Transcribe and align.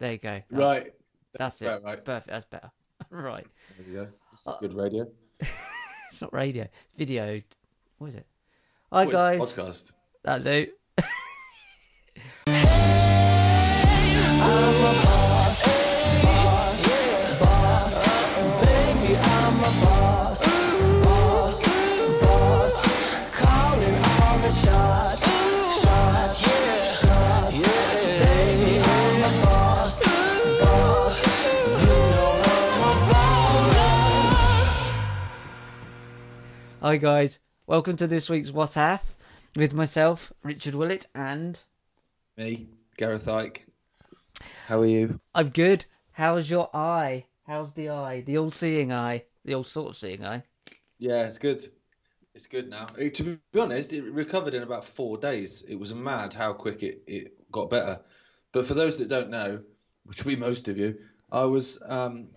There 0.00 0.12
you 0.12 0.18
go. 0.18 0.40
Right. 0.50 0.90
That's, 1.38 1.56
That's 1.58 1.80
it. 1.80 1.84
right. 1.84 2.04
Perfect. 2.04 2.28
That's 2.30 2.46
better. 2.46 2.70
right. 3.10 3.46
There 3.76 3.86
we 3.86 3.92
go. 3.94 4.08
This 4.32 4.46
is 4.46 4.54
good 4.60 4.74
radio. 4.74 5.06
It's 6.10 6.20
not 6.22 6.34
radio. 6.34 6.66
Video. 6.96 7.40
What 7.98 8.08
is 8.08 8.14
it? 8.16 8.26
Hi 8.90 9.04
What 9.04 9.14
is 9.14 9.20
guys. 9.20 9.40
Podcast. 9.52 9.92
That 10.24 10.42
do. 10.42 10.66
Hi 36.90 36.96
guys. 36.96 37.38
Welcome 37.68 37.94
to 37.98 38.08
this 38.08 38.28
week's 38.28 38.50
What 38.50 38.76
If 38.76 39.16
with 39.54 39.72
myself, 39.72 40.32
Richard 40.42 40.74
Willett, 40.74 41.06
and 41.14 41.62
Me, 42.36 42.66
Gareth 42.96 43.26
Icke. 43.26 43.60
How 44.66 44.80
are 44.80 44.86
you? 44.86 45.20
I'm 45.32 45.50
good. 45.50 45.84
How's 46.10 46.50
your 46.50 46.68
eye? 46.74 47.26
How's 47.46 47.74
the 47.74 47.90
eye? 47.90 48.22
The 48.22 48.38
all 48.38 48.50
seeing 48.50 48.92
eye. 48.92 49.22
The 49.44 49.54
all 49.54 49.62
sort 49.62 49.90
of 49.90 49.98
seeing 49.98 50.26
eye. 50.26 50.42
Yeah, 50.98 51.28
it's 51.28 51.38
good. 51.38 51.64
It's 52.34 52.48
good 52.48 52.68
now. 52.68 52.88
Eh, 52.98 53.10
To 53.10 53.38
be 53.52 53.60
honest, 53.60 53.92
it 53.92 54.02
recovered 54.02 54.54
in 54.54 54.64
about 54.64 54.82
four 54.84 55.16
days. 55.16 55.62
It 55.62 55.78
was 55.78 55.94
mad 55.94 56.34
how 56.34 56.54
quick 56.54 56.82
it, 56.82 57.04
it 57.06 57.52
got 57.52 57.70
better. 57.70 58.00
But 58.50 58.66
for 58.66 58.74
those 58.74 58.98
that 58.98 59.08
don't 59.08 59.30
know, 59.30 59.60
which 60.06 60.24
be 60.24 60.34
most 60.34 60.66
of 60.66 60.76
you, 60.76 60.98
I 61.30 61.44
was 61.44 61.80
um, 61.86 62.30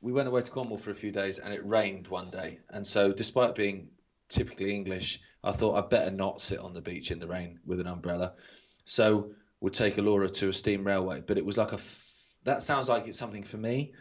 we 0.00 0.10
went 0.10 0.26
away 0.26 0.42
to 0.42 0.50
Cornwall 0.50 0.78
for 0.78 0.90
a 0.90 0.94
few 0.94 1.12
days 1.12 1.38
and 1.38 1.54
it 1.54 1.64
rained 1.64 2.08
one 2.08 2.30
day. 2.30 2.58
And 2.70 2.84
so 2.84 3.12
despite 3.12 3.54
being 3.54 3.90
typically 4.30 4.74
English, 4.74 5.20
I 5.44 5.52
thought 5.52 5.76
I'd 5.76 5.90
better 5.90 6.10
not 6.10 6.40
sit 6.40 6.58
on 6.58 6.72
the 6.72 6.80
beach 6.80 7.10
in 7.10 7.18
the 7.18 7.28
rain 7.28 7.60
with 7.66 7.80
an 7.80 7.86
umbrella. 7.86 8.34
So 8.84 9.32
we'd 9.60 9.74
take 9.74 9.98
Alora 9.98 10.28
to 10.28 10.48
a 10.48 10.52
steam 10.52 10.86
railway. 10.86 11.22
But 11.26 11.36
it 11.36 11.44
was 11.44 11.58
like 11.58 11.72
a 11.72 11.74
f- 11.74 12.38
that 12.44 12.62
sounds 12.62 12.88
like 12.88 13.06
it's 13.06 13.18
something 13.18 13.42
for 13.42 13.58
me, 13.58 13.92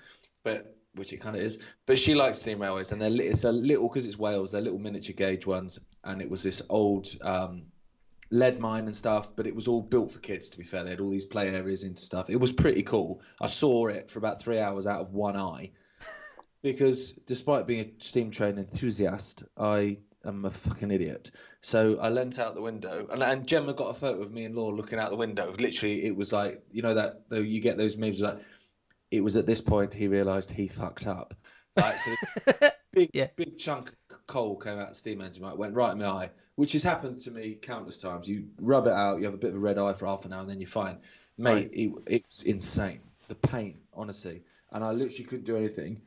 but 0.43 0.75
which 0.95 1.13
it 1.13 1.17
kind 1.17 1.35
of 1.35 1.41
is. 1.41 1.59
But 1.85 1.99
she 1.99 2.15
likes 2.15 2.39
steam 2.39 2.61
railways, 2.61 2.91
and 2.91 3.01
they're 3.01 3.09
li- 3.09 3.25
it's 3.25 3.43
a 3.43 3.51
little 3.51 3.89
because 3.89 4.05
it's 4.05 4.17
Wales. 4.17 4.51
They're 4.51 4.61
little 4.61 4.79
miniature 4.79 5.15
gauge 5.15 5.45
ones, 5.45 5.79
and 6.03 6.21
it 6.21 6.29
was 6.29 6.43
this 6.43 6.61
old 6.69 7.07
um, 7.21 7.63
lead 8.31 8.59
mine 8.59 8.85
and 8.85 8.95
stuff. 8.95 9.35
But 9.35 9.47
it 9.47 9.55
was 9.55 9.67
all 9.67 9.81
built 9.81 10.11
for 10.11 10.19
kids. 10.19 10.49
To 10.49 10.57
be 10.57 10.63
fair, 10.63 10.83
they 10.83 10.91
had 10.91 11.01
all 11.01 11.09
these 11.09 11.25
play 11.25 11.49
areas 11.49 11.83
into 11.83 12.01
stuff. 12.01 12.29
It 12.29 12.39
was 12.39 12.51
pretty 12.51 12.83
cool. 12.83 13.21
I 13.41 13.47
saw 13.47 13.87
it 13.87 14.09
for 14.09 14.19
about 14.19 14.41
three 14.41 14.59
hours 14.59 14.87
out 14.87 15.01
of 15.01 15.13
one 15.13 15.35
eye, 15.37 15.71
because 16.61 17.11
despite 17.11 17.67
being 17.67 17.85
a 17.85 18.03
steam 18.03 18.31
train 18.31 18.57
enthusiast, 18.57 19.43
I 19.57 19.97
am 20.25 20.45
a 20.45 20.49
fucking 20.49 20.91
idiot. 20.91 21.31
So 21.61 21.99
I 21.99 22.09
leant 22.09 22.39
out 22.39 22.55
the 22.55 22.61
window, 22.61 23.07
and, 23.11 23.23
and 23.23 23.47
Gemma 23.47 23.73
got 23.73 23.89
a 23.89 23.93
photo 23.93 24.21
of 24.21 24.31
me 24.31 24.45
and 24.45 24.55
Laura 24.55 24.75
looking 24.75 24.99
out 24.99 25.09
the 25.09 25.15
window. 25.15 25.53
Literally, 25.57 26.05
it 26.05 26.15
was 26.15 26.33
like 26.33 26.63
you 26.71 26.81
know 26.81 26.93
that 26.95 27.29
though 27.29 27.37
you 27.39 27.61
get 27.61 27.77
those 27.77 27.97
memes 27.97 28.21
like 28.21 28.39
it 29.11 29.23
was 29.23 29.35
at 29.35 29.45
this 29.45 29.61
point 29.61 29.93
he 29.93 30.07
realised 30.07 30.51
he 30.51 30.67
fucked 30.67 31.07
up. 31.07 31.33
Right, 31.77 31.99
so 31.99 32.11
big 32.93 33.09
Yeah. 33.13 33.27
big 33.35 33.57
chunk 33.57 33.89
of 34.11 34.27
coal 34.27 34.57
came 34.57 34.73
out 34.73 34.83
of 34.83 34.87
the 34.89 34.95
steam 34.95 35.21
engine, 35.21 35.43
right, 35.43 35.57
went 35.57 35.75
right 35.75 35.91
in 35.93 35.99
my 35.99 36.07
eye, 36.07 36.29
which 36.55 36.73
has 36.73 36.83
happened 36.83 37.19
to 37.21 37.31
me 37.31 37.55
countless 37.61 37.99
times. 37.99 38.27
You 38.27 38.47
rub 38.59 38.87
it 38.87 38.93
out, 38.93 39.19
you 39.19 39.25
have 39.25 39.33
a 39.33 39.37
bit 39.37 39.51
of 39.51 39.55
a 39.55 39.59
red 39.59 39.77
eye 39.77 39.93
for 39.93 40.05
half 40.07 40.25
an 40.25 40.33
hour, 40.33 40.41
and 40.41 40.49
then 40.49 40.59
you're 40.59 40.67
fine. 40.67 40.97
Mate, 41.37 41.69
it, 41.71 41.93
it's 42.07 42.43
insane. 42.43 42.99
The 43.29 43.35
pain, 43.35 43.77
honestly, 43.93 44.43
and 44.71 44.83
I 44.83 44.91
literally 44.91 45.23
couldn't 45.23 45.45
do 45.45 45.55
anything. 45.55 46.01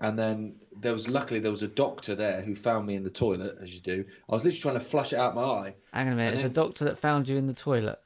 And 0.00 0.18
then 0.18 0.56
there 0.76 0.92
was 0.92 1.08
luckily 1.08 1.40
there 1.40 1.50
was 1.50 1.62
a 1.62 1.68
doctor 1.68 2.14
there 2.14 2.42
who 2.42 2.54
found 2.54 2.86
me 2.86 2.94
in 2.96 3.04
the 3.04 3.10
toilet, 3.10 3.56
as 3.62 3.74
you 3.74 3.80
do. 3.80 4.04
I 4.28 4.34
was 4.34 4.44
literally 4.44 4.60
trying 4.60 4.74
to 4.74 4.80
flush 4.80 5.12
it 5.12 5.18
out 5.18 5.34
my 5.34 5.42
eye, 5.42 5.74
Hang 5.92 6.08
on 6.08 6.12
a 6.14 6.16
minute. 6.16 6.34
It's 6.34 6.44
a 6.44 6.48
doctor 6.48 6.86
that 6.86 6.98
found 6.98 7.28
you 7.28 7.36
in 7.36 7.46
the 7.46 7.54
toilet. 7.54 7.98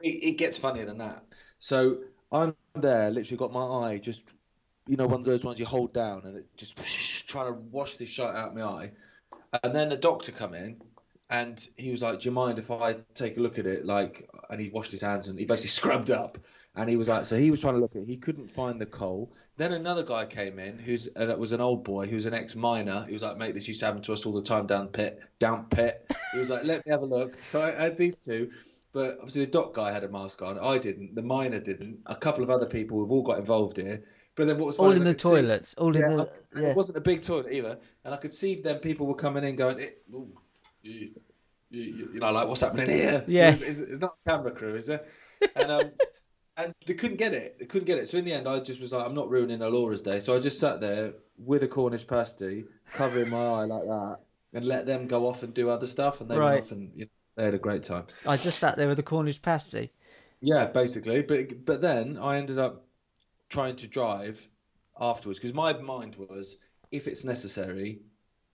it, 0.00 0.24
it 0.24 0.38
gets 0.38 0.58
funnier 0.58 0.86
than 0.86 0.98
that. 0.98 1.24
So 1.58 1.98
I'm 2.32 2.56
there, 2.74 3.10
literally 3.10 3.36
got 3.36 3.52
my 3.52 3.88
eye 3.90 3.98
just, 3.98 4.24
you 4.86 4.96
know, 4.96 5.06
one 5.06 5.20
of 5.20 5.26
those 5.26 5.44
ones 5.44 5.58
you 5.58 5.66
hold 5.66 5.92
down 5.92 6.22
and 6.24 6.36
it 6.38 6.46
just 6.56 6.76
trying 7.28 7.46
to 7.46 7.52
wash 7.52 7.96
this 7.96 8.08
shit 8.08 8.24
out 8.24 8.54
my 8.54 8.62
eye. 8.62 8.92
And 9.62 9.74
then 9.74 9.92
a 9.92 9.96
doctor 9.96 10.32
come 10.32 10.54
in 10.54 10.80
and 11.28 11.66
he 11.76 11.90
was 11.90 12.02
like, 12.02 12.20
"Do 12.20 12.28
you 12.28 12.32
mind 12.32 12.58
if 12.58 12.70
I 12.70 12.96
take 13.14 13.36
a 13.36 13.40
look 13.40 13.58
at 13.58 13.66
it?" 13.66 13.84
Like, 13.84 14.28
and 14.48 14.60
he 14.60 14.68
washed 14.68 14.90
his 14.90 15.00
hands 15.00 15.28
and 15.28 15.38
he 15.38 15.44
basically 15.44 15.68
scrubbed 15.80 16.10
up. 16.10 16.38
And 16.76 16.90
he 16.90 16.96
was 16.96 17.08
like, 17.08 17.24
so 17.24 17.36
he 17.36 17.50
was 17.50 17.60
trying 17.60 17.74
to 17.74 17.80
look 17.80 17.96
at. 17.96 18.02
He 18.04 18.16
couldn't 18.18 18.48
find 18.50 18.78
the 18.80 18.84
coal. 18.86 19.32
Then 19.56 19.72
another 19.72 20.02
guy 20.04 20.26
came 20.26 20.58
in 20.58 20.78
who's 20.78 21.06
and 21.06 21.30
it 21.30 21.38
was 21.38 21.52
an 21.52 21.60
old 21.62 21.84
boy 21.84 22.06
who's 22.06 22.26
an 22.26 22.34
ex-miner. 22.34 23.04
He 23.06 23.14
was 23.14 23.22
like, 23.22 23.38
mate, 23.38 23.54
this 23.54 23.66
used 23.66 23.80
to 23.80 23.86
happen 23.86 24.02
to 24.02 24.12
us 24.12 24.26
all 24.26 24.32
the 24.34 24.42
time 24.42 24.66
down 24.66 24.88
pit, 24.88 25.18
down 25.38 25.66
pit. 25.70 26.06
He 26.32 26.38
was 26.38 26.50
like, 26.50 26.64
let 26.64 26.84
me 26.84 26.92
have 26.92 27.02
a 27.02 27.06
look. 27.06 27.34
So 27.44 27.62
I 27.62 27.70
had 27.70 27.96
these 27.96 28.22
two. 28.24 28.50
But 28.92 29.16
obviously 29.16 29.44
the 29.46 29.50
dock 29.50 29.74
guy 29.74 29.90
had 29.92 30.04
a 30.04 30.08
mask 30.08 30.40
on. 30.42 30.58
I 30.58 30.78
didn't. 30.78 31.14
The 31.14 31.22
miner 31.22 31.60
didn't. 31.60 32.00
A 32.06 32.14
couple 32.16 32.42
of 32.44 32.50
other 32.50 32.66
people 32.66 33.02
have 33.02 33.10
all 33.10 33.22
got 33.22 33.38
involved 33.38 33.76
here. 33.78 34.02
But 34.34 34.46
then 34.46 34.58
what 34.58 34.66
was 34.66 34.76
All 34.78 34.92
in 34.92 35.04
the 35.04 35.10
could 35.10 35.20
see- 35.20 35.28
toilets. 35.30 35.74
All 35.74 35.94
in 35.96 36.02
yeah, 36.02 36.16
the. 36.16 36.22
I- 36.56 36.60
Yeah. 36.60 36.68
it 36.68 36.76
wasn't 36.76 36.98
a 36.98 37.02
big 37.02 37.22
toilet 37.22 37.52
either, 37.52 37.78
and 38.04 38.14
I 38.14 38.16
could 38.18 38.32
see 38.32 38.54
then 38.60 38.78
people 38.80 39.06
were 39.06 39.14
coming 39.14 39.44
in 39.44 39.56
going, 39.56 39.78
it, 39.80 40.02
ooh, 40.14 40.30
you, 40.82 41.10
you, 41.70 42.10
you 42.14 42.20
know, 42.20 42.32
like 42.32 42.48
what's 42.48 42.60
happening 42.62 42.88
here? 42.88 43.22
Yeah. 43.26 43.50
it's, 43.50 43.62
it's, 43.62 43.80
it's 43.80 44.00
not 44.00 44.14
a 44.26 44.30
camera 44.30 44.50
crew, 44.52 44.74
is 44.74 44.88
it? 44.88 45.06
And 45.54 45.70
um, 45.70 45.90
and 46.56 46.72
they 46.86 46.94
couldn't 46.94 47.18
get 47.18 47.34
it. 47.34 47.58
They 47.58 47.66
couldn't 47.66 47.86
get 47.86 47.98
it. 47.98 48.08
So 48.08 48.18
in 48.18 48.24
the 48.24 48.32
end, 48.32 48.48
I 48.48 48.58
just 48.60 48.80
was 48.80 48.92
like, 48.92 49.04
I'm 49.04 49.14
not 49.14 49.28
ruining 49.28 49.60
Alora's 49.62 50.02
day. 50.02 50.20
So 50.20 50.34
I 50.36 50.40
just 50.40 50.58
sat 50.60 50.80
there 50.80 51.14
with 51.38 51.62
a 51.62 51.68
Cornish 51.68 52.06
pasty, 52.06 52.64
covering 52.92 53.28
my 53.30 53.44
eye 53.46 53.64
like 53.64 53.82
that, 53.84 54.18
and 54.54 54.64
let 54.64 54.86
them 54.86 55.06
go 55.06 55.26
off 55.26 55.42
and 55.42 55.52
do 55.52 55.68
other 55.68 55.86
stuff. 55.86 56.20
And 56.20 56.30
they 56.30 56.38
Right. 56.38 56.52
went 56.54 56.64
off 56.64 56.72
and 56.72 56.90
you 56.94 57.04
know, 57.04 57.10
they 57.36 57.44
had 57.44 57.54
a 57.54 57.58
great 57.58 57.82
time. 57.82 58.06
I 58.26 58.36
just 58.38 58.58
sat 58.58 58.76
there 58.76 58.88
with 58.88 58.98
a 58.98 59.02
Cornish 59.02 59.40
pasty. 59.42 59.92
Yeah, 60.40 60.66
basically. 60.66 61.22
But 61.22 61.64
but 61.64 61.80
then 61.80 62.18
I 62.18 62.38
ended 62.38 62.58
up 62.58 62.84
trying 63.48 63.76
to 63.76 63.86
drive 63.88 64.48
afterwards 64.98 65.38
because 65.38 65.54
my 65.54 65.74
mind 65.74 66.16
was, 66.16 66.56
if 66.90 67.06
it's 67.08 67.24
necessary, 67.24 68.00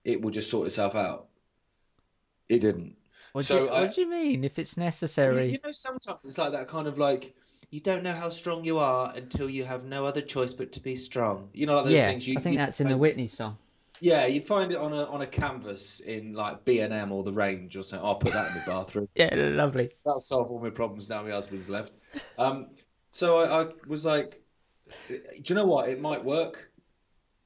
it 0.05 0.21
will 0.21 0.31
just 0.31 0.51
sort 0.51 0.67
itself 0.67 0.95
out. 0.97 1.29
It 2.49 2.61
didn't. 2.61 2.97
What, 3.33 3.45
So 3.45 3.59
do, 3.61 3.65
you, 3.65 3.71
I- 3.71 3.81
what 3.83 3.95
do 3.95 4.01
you 4.01 4.11
mean? 4.11 4.45
If 4.45 4.59
it's 4.59 4.77
necessary. 4.77 5.53
you 5.53 5.59
know, 5.65 5.73
sometimes 5.73 6.25
it's 6.25 6.39
like 6.39 6.53
that 6.53 6.69
kind 6.69 6.87
of 6.89 6.99
like 6.99 7.35
you 7.73 7.81
don't 7.81 8.03
know 8.03 8.13
how 8.13 8.29
strong 8.29 8.65
you 8.65 8.79
are 8.79 9.13
until 9.17 9.49
you 9.49 9.65
have 9.65 9.85
no 9.85 10.05
other 10.05 10.21
choice 10.21 10.53
but 10.53 10.73
to 10.73 10.81
be 10.81 10.95
strong. 10.95 11.49
You 11.55 11.67
know, 11.67 11.77
like 11.77 11.87
those 11.87 11.95
yeah, 11.95 12.09
things. 12.09 12.29
You, 12.29 12.37
I 12.39 12.43
think 12.43 12.57
that's 12.59 12.81
in 12.81 12.87
the 12.87 12.99
Whitney 12.99 13.27
song. 13.27 13.57
Yeah, 13.99 14.27
you'd 14.27 14.45
find 14.45 14.71
it 14.73 14.79
on 14.79 14.93
a 14.93 15.05
on 15.07 15.23
a 15.23 15.27
canvas 15.27 16.01
in 16.01 16.35
like 16.35 16.67
B 16.67 16.81
and 16.81 16.93
M 16.93 17.11
or 17.13 17.25
the 17.25 17.33
Range 17.33 17.75
or 17.75 17.83
something. 17.83 18.07
I'll 18.07 18.17
put 18.17 18.35
that 18.35 18.49
in 18.49 18.55
the 18.55 18.65
bathroom. 18.67 19.09
Yeah, 19.15 19.35
lovely. 19.35 19.91
That'll 20.05 20.21
solve 20.21 20.51
all 20.51 20.61
my 20.61 20.71
problems 20.71 21.09
now 21.09 21.23
my 21.23 21.31
husband's 21.31 21.71
left. 21.71 21.93
Um, 22.39 22.69
so 23.11 23.39
I, 23.39 23.63
I 23.63 23.69
was 23.87 24.05
like, 24.05 24.43
do 25.09 25.21
you 25.47 25.55
know 25.55 25.67
what? 25.67 25.89
It 25.89 25.99
might 25.99 26.23
work 26.23 26.71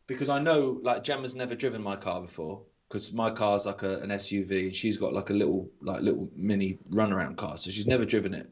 because 0.08 0.28
I 0.28 0.40
know 0.40 0.80
like 0.82 1.04
Gemma's 1.04 1.36
never 1.36 1.54
driven 1.54 1.82
my 1.82 1.94
car 1.94 2.20
before 2.20 2.62
because 2.88 3.12
my 3.12 3.30
car's 3.30 3.64
like 3.64 3.84
a, 3.84 4.00
an 4.00 4.10
SUV 4.10 4.66
and 4.66 4.74
she's 4.74 4.96
got 4.96 5.12
like 5.12 5.30
a 5.30 5.34
little 5.34 5.70
like 5.80 6.00
little 6.00 6.28
mini 6.34 6.78
runaround 6.90 7.36
car, 7.36 7.58
so 7.58 7.70
she's 7.70 7.86
never 7.86 8.04
driven 8.04 8.34
it. 8.34 8.50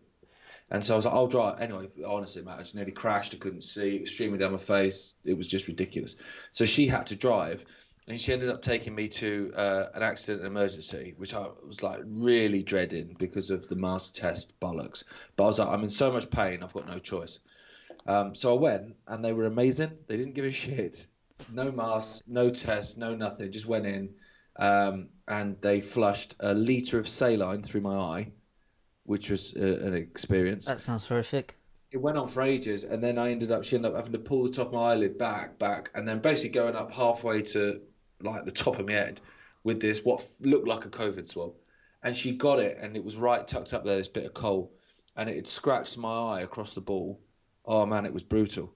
And 0.71 0.83
so 0.83 0.95
I 0.95 0.97
was 0.97 1.05
like, 1.05 1.15
I'll 1.15 1.27
drive. 1.27 1.61
Anyway, 1.61 1.89
honestly, 2.07 2.43
mate, 2.43 2.55
I 2.55 2.59
just 2.59 2.75
nearly 2.75 2.93
crashed. 2.93 3.35
I 3.35 3.39
couldn't 3.39 3.63
see. 3.63 3.97
It 3.97 4.01
was 4.03 4.11
streaming 4.11 4.41
down 4.41 4.53
my 4.53 4.59
face. 4.59 5.15
It 5.25 5.37
was 5.37 5.47
just 5.47 5.69
ridiculous. 5.69 6.17
So 6.51 6.65
she 6.65 6.87
had 6.87 7.07
to 7.07 7.17
drive. 7.17 7.65
And 8.07 8.21
she 8.21 8.33
ended 8.33 8.51
up 8.51 8.61
taking 8.61 8.95
me 8.95 9.09
to 9.09 9.53
uh, 9.57 9.85
an 9.95 10.03
accident 10.03 10.45
and 10.45 10.55
emergency, 10.55 11.15
which 11.17 11.33
I 11.33 11.47
was 11.67 11.83
like 11.83 12.01
really 12.05 12.63
dreading 12.63 13.17
because 13.19 13.51
of 13.51 13.67
the 13.69 13.77
mask 13.77 14.15
test 14.15 14.59
bollocks. 14.61 15.05
But 15.37 15.45
I 15.45 15.47
was 15.47 15.59
like, 15.59 15.69
I'm 15.69 15.83
in 15.83 15.89
so 15.89 16.13
much 16.13 16.29
pain, 16.29 16.63
I've 16.63 16.75
got 16.75 16.87
no 16.87 16.99
choice. 16.99 17.39
Um, 18.07 18.35
so 18.35 18.55
I 18.55 18.61
went, 18.61 18.97
and 19.07 19.25
they 19.25 19.33
were 19.33 19.47
amazing. 19.47 19.93
They 20.07 20.19
didn't 20.19 20.35
give 20.35 20.45
a 20.45 20.51
shit. 20.51 21.07
No 21.53 21.73
mask, 21.73 22.27
no 22.29 22.51
test, 22.51 22.99
no 22.99 23.15
nothing. 23.15 23.51
Just 23.51 23.67
went 23.67 23.87
in, 23.87 24.15
um, 24.57 25.09
and 25.27 25.59
they 25.63 25.81
flushed 25.81 26.37
a 26.41 26.53
liter 26.53 26.99
of 26.99 27.09
saline 27.09 27.63
through 27.63 27.81
my 27.81 27.95
eye, 27.95 28.33
which 29.05 29.31
was 29.31 29.55
uh, 29.55 29.79
an 29.87 29.95
experience 29.95 30.67
That 30.67 30.81
sounds 30.81 31.07
horrific. 31.07 31.57
it 31.91 31.99
went 32.01 32.17
on 32.19 32.29
for 32.29 32.43
ages, 32.43 32.85
and 32.85 33.03
then 33.03 33.19
I 33.19 33.31
ended 33.31 33.53
up 33.53 33.65
she 33.65 33.77
ended 33.77 33.93
up 33.93 33.97
having 33.97 34.13
to 34.13 34.19
pull 34.19 34.43
the 34.45 34.51
top 34.51 34.69
of 34.69 34.73
my 34.75 34.93
eyelid 34.93 35.19
back, 35.19 35.59
back, 35.59 35.91
and 35.95 36.07
then 36.09 36.21
basically 36.21 36.51
going 36.51 36.75
up 36.75 36.93
halfway 36.93 37.43
to 37.43 37.81
like 38.21 38.45
the 38.45 38.51
top 38.51 38.79
of 38.79 38.87
my 38.87 38.93
head 38.95 39.21
with 39.63 39.81
this 39.81 40.05
what 40.05 40.25
looked 40.41 40.69
like 40.69 40.85
a 40.85 40.91
COVID 40.91 41.27
swab, 41.27 41.53
and 42.03 42.17
she 42.17 42.33
got 42.37 42.59
it, 42.59 42.79
and 42.81 42.97
it 42.97 43.05
was 43.05 43.17
right 43.17 43.47
tucked 43.47 43.73
up 43.75 43.85
there, 43.85 43.97
this 43.97 44.09
bit 44.09 44.25
of 44.25 44.35
coal, 44.35 44.73
and 45.17 45.29
it 45.29 45.37
had 45.37 45.47
scratched 45.47 45.97
my 45.99 46.37
eye 46.37 46.41
across 46.43 46.75
the 46.75 46.81
ball. 46.81 47.21
Oh 47.65 47.87
man, 47.87 48.05
it 48.07 48.13
was 48.13 48.23
brutal. 48.23 48.73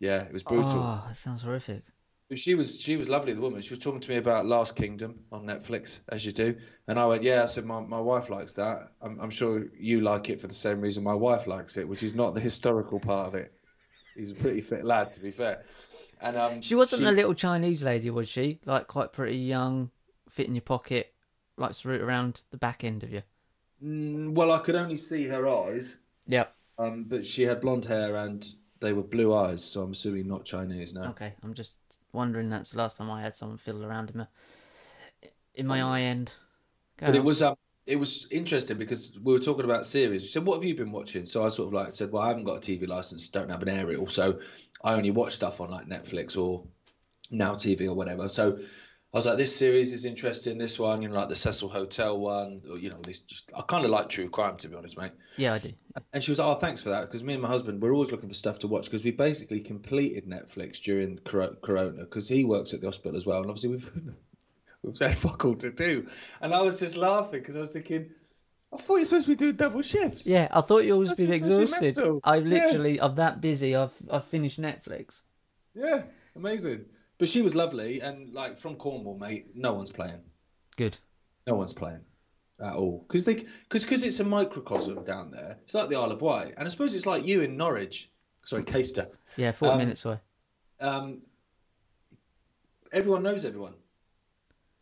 Yeah, 0.00 0.22
it 0.24 0.32
was 0.32 0.42
brutal. 0.42 0.72
Oh, 0.80 1.04
that 1.08 1.16
sounds 1.16 1.42
horrific. 1.42 1.82
She 2.34 2.54
was 2.54 2.80
she 2.80 2.96
was 2.96 3.08
lovely, 3.08 3.32
the 3.34 3.40
woman. 3.40 3.60
She 3.60 3.70
was 3.74 3.78
talking 3.78 4.00
to 4.00 4.10
me 4.10 4.16
about 4.16 4.46
Last 4.46 4.76
Kingdom 4.76 5.20
on 5.30 5.46
Netflix, 5.46 6.00
as 6.08 6.24
you 6.24 6.32
do. 6.32 6.56
And 6.88 6.98
I 6.98 7.06
went, 7.06 7.22
yeah. 7.22 7.42
I 7.42 7.46
said 7.46 7.64
my, 7.66 7.80
my 7.80 8.00
wife 8.00 8.30
likes 8.30 8.54
that. 8.54 8.92
I'm, 9.02 9.20
I'm 9.20 9.30
sure 9.30 9.66
you 9.78 10.00
like 10.00 10.30
it 10.30 10.40
for 10.40 10.46
the 10.46 10.54
same 10.54 10.80
reason 10.80 11.04
my 11.04 11.14
wife 11.14 11.46
likes 11.46 11.76
it, 11.76 11.86
which 11.86 12.02
is 12.02 12.14
not 12.14 12.34
the 12.34 12.40
historical 12.40 12.98
part 12.98 13.28
of 13.28 13.34
it. 13.34 13.52
He's 14.16 14.30
a 14.30 14.34
pretty 14.34 14.62
fit 14.62 14.84
lad, 14.84 15.12
to 15.12 15.20
be 15.20 15.30
fair. 15.30 15.62
And 16.20 16.36
um, 16.36 16.60
She 16.62 16.74
wasn't 16.74 17.04
a 17.06 17.10
little 17.12 17.34
Chinese 17.34 17.84
lady, 17.84 18.08
was 18.08 18.28
she? 18.28 18.58
Like 18.64 18.86
quite 18.86 19.12
pretty 19.12 19.36
young, 19.38 19.90
fit 20.30 20.46
in 20.48 20.54
your 20.54 20.62
pocket, 20.62 21.12
likes 21.58 21.82
to 21.82 21.88
root 21.88 22.00
around 22.00 22.40
the 22.50 22.56
back 22.56 22.84
end 22.84 23.02
of 23.02 23.12
you. 23.12 23.22
Mm, 23.84 24.32
well, 24.32 24.50
I 24.50 24.60
could 24.60 24.76
only 24.76 24.96
see 24.96 25.26
her 25.26 25.46
eyes, 25.46 25.96
Yep. 26.26 26.54
um, 26.78 27.04
but 27.04 27.26
she 27.26 27.42
had 27.42 27.60
blonde 27.60 27.84
hair 27.84 28.16
and 28.16 28.42
they 28.80 28.92
were 28.94 29.02
blue 29.02 29.34
eyes, 29.34 29.62
so 29.62 29.82
I'm 29.82 29.90
assuming 29.92 30.26
not 30.28 30.44
Chinese 30.44 30.94
now. 30.94 31.10
Okay, 31.10 31.34
I'm 31.42 31.54
just 31.54 31.72
wondering. 32.14 32.48
That's 32.48 32.72
the 32.72 32.78
last 32.78 32.96
time 32.96 33.10
I 33.10 33.22
had 33.22 33.34
someone 33.34 33.58
fiddle 33.58 33.84
around 33.84 34.10
in 34.10 34.18
my 34.18 34.26
in 35.54 35.66
my 35.66 35.82
eye 35.82 36.02
end. 36.02 36.32
Go 36.96 37.06
But 37.06 37.16
it 37.16 37.24
was 37.24 37.42
um, 37.42 37.56
it 37.86 37.96
was 37.96 38.26
interesting 38.30 38.78
because 38.78 39.18
we 39.22 39.32
were 39.32 39.38
talking 39.38 39.64
about 39.64 39.84
series. 39.84 40.22
She 40.22 40.28
said, 40.28 40.46
"What 40.46 40.56
have 40.56 40.64
you 40.64 40.74
been 40.74 40.92
watching?" 40.92 41.26
So 41.26 41.44
I 41.44 41.48
sort 41.48 41.68
of 41.68 41.74
like 41.74 41.92
said, 41.92 42.12
"Well, 42.12 42.22
I 42.22 42.28
haven't 42.28 42.44
got 42.44 42.56
a 42.56 42.60
TV 42.60 42.86
license, 42.86 43.28
don't 43.28 43.50
have 43.50 43.62
an 43.62 43.68
aerial, 43.68 44.06
so 44.06 44.40
I 44.82 44.94
only 44.94 45.10
watch 45.10 45.34
stuff 45.34 45.60
on 45.60 45.70
like 45.70 45.86
Netflix 45.86 46.40
or 46.40 46.64
Now 47.30 47.54
TV 47.54 47.86
or 47.86 47.94
whatever." 47.94 48.28
So 48.28 48.58
I 49.14 49.18
was 49.18 49.26
like, 49.26 49.36
"This 49.36 49.54
series 49.54 49.92
is 49.92 50.04
interesting. 50.04 50.58
This 50.58 50.76
one, 50.76 51.00
you 51.00 51.08
know, 51.08 51.14
like 51.14 51.28
the 51.28 51.36
Cecil 51.36 51.68
Hotel 51.68 52.18
one, 52.18 52.62
or 52.68 52.78
you 52.78 52.90
know, 52.90 52.98
this 53.00 53.20
just 53.20 53.48
I 53.56 53.62
kind 53.62 53.84
of 53.84 53.92
like 53.92 54.08
true 54.08 54.28
crime 54.28 54.56
to 54.56 54.68
be 54.68 54.74
honest, 54.74 54.98
mate." 54.98 55.12
Yeah, 55.36 55.54
I 55.54 55.58
do. 55.60 55.70
And 56.12 56.20
she 56.20 56.32
was 56.32 56.40
like, 56.40 56.48
"Oh, 56.48 56.54
thanks 56.56 56.82
for 56.82 56.88
that," 56.88 57.02
because 57.02 57.22
me 57.22 57.34
and 57.34 57.42
my 57.42 57.48
husband 57.48 57.80
we're 57.80 57.92
always 57.92 58.10
looking 58.10 58.28
for 58.28 58.34
stuff 58.34 58.58
to 58.60 58.66
watch 58.66 58.86
because 58.86 59.04
we 59.04 59.12
basically 59.12 59.60
completed 59.60 60.26
Netflix 60.26 60.80
during 60.80 61.18
Corona 61.18 62.00
because 62.00 62.28
he 62.28 62.44
works 62.44 62.74
at 62.74 62.80
the 62.80 62.88
hospital 62.88 63.16
as 63.16 63.24
well, 63.24 63.40
and 63.40 63.50
obviously 63.50 63.70
we've 63.70 63.90
we've 64.82 64.98
had 64.98 65.14
fuck 65.14 65.44
all 65.44 65.54
to 65.54 65.70
do. 65.70 66.08
And 66.40 66.52
I 66.52 66.62
was 66.62 66.80
just 66.80 66.96
laughing 66.96 67.38
because 67.38 67.54
I 67.54 67.60
was 67.60 67.72
thinking, 67.72 68.10
I 68.72 68.78
thought 68.78 68.96
you're 68.96 69.04
supposed 69.04 69.26
to 69.26 69.32
be 69.32 69.36
doing 69.36 69.54
double 69.54 69.82
shifts. 69.82 70.26
Yeah, 70.26 70.48
I 70.50 70.60
thought 70.60 70.84
you 70.84 70.94
always 70.94 71.16
been 71.16 71.28
just 71.28 71.38
such 71.38 71.50
a 71.50 71.62
exhausted. 71.62 72.20
I 72.24 72.38
Yeah. 72.38 72.48
literally, 72.48 73.00
I'm 73.00 73.14
that 73.14 73.40
busy. 73.40 73.76
I've 73.76 73.94
I've 74.10 74.24
finished 74.24 74.60
Netflix. 74.60 75.22
Yeah, 75.72 76.02
amazing. 76.34 76.86
But 77.24 77.30
she 77.30 77.40
was 77.40 77.54
lovely, 77.54 78.02
and 78.02 78.34
like 78.34 78.58
from 78.58 78.76
Cornwall, 78.76 79.16
mate. 79.16 79.46
No 79.54 79.72
one's 79.72 79.90
playing. 79.90 80.20
Good. 80.76 80.98
No 81.46 81.54
one's 81.54 81.72
playing 81.72 82.02
at 82.60 82.74
all 82.74 83.02
because 83.08 83.24
they 83.24 83.36
because 83.36 83.86
because 83.86 84.04
it's 84.04 84.20
a 84.20 84.24
microcosm 84.24 85.02
down 85.04 85.30
there. 85.30 85.56
It's 85.62 85.72
like 85.72 85.88
the 85.88 85.96
Isle 85.96 86.12
of 86.12 86.20
Wight, 86.20 86.52
and 86.58 86.68
I 86.68 86.70
suppose 86.70 86.94
it's 86.94 87.06
like 87.06 87.26
you 87.26 87.40
in 87.40 87.56
Norwich. 87.56 88.10
Sorry, 88.44 88.62
Caister. 88.62 89.06
Yeah, 89.38 89.52
four 89.52 89.70
Um, 89.72 89.78
minutes 89.78 90.04
away. 90.04 90.18
um, 90.80 91.22
everyone 92.92 93.22
knows 93.22 93.46
everyone. 93.46 93.72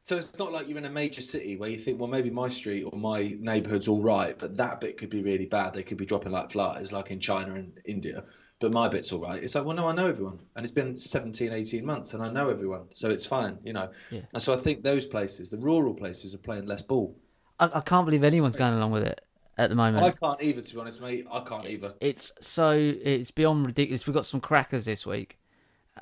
So 0.00 0.16
it's 0.16 0.36
not 0.36 0.52
like 0.52 0.68
you're 0.68 0.78
in 0.78 0.84
a 0.84 0.90
major 0.90 1.20
city 1.20 1.56
where 1.56 1.70
you 1.70 1.78
think, 1.78 2.00
well, 2.00 2.08
maybe 2.08 2.30
my 2.30 2.48
street 2.48 2.82
or 2.82 2.98
my 2.98 3.36
neighbourhood's 3.38 3.86
all 3.86 4.02
right, 4.02 4.36
but 4.36 4.56
that 4.56 4.80
bit 4.80 4.96
could 4.96 5.10
be 5.10 5.22
really 5.22 5.46
bad. 5.46 5.74
They 5.74 5.84
could 5.84 5.96
be 5.98 6.06
dropping 6.06 6.32
like 6.32 6.50
flies, 6.50 6.92
like 6.92 7.12
in 7.12 7.20
China 7.20 7.54
and 7.54 7.78
India, 7.84 8.24
but 8.62 8.72
my 8.72 8.88
bit's 8.88 9.10
all 9.12 9.20
right. 9.20 9.42
It's 9.42 9.56
like, 9.56 9.64
well, 9.64 9.74
no, 9.74 9.88
I 9.88 9.92
know 9.92 10.06
everyone. 10.06 10.38
And 10.54 10.64
it's 10.64 10.72
been 10.72 10.94
17, 10.94 11.52
18 11.52 11.84
months 11.84 12.14
and 12.14 12.22
I 12.22 12.30
know 12.30 12.48
everyone. 12.48 12.90
So 12.90 13.10
it's 13.10 13.26
fine, 13.26 13.58
you 13.64 13.72
know. 13.72 13.90
Yeah. 14.10 14.20
And 14.32 14.40
so 14.40 14.54
I 14.54 14.56
think 14.56 14.84
those 14.84 15.04
places, 15.04 15.50
the 15.50 15.58
rural 15.58 15.94
places, 15.94 16.32
are 16.32 16.38
playing 16.38 16.66
less 16.66 16.80
ball. 16.80 17.18
I, 17.58 17.70
I 17.74 17.80
can't 17.80 18.06
believe 18.06 18.22
anyone's 18.22 18.54
going 18.54 18.74
along 18.74 18.92
with 18.92 19.02
it 19.02 19.20
at 19.58 19.68
the 19.68 19.74
moment. 19.74 20.04
I 20.04 20.12
can't 20.12 20.40
either, 20.40 20.60
to 20.60 20.74
be 20.74 20.80
honest, 20.80 21.02
mate. 21.02 21.26
I 21.30 21.40
can't 21.40 21.66
either. 21.66 21.94
It's 22.00 22.30
so 22.40 22.70
it's 22.70 23.32
beyond 23.32 23.66
ridiculous. 23.66 24.06
We've 24.06 24.14
got 24.14 24.26
some 24.26 24.40
crackers 24.40 24.84
this 24.84 25.04
week, 25.04 25.40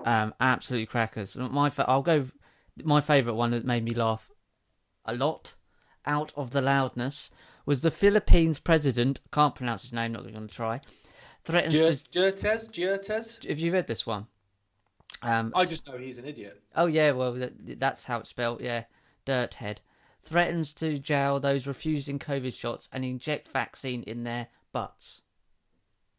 um, 0.05 0.35
absolute 0.39 0.91
crackers. 0.91 1.37
My 1.37 1.71
fa- 1.71 1.89
I'll 1.89 2.03
go. 2.03 2.29
My 2.85 3.01
favourite 3.01 3.37
one 3.37 3.53
that 3.53 3.65
made 3.65 3.85
me 3.85 3.95
laugh 3.95 4.31
a 5.07 5.15
lot, 5.15 5.55
out 6.05 6.33
of 6.37 6.51
the 6.51 6.61
loudness, 6.61 7.31
was 7.65 7.81
the 7.81 7.91
Philippines 7.91 8.59
president. 8.59 9.21
Can't 9.33 9.55
pronounce 9.55 9.83
his 9.83 9.95
name. 9.95 10.13
Not 10.13 10.23
going 10.23 10.47
to 10.47 10.55
try. 10.55 10.83
Threatens. 11.45 12.03
Jertez? 12.11 12.69
Jertez? 12.69 13.41
have 13.49 13.59
you 13.59 13.73
read 13.73 13.87
this 13.87 14.07
one? 14.07 14.27
Um, 15.23 15.53
I 15.55 15.65
just 15.65 15.87
know 15.87 15.97
he's 15.97 16.19
an 16.19 16.25
idiot. 16.25 16.59
Oh 16.75 16.87
yeah, 16.87 17.13
well 17.13 17.33
that, 17.33 17.81
that's 17.81 18.05
how 18.05 18.21
it's 18.21 18.31
spelled. 18.31 18.61
Yeah, 18.61 18.85
Dirthead 19.27 19.79
threatens 20.23 20.73
to 20.75 20.99
jail 20.99 21.41
those 21.41 21.67
refusing 21.67 22.19
COVID 22.19 22.55
shots 22.55 22.89
and 22.93 23.05
inject 23.05 23.49
vaccine 23.49 24.03
in 24.05 24.25
their 24.25 24.49
butts. 24.73 25.23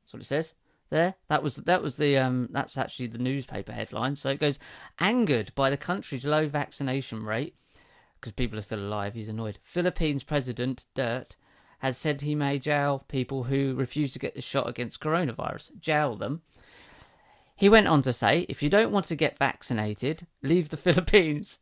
That's 0.03 0.13
what 0.13 0.21
it 0.21 0.25
says 0.25 0.53
there. 0.89 1.15
That 1.29 1.43
was 1.43 1.57
that 1.57 1.81
was 1.81 1.97
the 1.97 2.17
um. 2.17 2.49
That's 2.51 2.77
actually 2.77 3.07
the 3.07 3.17
newspaper 3.17 3.71
headline. 3.71 4.15
So 4.15 4.29
it 4.29 4.39
goes, 4.39 4.59
angered 4.99 5.53
by 5.55 5.69
the 5.69 5.77
country's 5.77 6.25
low 6.25 6.47
vaccination 6.47 7.23
rate, 7.23 7.55
because 8.19 8.33
people 8.33 8.59
are 8.59 8.63
still 8.63 8.79
alive. 8.79 9.13
He's 9.13 9.29
annoyed. 9.29 9.59
Philippines 9.63 10.23
President 10.23 10.85
Dirt 10.93 11.35
has 11.81 11.97
said 11.97 12.21
he 12.21 12.35
may 12.35 12.59
jail 12.59 13.03
people 13.07 13.45
who 13.45 13.73
refuse 13.75 14.13
to 14.13 14.19
get 14.19 14.35
the 14.35 14.41
shot 14.41 14.69
against 14.69 14.99
coronavirus. 15.01 15.71
Jail 15.79 16.15
them. 16.15 16.41
He 17.55 17.69
went 17.69 17.87
on 17.87 18.01
to 18.03 18.13
say, 18.13 18.45
if 18.49 18.61
you 18.61 18.69
don't 18.69 18.91
want 18.91 19.05
to 19.07 19.15
get 19.15 19.37
vaccinated, 19.39 20.27
leave 20.43 20.69
the 20.69 20.77
Philippines. 20.85 21.59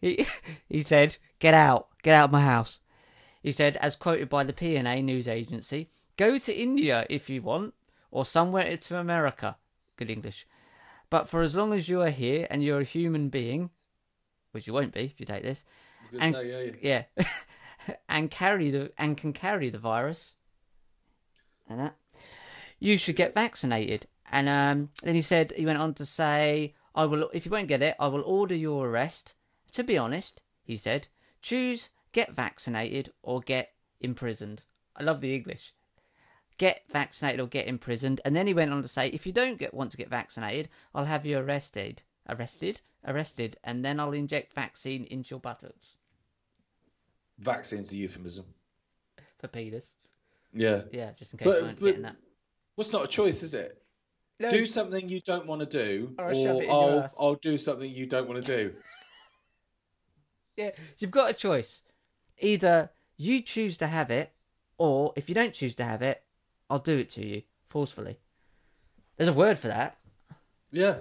He, 0.00 0.26
he 0.68 0.82
said, 0.82 1.16
get 1.38 1.54
out, 1.54 1.88
get 2.02 2.14
out 2.14 2.26
of 2.26 2.32
my 2.32 2.42
house. 2.42 2.80
He 3.42 3.52
said, 3.52 3.76
as 3.78 3.96
quoted 3.96 4.28
by 4.28 4.44
the 4.44 4.52
PNA 4.52 5.02
news 5.02 5.26
agency, 5.26 5.88
go 6.18 6.38
to 6.38 6.54
India 6.54 7.06
if 7.08 7.28
you 7.30 7.40
want, 7.42 7.72
or 8.10 8.24
somewhere 8.26 8.76
to 8.76 8.98
America. 8.98 9.56
Good 9.96 10.10
English. 10.10 10.46
But 11.08 11.26
for 11.28 11.40
as 11.42 11.56
long 11.56 11.72
as 11.72 11.88
you 11.88 12.02
are 12.02 12.10
here 12.10 12.46
and 12.50 12.62
you're 12.62 12.80
a 12.80 12.84
human 12.84 13.28
being, 13.30 13.70
which 14.52 14.66
you 14.66 14.74
won't 14.74 14.92
be 14.92 15.04
if 15.04 15.20
you 15.20 15.26
take 15.26 15.42
this, 15.42 15.64
And- 16.20 16.34
say, 16.34 16.48
yeah, 16.50 16.72
yeah. 16.82 17.02
yeah, 17.18 17.24
and 18.08 18.30
carry 18.30 18.70
the 18.70 18.92
and 18.98 19.16
can 19.16 19.32
carry 19.32 19.70
the 19.70 19.78
virus, 19.78 20.34
and 21.68 21.80
that 21.80 21.96
you 22.78 22.98
should 22.98 23.16
get 23.16 23.34
vaccinated. 23.34 24.06
And 24.30 24.48
um, 24.48 24.90
then 25.02 25.14
he 25.14 25.20
said 25.20 25.52
he 25.56 25.66
went 25.66 25.78
on 25.78 25.94
to 25.94 26.06
say, 26.06 26.74
"I 26.94 27.04
will 27.04 27.30
if 27.32 27.44
you 27.44 27.50
won't 27.50 27.68
get 27.68 27.82
it, 27.82 27.96
I 27.98 28.08
will 28.08 28.22
order 28.22 28.54
your 28.54 28.88
arrest." 28.88 29.34
To 29.72 29.82
be 29.82 29.98
honest, 29.98 30.40
he 30.62 30.76
said, 30.76 31.08
choose 31.42 31.90
get 32.12 32.32
vaccinated 32.32 33.12
or 33.22 33.40
get 33.40 33.72
imprisoned. 34.00 34.62
I 34.96 35.02
love 35.02 35.20
the 35.20 35.34
English. 35.34 35.74
Get 36.56 36.82
vaccinated 36.88 37.40
or 37.40 37.48
get 37.48 37.66
imprisoned. 37.66 38.20
And 38.24 38.36
then 38.36 38.46
he 38.46 38.54
went 38.54 38.72
on 38.72 38.82
to 38.82 38.88
say, 38.88 39.08
if 39.08 39.26
you 39.26 39.32
don't 39.32 39.58
get 39.58 39.74
want 39.74 39.90
to 39.90 39.96
get 39.96 40.08
vaccinated, 40.08 40.68
I'll 40.94 41.06
have 41.06 41.26
you 41.26 41.38
arrested. 41.38 42.02
Arrested? 42.28 42.80
Arrested. 43.04 43.56
And 43.64 43.84
then 43.84 43.98
I'll 43.98 44.12
inject 44.12 44.54
vaccine 44.54 45.04
into 45.04 45.30
your 45.30 45.40
buttocks. 45.40 45.96
Vaccine's 47.38 47.92
a 47.92 47.96
euphemism. 47.96 48.44
For 49.38 49.48
penis. 49.48 49.90
Yeah. 50.52 50.82
Yeah, 50.92 51.12
just 51.12 51.32
in 51.32 51.38
case 51.38 51.46
But- 51.48 51.56
you 51.58 51.64
weren't 51.64 51.80
but- 51.80 51.86
getting 51.86 52.02
that. 52.02 52.16
What's 52.76 52.92
not 52.92 53.04
a 53.04 53.08
choice, 53.08 53.42
is 53.42 53.54
it? 53.54 53.80
No, 54.40 54.50
Do 54.50 54.66
something 54.66 55.08
you 55.08 55.20
don't 55.20 55.46
want 55.46 55.60
to 55.60 55.66
do, 55.66 56.12
Or 56.18 56.24
I'll 56.24 56.36
or 56.36 56.50
it 56.62 56.64
in 56.64 56.64
your 56.64 56.72
I'll. 56.74 57.10
I'll 57.20 57.34
do 57.36 57.56
something 57.56 57.88
you 57.90 58.06
don't 58.06 58.28
want 58.28 58.44
to 58.44 58.56
do. 58.56 58.74
yeah, 60.56 60.70
you've 60.98 61.12
got 61.12 61.30
a 61.30 61.34
choice. 61.34 61.82
Either 62.38 62.90
you 63.16 63.40
choose 63.42 63.76
to 63.78 63.86
have 63.86 64.10
it, 64.10 64.32
or 64.76 65.12
if 65.14 65.28
you 65.28 65.36
don't 65.36 65.54
choose 65.54 65.76
to 65.76 65.84
have 65.84 66.02
it, 66.02 66.24
I'll 66.68 66.80
do 66.80 66.98
it 66.98 67.08
to 67.10 67.24
you 67.24 67.42
forcefully. 67.68 68.18
There's 69.16 69.28
a 69.28 69.32
word 69.32 69.56
for 69.58 69.68
that. 69.68 69.98
Yeah, 70.72 70.98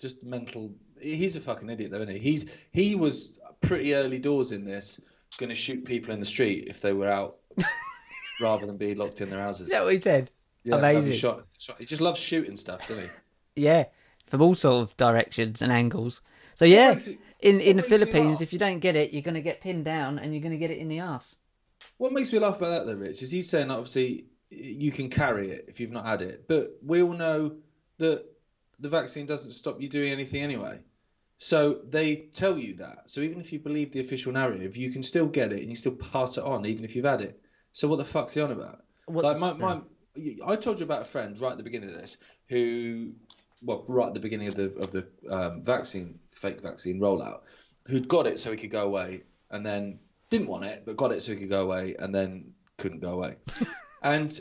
just 0.00 0.24
mental. 0.24 0.74
He's 1.00 1.36
a 1.36 1.40
fucking 1.40 1.70
idiot, 1.70 1.92
though, 1.92 1.98
isn't 2.00 2.10
he? 2.14 2.18
He's 2.18 2.66
he 2.72 2.96
was 2.96 3.38
pretty 3.60 3.94
early 3.94 4.18
doors 4.18 4.50
in 4.50 4.64
this, 4.64 5.00
going 5.38 5.50
to 5.50 5.54
shoot 5.54 5.84
people 5.84 6.12
in 6.14 6.20
the 6.20 6.26
street 6.26 6.64
if 6.68 6.80
they 6.80 6.92
were 6.92 7.08
out, 7.08 7.36
rather 8.40 8.66
than 8.66 8.76
be 8.76 8.94
locked 8.94 9.20
in 9.20 9.30
their 9.30 9.40
houses. 9.40 9.66
Is 9.66 9.72
that 9.72 9.84
what 9.84 9.92
he 9.94 10.00
said? 10.00 10.30
Yeah, 10.64 10.76
amazing. 10.76 11.10
you 11.12 11.16
Shot, 11.16 11.44
shot. 11.58 11.76
He 11.78 11.84
just 11.84 12.00
loves 12.00 12.18
shooting 12.18 12.56
stuff, 12.56 12.86
doesn't 12.88 13.04
he? 13.04 13.62
Yeah, 13.62 13.84
from 14.26 14.40
all 14.42 14.54
sort 14.54 14.82
of 14.82 14.96
directions 14.96 15.60
and 15.62 15.70
angles. 15.72 16.22
So 16.54 16.64
yeah, 16.64 16.92
it- 16.92 17.18
in 17.40 17.60
in 17.60 17.76
the 17.76 17.82
Philippines, 17.82 18.40
if 18.40 18.52
you 18.54 18.58
don't 18.58 18.78
get 18.78 18.96
it, 18.96 19.12
you're 19.12 19.22
going 19.22 19.34
to 19.34 19.42
get 19.42 19.60
pinned 19.60 19.84
down 19.84 20.18
and 20.18 20.32
you're 20.32 20.40
going 20.42 20.52
to 20.52 20.58
get 20.58 20.70
it 20.70 20.78
in 20.78 20.88
the 20.88 21.00
ass. 21.00 21.36
What 21.98 22.12
makes 22.12 22.32
me 22.32 22.38
laugh 22.38 22.56
about 22.56 22.70
that, 22.78 22.86
though, 22.86 22.98
Rich, 22.98 23.22
is 23.22 23.30
he's 23.30 23.50
saying 23.50 23.70
obviously 23.70 24.24
you 24.50 24.90
can 24.90 25.10
carry 25.10 25.50
it 25.50 25.66
if 25.68 25.78
you've 25.80 25.90
not 25.92 26.06
had 26.06 26.22
it, 26.22 26.48
but 26.48 26.68
we 26.82 27.02
all 27.02 27.12
know 27.12 27.56
that 27.98 28.24
the 28.80 28.88
vaccine 28.88 29.26
doesn't 29.26 29.50
stop 29.52 29.82
you 29.82 29.88
doing 29.90 30.10
anything 30.10 30.42
anyway. 30.42 30.80
So 31.44 31.80
they 31.86 32.16
tell 32.32 32.56
you 32.58 32.76
that. 32.76 33.10
So 33.10 33.20
even 33.20 33.38
if 33.38 33.52
you 33.52 33.58
believe 33.58 33.92
the 33.92 34.00
official 34.00 34.32
narrative, 34.32 34.78
you 34.78 34.90
can 34.90 35.02
still 35.02 35.26
get 35.26 35.52
it 35.52 35.60
and 35.60 35.68
you 35.68 35.76
still 35.76 35.92
pass 35.94 36.38
it 36.38 36.42
on, 36.44 36.64
even 36.64 36.86
if 36.86 36.96
you've 36.96 37.04
had 37.04 37.20
it. 37.20 37.38
So 37.72 37.86
what 37.86 37.98
the 37.98 38.04
fuck's 38.06 38.32
he 38.32 38.40
on 38.40 38.50
about? 38.50 38.82
What- 39.04 39.24
Like 39.26 39.36
my, 39.38 39.52
my, 39.52 39.80
I 40.46 40.56
told 40.56 40.80
you 40.80 40.86
about 40.86 41.02
a 41.02 41.04
friend 41.04 41.38
right 41.38 41.52
at 41.52 41.58
the 41.58 41.64
beginning 41.64 41.90
of 41.90 41.96
this 42.00 42.16
who, 42.48 43.12
well, 43.60 43.84
right 43.88 44.06
at 44.08 44.14
the 44.14 44.20
beginning 44.20 44.48
of 44.48 44.54
the 44.54 44.72
of 44.78 44.90
the 44.92 45.06
um, 45.30 45.62
vaccine, 45.62 46.18
fake 46.30 46.62
vaccine 46.62 46.98
rollout, 46.98 47.40
who'd 47.88 48.08
got 48.08 48.26
it 48.26 48.38
so 48.38 48.50
he 48.50 48.56
could 48.56 48.70
go 48.70 48.86
away, 48.86 49.24
and 49.50 49.66
then 49.66 49.98
didn't 50.30 50.46
want 50.48 50.64
it, 50.64 50.84
but 50.86 50.96
got 50.96 51.12
it 51.12 51.22
so 51.22 51.32
he 51.32 51.38
could 51.38 51.50
go 51.50 51.62
away, 51.64 51.94
and 51.98 52.14
then 52.14 52.54
couldn't 52.78 53.00
go 53.00 53.12
away, 53.12 53.36
and 54.02 54.40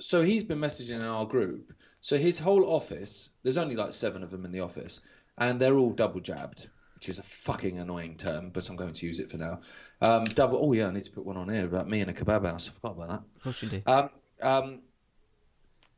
so 0.00 0.20
he's 0.20 0.42
been 0.42 0.58
messaging 0.58 0.96
in 0.96 1.04
our 1.04 1.26
group. 1.26 1.72
So 2.00 2.16
his 2.18 2.38
whole 2.40 2.68
office, 2.68 3.30
there's 3.44 3.56
only 3.56 3.76
like 3.76 3.92
seven 3.92 4.22
of 4.24 4.30
them 4.32 4.44
in 4.44 4.50
the 4.52 4.60
office, 4.60 5.00
and 5.38 5.60
they're 5.60 5.76
all 5.76 5.90
double 5.92 6.20
jabbed, 6.20 6.68
which 6.94 7.08
is 7.08 7.18
a 7.18 7.22
fucking 7.22 7.78
annoying 7.78 8.16
term, 8.16 8.50
but 8.50 8.68
I'm 8.68 8.76
going 8.76 8.92
to 8.92 9.06
use 9.06 9.20
it 9.20 9.30
for 9.30 9.38
now. 9.38 9.60
Um, 10.00 10.24
double. 10.24 10.58
Oh 10.62 10.72
yeah, 10.72 10.88
I 10.88 10.90
need 10.90 11.04
to 11.04 11.10
put 11.10 11.24
one 11.24 11.36
on 11.36 11.48
here 11.48 11.64
about 11.66 11.88
me 11.88 12.00
and 12.00 12.10
a 12.10 12.14
kebab 12.14 12.46
house. 12.46 12.68
I 12.68 12.72
forgot 12.72 12.96
about 12.96 13.08
that. 13.08 13.22
Of 13.36 13.42
course 13.42 13.62
you 13.62 13.68
do. 13.68 13.82
Um, 13.86 14.10
um, 14.42 14.82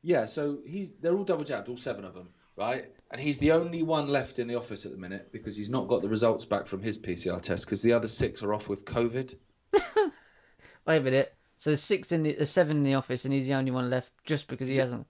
Yeah, 0.03 0.27
so 0.27 0.59
he's 0.65 0.91
they're 1.01 1.17
all 1.17 1.25
double 1.25 1.45
jabbed, 1.45 1.69
all 1.69 1.77
seven 1.77 2.05
of 2.05 2.15
them, 2.15 2.29
right? 2.57 2.87
And 3.11 3.21
he's 3.21 3.39
the 3.39 3.53
only 3.53 3.83
one 3.83 4.09
left 4.09 4.39
in 4.39 4.49
the 4.49 4.57
office 4.57 4.85
at 4.87 4.93
the 4.93 4.99
minute 4.99 5.33
because 5.33 5.57
he's 5.57 5.71
not 5.71 5.89
got 5.89 6.03
the 6.03 6.09
results 6.09 6.45
back 6.45 6.67
from 6.67 6.81
his 6.81 6.99
PCR 6.99 7.41
test 7.41 7.67
because 7.67 7.83
the 7.83 7.93
other 7.93 8.09
six 8.09 8.43
are 8.43 8.53
off 8.55 8.69
with 8.69 8.85
COVID. 8.85 9.35
Wait 10.87 10.97
a 10.97 11.01
minute. 11.01 11.35
So 11.59 11.71
there's 11.71 11.83
six 11.83 12.13
in 12.13 12.23
the, 12.23 12.35
there's 12.35 12.51
seven 12.51 12.79
in 12.79 12.83
the 12.83 12.95
office, 12.95 13.25
and 13.25 13.33
he's 13.33 13.47
the 13.47 13.55
only 13.55 13.71
one 13.71 13.91
left 13.91 14.13
just 14.25 14.47
because 14.49 14.69
he 14.69 14.77
hasn't. 14.77 15.07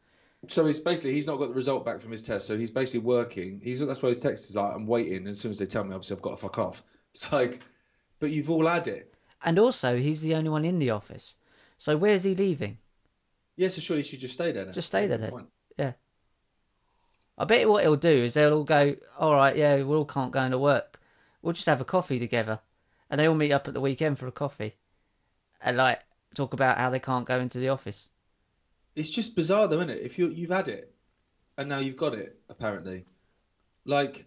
So 0.48 0.66
he's 0.66 0.80
basically 0.80 1.12
he's 1.12 1.26
not 1.26 1.38
got 1.38 1.48
the 1.48 1.54
result 1.54 1.84
back 1.84 2.00
from 2.00 2.12
his 2.12 2.22
test, 2.22 2.46
so 2.46 2.56
he's 2.56 2.70
basically 2.70 3.00
working. 3.00 3.60
He's 3.62 3.80
that's 3.80 4.02
why 4.02 4.10
his 4.10 4.20
text 4.20 4.48
is 4.50 4.56
like, 4.56 4.74
"I'm 4.74 4.86
waiting." 4.86 5.18
And 5.18 5.28
as 5.28 5.40
soon 5.40 5.50
as 5.50 5.58
they 5.58 5.66
tell 5.66 5.84
me, 5.84 5.94
obviously 5.94 6.16
I've 6.16 6.22
got 6.22 6.30
to 6.30 6.36
fuck 6.36 6.58
off. 6.58 6.82
It's 7.16 7.32
like, 7.32 7.60
but 8.18 8.30
you've 8.30 8.50
all 8.50 8.66
had 8.66 8.88
it. 8.88 9.14
And 9.42 9.58
also, 9.58 9.96
he's 9.96 10.20
the 10.20 10.34
only 10.34 10.50
one 10.50 10.66
in 10.66 10.78
the 10.78 10.90
office. 10.90 11.38
So 11.78 11.96
where's 11.96 12.24
he 12.24 12.34
leaving? 12.34 12.76
Yeah, 13.56 13.68
so 13.68 13.80
surely 13.80 14.02
she 14.02 14.18
just 14.18 14.34
stay 14.34 14.52
there. 14.52 14.66
Then. 14.66 14.74
Just 14.74 14.88
stay 14.88 15.06
there 15.06 15.16
then. 15.16 15.46
Yeah. 15.78 15.92
I 17.38 17.44
bet 17.44 17.68
what 17.68 17.84
he'll 17.84 17.96
do 17.96 18.24
is 18.24 18.34
they'll 18.34 18.52
all 18.52 18.64
go, 18.64 18.96
all 19.18 19.34
right, 19.34 19.56
yeah, 19.56 19.76
we 19.76 19.94
all 19.94 20.04
can't 20.04 20.32
go 20.32 20.42
into 20.42 20.58
work. 20.58 21.00
We'll 21.42 21.52
just 21.52 21.66
have 21.66 21.80
a 21.80 21.84
coffee 21.84 22.18
together. 22.18 22.60
And 23.10 23.20
they 23.20 23.26
all 23.26 23.34
meet 23.34 23.52
up 23.52 23.68
at 23.68 23.74
the 23.74 23.80
weekend 23.80 24.18
for 24.18 24.26
a 24.26 24.32
coffee. 24.32 24.74
And, 25.60 25.76
like, 25.76 26.00
talk 26.34 26.52
about 26.52 26.78
how 26.78 26.90
they 26.90 26.98
can't 26.98 27.26
go 27.26 27.38
into 27.38 27.58
the 27.58 27.68
office. 27.68 28.10
It's 28.96 29.10
just 29.10 29.36
bizarre, 29.36 29.68
though, 29.68 29.76
isn't 29.76 29.90
it? 29.90 30.00
If 30.02 30.18
you 30.18 30.28
you've 30.30 30.50
had 30.50 30.68
it, 30.68 30.92
and 31.58 31.68
now 31.68 31.78
you've 31.78 31.96
got 31.96 32.14
it, 32.14 32.38
apparently. 32.48 33.04
Like, 33.84 34.24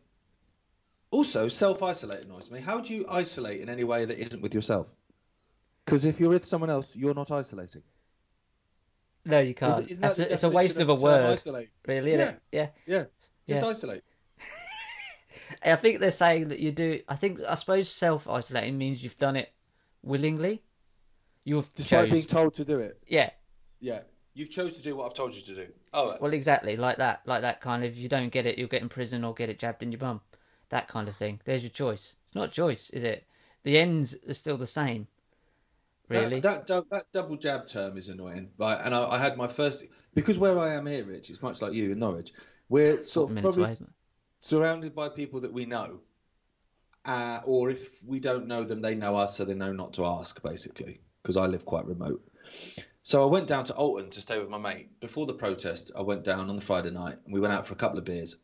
also 1.12 1.48
self 1.50 1.82
isolate 1.84 2.24
annoys 2.24 2.50
me. 2.52 2.62
How 2.62 2.80
do 2.80 2.94
you 2.94 3.06
isolate 3.10 3.62
in 3.62 3.68
any 3.70 3.84
way 3.84 4.06
that 4.06 4.18
isn't 4.18 4.42
with 4.42 4.54
yourself? 4.54 4.94
Because 5.86 6.06
if 6.06 6.20
you're 6.20 6.30
with 6.30 6.46
someone 6.46 6.70
else, 6.70 6.96
you're 6.96 7.16
not 7.16 7.32
isolating. 7.32 7.82
No, 9.26 9.40
you 9.40 9.54
can't. 9.54 9.90
Isn't 9.90 10.02
that 10.02 10.18
a- 10.20 10.32
it's 10.34 10.44
a 10.44 10.50
waste 10.50 10.80
of 10.80 10.88
a 10.90 10.96
word, 10.96 11.26
Isolate. 11.26 11.70
really, 11.86 12.14
isn't 12.14 12.40
Yeah. 12.52 12.62
it? 12.62 12.74
Yeah. 12.88 12.96
Yeah, 12.98 13.06
just 13.48 13.62
Yeah. 13.62 13.68
isolate. 13.68 14.04
I 15.64 15.76
think 15.76 16.00
they're 16.00 16.12
saying 16.12 16.50
that 16.50 16.60
you 16.60 16.72
do. 16.72 17.02
I 17.08 17.16
think 17.16 17.42
I 17.48 17.56
suppose 17.56 17.90
self 17.90 18.28
isolating 18.28 18.78
means 18.78 19.04
you've 19.04 19.18
done 19.18 19.36
it 19.36 19.52
willingly. 20.04 20.64
You've 21.44 21.74
Despite 21.76 22.06
chose. 22.10 22.12
being 22.14 22.26
told 22.26 22.54
to 22.56 22.66
do 22.66 22.80
it. 22.80 23.02
yeah. 23.08 23.32
Yeah, 23.82 24.02
you've 24.34 24.50
chose 24.50 24.76
to 24.78 24.84
do 24.84 24.96
what 24.96 25.06
I've 25.06 25.14
told 25.14 25.36
you 25.36 25.42
to 25.42 25.56
do. 25.56 25.68
Oh, 25.94 26.18
Well, 26.22 26.34
exactly 26.34 26.76
like 26.76 26.98
that. 26.98 27.22
Like 27.26 27.42
that 27.42 27.62
kind 27.62 27.84
of. 27.84 27.96
You 27.96 28.10
don't 28.10 28.30
get 28.30 28.46
it, 28.46 28.58
you'll 28.58 28.68
get 28.68 28.82
in 28.82 28.90
prison 28.90 29.24
or 29.24 29.34
get 29.34 29.50
it 29.50 29.60
jabbed 29.60 29.84
in 29.84 29.92
your 29.92 30.00
bum. 30.00 30.22
That 30.70 30.88
kind 30.88 31.08
of 31.08 31.16
thing. 31.16 31.42
There's 31.46 31.64
your 31.64 31.72
choice. 31.72 32.16
It's 32.24 32.36
not 32.36 32.52
choice, 32.52 32.90
is 32.92 33.04
it? 33.04 33.26
The 33.64 33.78
ends 33.78 34.16
are 34.28 34.34
still 34.34 34.58
the 34.58 34.68
same. 34.68 35.08
Really? 36.10 36.40
That, 36.40 36.66
that 36.68 36.90
that 36.90 37.04
double 37.12 37.38
jab 37.38 37.68
term 37.68 37.96
is 37.98 38.10
annoying, 38.10 38.50
right? 38.58 38.80
And 38.84 38.96
I, 38.96 39.06
I 39.06 39.20
had 39.20 39.38
my 39.38 39.48
first 39.48 39.86
because 40.16 40.40
where 40.40 40.58
I 40.58 40.74
am 40.74 40.88
here, 40.88 41.06
Rich, 41.06 41.30
it's 41.30 41.42
much 41.42 41.62
like 41.62 41.74
you 41.74 41.92
in 41.92 42.00
Norwich. 42.00 42.32
We're 42.68 43.04
sort 43.04 43.32
of 43.32 43.38
probably 43.38 43.64
away. 43.64 43.74
surrounded 44.40 44.96
by 44.96 45.10
people 45.10 45.42
that 45.42 45.54
we 45.54 45.66
know, 45.66 46.00
uh, 47.06 47.42
or 47.46 47.70
if 47.70 48.04
we 48.04 48.20
don't 48.20 48.48
know 48.48 48.64
them, 48.64 48.82
they 48.82 48.96
know 48.96 49.16
us, 49.16 49.38
so 49.38 49.46
they 49.46 49.54
know 49.54 49.72
not 49.72 49.94
to 49.94 50.06
ask, 50.06 50.42
basically. 50.42 51.00
Because 51.22 51.38
I 51.38 51.46
live 51.46 51.66
quite 51.66 51.86
remote. 51.86 52.24
So 53.02 53.24
I 53.24 53.26
went 53.28 53.48
down 53.48 53.64
to 53.66 53.76
Alton 53.76 54.10
to 54.12 54.22
stay 54.22 54.40
with 54.40 54.50
my 54.50 54.58
mate 54.58 55.00
before 55.00 55.26
the 55.26 55.34
protest. 55.34 55.92
I 55.98 56.02
went 56.02 56.24
down 56.24 56.50
on 56.50 56.56
the 56.56 56.62
Friday 56.62 56.92
night, 56.92 57.18
and 57.26 57.34
we 57.34 57.40
went 57.40 57.54
out 57.54 57.66
for 57.66 57.74
a 57.74 57.78
couple 57.78 57.98
of 57.98 58.06
beers, 58.06 58.36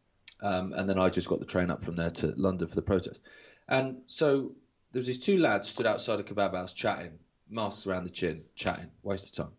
um, 0.42 0.74
and 0.74 0.90
then 0.90 0.98
I 1.00 1.10
just 1.10 1.28
got 1.28 1.40
the 1.40 1.46
train 1.46 1.70
up 1.70 1.84
from 1.84 1.96
there 1.96 2.12
to 2.12 2.34
London 2.38 2.68
for 2.68 2.76
the 2.76 2.82
protest. 2.82 3.22
And 3.68 4.02
so 4.08 4.56
there 4.92 5.00
was 5.00 5.08
these 5.08 5.20
two 5.20 5.38
lads 5.38 5.68
stood 5.68 5.86
outside 5.86 6.20
a 6.20 6.24
kebab 6.24 6.56
house 6.56 6.74
chatting, 6.74 7.20
masks 7.50 7.86
around 7.86 8.06
the 8.06 8.10
chin, 8.10 8.44
chatting, 8.56 8.92
waste 9.04 9.38
of 9.38 9.46
time. 9.46 9.54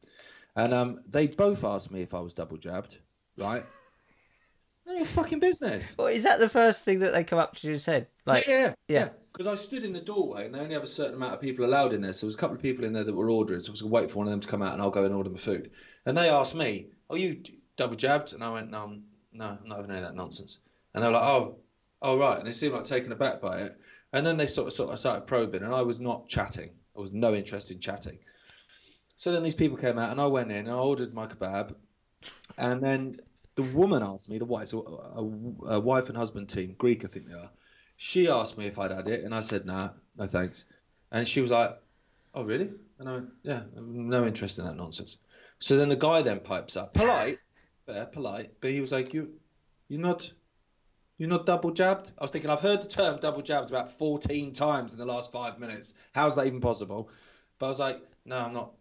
And 0.54 0.72
um, 0.72 1.00
they 1.08 1.26
both 1.26 1.64
asked 1.64 1.90
me 1.90 2.02
if 2.02 2.14
I 2.14 2.20
was 2.20 2.32
double 2.32 2.56
jabbed, 2.56 2.98
right? 3.36 3.64
None 4.86 4.94
of 4.94 4.98
your 5.00 5.06
fucking 5.06 5.40
business. 5.40 5.96
Well, 5.98 6.06
is 6.06 6.22
that 6.22 6.38
the 6.38 6.48
first 6.48 6.84
thing 6.84 7.00
that 7.00 7.12
they 7.12 7.24
come 7.24 7.40
up 7.40 7.56
to 7.56 7.66
you 7.66 7.72
and 7.72 7.82
said? 7.82 8.06
Like, 8.24 8.46
yeah, 8.46 8.74
yeah. 8.88 9.00
yeah. 9.00 9.08
Because 9.32 9.48
I 9.48 9.56
stood 9.56 9.82
in 9.82 9.92
the 9.92 10.00
doorway 10.00 10.46
and 10.46 10.54
they 10.54 10.60
only 10.60 10.74
have 10.74 10.84
a 10.84 10.86
certain 10.86 11.16
amount 11.16 11.34
of 11.34 11.40
people 11.40 11.64
allowed 11.64 11.92
in 11.92 12.00
there. 12.00 12.12
So 12.12 12.20
there 12.20 12.28
was 12.28 12.36
a 12.36 12.38
couple 12.38 12.56
of 12.56 12.62
people 12.62 12.84
in 12.84 12.92
there 12.92 13.02
that 13.02 13.14
were 13.14 13.28
ordering. 13.28 13.60
So 13.60 13.70
I 13.70 13.72
was 13.72 13.82
going 13.82 13.90
to 13.90 13.94
wait 13.94 14.10
for 14.10 14.18
one 14.18 14.28
of 14.28 14.30
them 14.30 14.40
to 14.40 14.48
come 14.48 14.62
out 14.62 14.74
and 14.74 14.80
I'll 14.80 14.90
go 14.90 15.04
and 15.04 15.14
order 15.14 15.28
my 15.28 15.38
food. 15.38 15.72
And 16.06 16.16
they 16.16 16.30
asked 16.30 16.54
me, 16.54 16.86
"Are 17.10 17.18
you 17.18 17.42
double 17.76 17.96
jabbed?" 17.96 18.32
And 18.32 18.44
I 18.44 18.50
went, 18.50 18.70
"No, 18.70 18.84
I'm, 18.84 19.02
no, 19.32 19.58
I'm 19.60 19.68
not 19.68 19.76
having 19.76 19.90
any 19.90 20.00
of 20.00 20.06
that 20.06 20.14
nonsense." 20.14 20.60
And 20.94 21.02
they 21.02 21.08
were 21.08 21.14
like, 21.14 21.24
"Oh, 21.24 21.56
oh 22.00 22.16
right." 22.16 22.38
And 22.38 22.46
they 22.46 22.52
seemed 22.52 22.74
like 22.74 22.84
taken 22.84 23.10
aback 23.10 23.42
by 23.42 23.62
it. 23.62 23.76
And 24.12 24.24
then 24.24 24.36
they 24.36 24.46
sort 24.46 24.68
of 24.68 24.72
sort 24.72 24.90
of 24.90 24.98
started 24.98 25.26
probing, 25.26 25.64
and 25.64 25.74
I 25.74 25.82
was 25.82 25.98
not 25.98 26.28
chatting. 26.28 26.70
I 26.96 27.00
was 27.00 27.12
no 27.12 27.34
interest 27.34 27.70
in 27.70 27.80
chatting. 27.80 28.18
So 29.16 29.32
then 29.32 29.42
these 29.42 29.54
people 29.54 29.76
came 29.76 29.98
out, 29.98 30.12
and 30.12 30.20
I 30.20 30.28
went 30.28 30.52
in 30.52 30.58
and 30.58 30.70
I 30.70 30.78
ordered 30.78 31.12
my 31.12 31.26
kebab, 31.26 31.74
and 32.56 32.82
then 32.82 33.20
the 33.56 33.62
woman 33.62 34.02
asked 34.02 34.28
me, 34.28 34.38
the 34.38 34.44
wife, 34.44 34.72
a, 34.72 34.78
uh, 34.78 34.80
a, 34.80 35.74
a 35.74 35.80
wife 35.80 36.08
and 36.08 36.16
husband 36.16 36.48
team, 36.48 36.74
Greek 36.78 37.04
I 37.04 37.08
think 37.08 37.26
they 37.26 37.34
are. 37.34 37.50
She 37.96 38.28
asked 38.28 38.58
me 38.58 38.66
if 38.66 38.78
I'd 38.78 38.90
had 38.90 39.08
it, 39.08 39.24
and 39.24 39.34
I 39.34 39.40
said, 39.40 39.64
"Nah, 39.64 39.90
no 40.16 40.26
thanks." 40.26 40.66
And 41.10 41.26
she 41.26 41.40
was 41.40 41.50
like, 41.50 41.70
"Oh, 42.34 42.44
really?" 42.44 42.70
And 42.98 43.08
I 43.08 43.12
went, 43.12 43.30
"Yeah, 43.42 43.62
no 43.74 44.26
interest 44.26 44.58
in 44.58 44.66
that 44.66 44.76
nonsense." 44.76 45.18
So 45.58 45.78
then 45.78 45.88
the 45.88 45.96
guy 45.96 46.20
then 46.20 46.40
pipes 46.40 46.76
up, 46.76 46.92
polite, 46.92 47.38
fair, 47.86 48.04
polite, 48.04 48.52
but 48.60 48.70
he 48.70 48.82
was 48.82 48.92
like, 48.92 49.14
"You, 49.14 49.32
you're 49.88 50.02
not, 50.02 50.30
you're 51.16 51.30
not 51.30 51.46
double 51.46 51.70
jabbed." 51.70 52.12
I 52.18 52.24
was 52.24 52.30
thinking, 52.30 52.50
I've 52.50 52.60
heard 52.60 52.82
the 52.82 52.88
term 52.88 53.18
double 53.18 53.40
jabbed 53.40 53.70
about 53.70 53.90
14 53.90 54.52
times 54.52 54.92
in 54.92 54.98
the 54.98 55.06
last 55.06 55.32
five 55.32 55.58
minutes. 55.58 55.94
How's 56.14 56.36
that 56.36 56.46
even 56.46 56.60
possible? 56.60 57.08
But 57.58 57.66
I 57.66 57.68
was 57.70 57.80
like, 57.80 58.02
"No, 58.26 58.36
I'm 58.36 58.52
not 58.52 58.72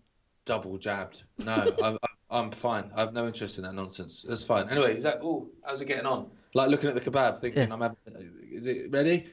double 0.44 0.78
jabbed. 0.78 1.24
No, 1.46 1.54
I'm, 1.84 1.98
I'm 2.30 2.52
fine. 2.52 2.90
I 2.96 3.02
have 3.02 3.14
no 3.14 3.28
interest 3.28 3.58
in 3.58 3.64
that 3.64 3.74
nonsense. 3.74 4.24
That's 4.28 4.44
fine." 4.44 4.70
Anyway, 4.70 4.94
he's 4.94 5.06
like, 5.06 5.20
"Oh, 5.22 5.50
how's 5.64 5.82
it 5.82 5.86
getting 5.86 6.06
on?" 6.06 6.30
Like 6.54 6.70
looking 6.70 6.90
at 6.90 6.96
the 6.96 7.02
kebab, 7.02 7.38
thinking, 7.40 7.68
Yeah. 7.68 7.74
"I'm 7.74 7.82
having, 7.82 7.98
is 8.52 8.66
it 8.66 8.92
ready?" 8.92 9.26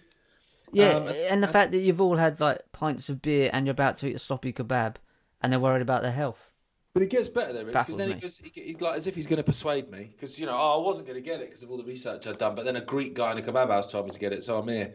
yeah, 0.72 0.96
Um, 0.96 1.08
and 1.08 1.42
the 1.42 1.48
fact 1.48 1.72
that 1.72 1.78
you've 1.80 2.00
all 2.00 2.16
had 2.16 2.40
like 2.40 2.60
pints 2.72 3.08
of 3.08 3.22
beer 3.22 3.50
and 3.52 3.66
you're 3.66 3.72
about 3.72 3.98
to 3.98 4.06
eat 4.06 4.16
a 4.16 4.18
sloppy 4.18 4.52
kebab, 4.52 4.96
and 5.42 5.52
they're 5.52 5.60
worried 5.60 5.82
about 5.82 6.02
their 6.02 6.12
health. 6.12 6.50
But 6.94 7.02
it 7.02 7.10
gets 7.10 7.30
better 7.30 7.54
there, 7.54 7.64
because 7.64 7.96
then 7.96 8.08
he 8.08 8.14
goes, 8.16 8.36
he, 8.36 8.52
he's 8.54 8.80
like 8.82 8.98
as 8.98 9.06
if 9.06 9.14
he's 9.14 9.26
going 9.26 9.38
to 9.38 9.42
persuade 9.44 9.88
me, 9.90 10.10
because 10.12 10.38
you 10.38 10.44
know, 10.44 10.52
oh, 10.54 10.80
I 10.80 10.84
wasn't 10.84 11.06
going 11.06 11.22
to 11.22 11.26
get 11.26 11.40
it 11.40 11.46
because 11.46 11.62
of 11.62 11.70
all 11.70 11.78
the 11.78 11.84
research 11.84 12.26
I'd 12.26 12.36
done, 12.36 12.54
but 12.54 12.66
then 12.66 12.76
a 12.76 12.84
Greek 12.84 13.14
guy 13.14 13.32
in 13.32 13.38
a 13.38 13.42
kebab 13.42 13.68
house 13.70 13.90
told 13.90 14.04
me 14.04 14.10
to 14.10 14.18
get 14.18 14.32
it, 14.32 14.44
so 14.44 14.58
I'm 14.58 14.68
here. 14.68 14.92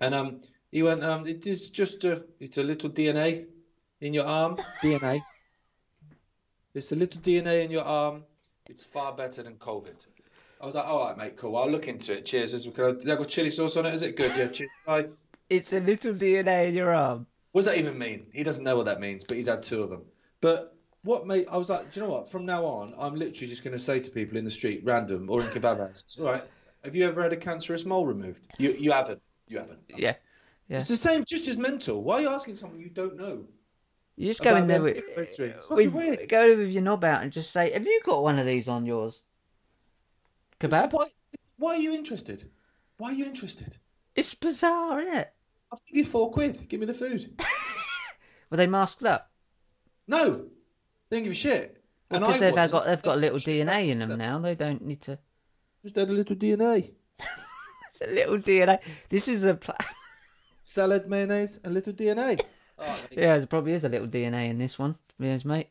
And 0.00 0.14
um, 0.14 0.40
he 0.70 0.82
went, 0.82 1.04
um, 1.04 1.26
it 1.26 1.46
is 1.46 1.68
just 1.68 2.04
a, 2.04 2.24
it's 2.40 2.56
a 2.56 2.62
little 2.62 2.88
DNA 2.88 3.46
in 4.00 4.14
your 4.14 4.24
arm, 4.24 4.56
DNA. 4.82 5.20
It's 6.76 6.92
a 6.92 6.96
little 6.96 7.20
DNA 7.22 7.64
in 7.64 7.70
your 7.70 7.84
arm. 7.84 8.24
It's 8.68 8.84
far 8.84 9.14
better 9.14 9.42
than 9.42 9.54
COVID. 9.56 10.06
I 10.60 10.66
was 10.66 10.74
like, 10.74 10.86
all 10.86 11.06
right, 11.06 11.16
mate, 11.16 11.36
cool. 11.36 11.56
I'll 11.56 11.70
look 11.70 11.88
into 11.88 12.12
it. 12.12 12.26
Cheers. 12.26 12.52
Is- 12.54 12.66
Can 12.66 12.84
I, 12.84 12.88
did 12.90 13.02
that 13.02 13.18
got 13.18 13.28
chili 13.28 13.50
sauce 13.50 13.76
on 13.76 13.86
it? 13.86 13.94
Is 13.94 14.02
it 14.02 14.16
good? 14.16 14.36
Yeah. 14.36 14.48
Cheers. 14.48 14.70
Bye. 14.86 15.06
It's 15.48 15.72
a 15.72 15.80
little 15.80 16.12
DNA 16.12 16.68
in 16.68 16.74
your 16.74 16.94
arm. 16.94 17.26
What 17.52 17.64
does 17.64 17.72
that 17.72 17.78
even 17.78 17.96
mean? 17.98 18.26
He 18.32 18.42
doesn't 18.42 18.64
know 18.64 18.76
what 18.76 18.86
that 18.86 19.00
means, 19.00 19.24
but 19.24 19.36
he's 19.36 19.48
had 19.48 19.62
two 19.62 19.82
of 19.82 19.90
them. 19.90 20.02
But 20.40 20.74
what 21.02 21.26
made 21.26 21.46
I 21.48 21.56
was 21.56 21.70
like, 21.70 21.92
do 21.92 22.00
you 22.00 22.06
know 22.06 22.12
what? 22.12 22.30
From 22.30 22.44
now 22.44 22.66
on, 22.66 22.92
I'm 22.98 23.14
literally 23.14 23.48
just 23.48 23.62
going 23.64 23.72
to 23.72 23.78
say 23.78 24.00
to 24.00 24.10
people 24.10 24.36
in 24.36 24.44
the 24.44 24.50
street, 24.50 24.82
random 24.84 25.30
or 25.30 25.40
in 25.40 25.46
kebab 25.46 25.78
houses, 25.78 26.16
all 26.20 26.26
right, 26.26 26.44
have 26.84 26.94
you 26.94 27.06
ever 27.06 27.22
had 27.22 27.32
a 27.32 27.36
cancerous 27.36 27.86
mole 27.86 28.04
removed? 28.06 28.42
You 28.58 28.72
you 28.78 28.92
haven't. 28.92 29.22
You 29.48 29.58
haven't. 29.58 29.78
Yeah, 29.88 30.14
yeah. 30.68 30.78
It's 30.78 30.88
the 30.88 30.96
same, 30.96 31.24
just 31.26 31.48
as 31.48 31.56
mental. 31.58 32.02
Why 32.02 32.16
are 32.16 32.20
you 32.22 32.28
asking 32.28 32.56
someone 32.56 32.80
you 32.80 32.90
don't 32.90 33.16
know? 33.16 33.44
You 34.16 34.28
just 34.28 34.42
go 34.42 34.56
in 34.56 34.66
there 34.66 34.80
with, 34.80 35.04
with 35.16 36.28
go 36.28 36.56
with 36.56 36.70
your 36.70 36.82
knob 36.82 37.04
out 37.04 37.22
and 37.22 37.30
just 37.30 37.52
say, 37.52 37.70
"Have 37.72 37.86
you 37.86 38.00
got 38.02 38.22
one 38.22 38.38
of 38.38 38.46
these 38.46 38.66
on 38.66 38.86
yours?" 38.86 39.22
Kebab. 40.58 40.92
Why, 40.92 41.06
why 41.58 41.74
are 41.74 41.78
you 41.78 41.92
interested? 41.92 42.50
Why 42.96 43.10
are 43.10 43.14
you 43.14 43.26
interested? 43.26 43.76
It's 44.14 44.34
bizarre, 44.34 45.00
isn't 45.02 45.14
it? 45.14 45.32
I'll 45.70 45.78
give 45.88 45.98
you 45.98 46.04
four 46.04 46.30
quid. 46.30 46.66
Give 46.68 46.80
me 46.80 46.86
the 46.86 46.94
food. 46.94 47.30
Were 48.50 48.56
they 48.56 48.66
masked 48.66 49.02
up? 49.02 49.30
No, 50.08 50.46
they 51.10 51.16
don't 51.18 51.24
give 51.24 51.32
a 51.32 51.34
shit. 51.34 51.82
And 52.10 52.20
Because 52.20 52.40
they've 52.40 52.54
wasn't. 52.54 52.72
got 52.72 52.86
they've 52.86 53.02
got 53.02 53.16
a 53.16 53.20
little 53.20 53.38
DNA 53.38 53.88
in 53.88 53.98
them 53.98 54.16
now. 54.16 54.38
They 54.38 54.54
don't 54.54 54.82
need 54.82 55.02
to. 55.02 55.18
Just 55.82 55.96
had 55.96 56.08
a 56.08 56.12
little 56.12 56.36
DNA. 56.36 56.92
It's 57.92 58.02
a 58.02 58.12
little 58.12 58.38
DNA. 58.38 58.78
This 59.08 59.26
is 59.26 59.44
a. 59.44 59.58
Salad, 60.62 61.06
mayonnaise, 61.06 61.58
and 61.64 61.72
little 61.72 61.94
DNA. 61.94 62.38
Oh, 62.78 63.00
yeah, 63.10 63.38
there 63.38 63.46
probably 63.46 63.72
is 63.72 63.84
a 63.84 63.88
little 63.88 64.06
DNA 64.06 64.50
in 64.50 64.58
this 64.58 64.78
one. 64.78 64.94
To 64.94 65.14
be 65.18 65.28
honest, 65.28 65.44
mate. 65.44 65.68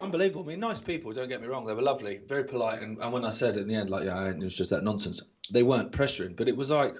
Unbelievable. 0.00 0.44
I 0.44 0.48
mean, 0.48 0.60
nice 0.60 0.80
people, 0.80 1.12
don't 1.12 1.28
get 1.28 1.40
me 1.40 1.48
wrong. 1.48 1.64
They 1.64 1.74
were 1.74 1.82
lovely, 1.82 2.20
very 2.26 2.44
polite. 2.44 2.82
And, 2.82 2.98
and 2.98 3.12
when 3.12 3.24
I 3.24 3.30
said 3.30 3.56
in 3.56 3.66
the 3.66 3.74
end, 3.74 3.90
like, 3.90 4.04
yeah, 4.04 4.28
it 4.28 4.38
was 4.38 4.56
just 4.56 4.70
that 4.70 4.84
nonsense, 4.84 5.22
they 5.50 5.62
weren't 5.64 5.90
pressuring. 5.90 6.36
But 6.36 6.48
it 6.48 6.56
was 6.56 6.70
like, 6.70 6.94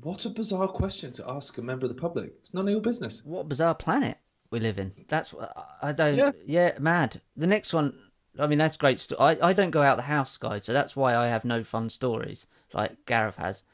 what 0.00 0.24
a 0.24 0.30
bizarre 0.30 0.68
question 0.68 1.12
to 1.14 1.28
ask 1.28 1.58
a 1.58 1.62
member 1.62 1.86
of 1.86 1.94
the 1.94 2.00
public. 2.00 2.34
It's 2.38 2.54
none 2.54 2.68
of 2.68 2.70
your 2.72 2.80
business. 2.80 3.24
What 3.24 3.40
a 3.40 3.44
bizarre 3.44 3.74
planet 3.74 4.18
we 4.50 4.60
live 4.60 4.78
in. 4.78 4.92
That's 5.08 5.32
what 5.32 5.52
I 5.56 5.88
I 5.88 5.92
don't. 5.92 6.16
Yeah. 6.16 6.30
Yeah, 6.46 6.78
mad. 6.78 7.20
The 7.36 7.46
next 7.46 7.72
one. 7.72 7.98
I 8.38 8.46
mean, 8.46 8.58
that's 8.58 8.76
great. 8.76 9.00
Sto- 9.00 9.16
I 9.18 9.48
I 9.48 9.52
don't 9.52 9.70
go 9.72 9.82
out 9.82 9.96
the 9.96 10.04
house, 10.04 10.36
guys, 10.36 10.64
so 10.64 10.72
that's 10.72 10.94
why 10.94 11.16
I 11.16 11.26
have 11.26 11.44
no 11.44 11.64
fun 11.64 11.90
stories 11.90 12.46
like 12.72 13.04
Gareth 13.06 13.36
has. 13.36 13.64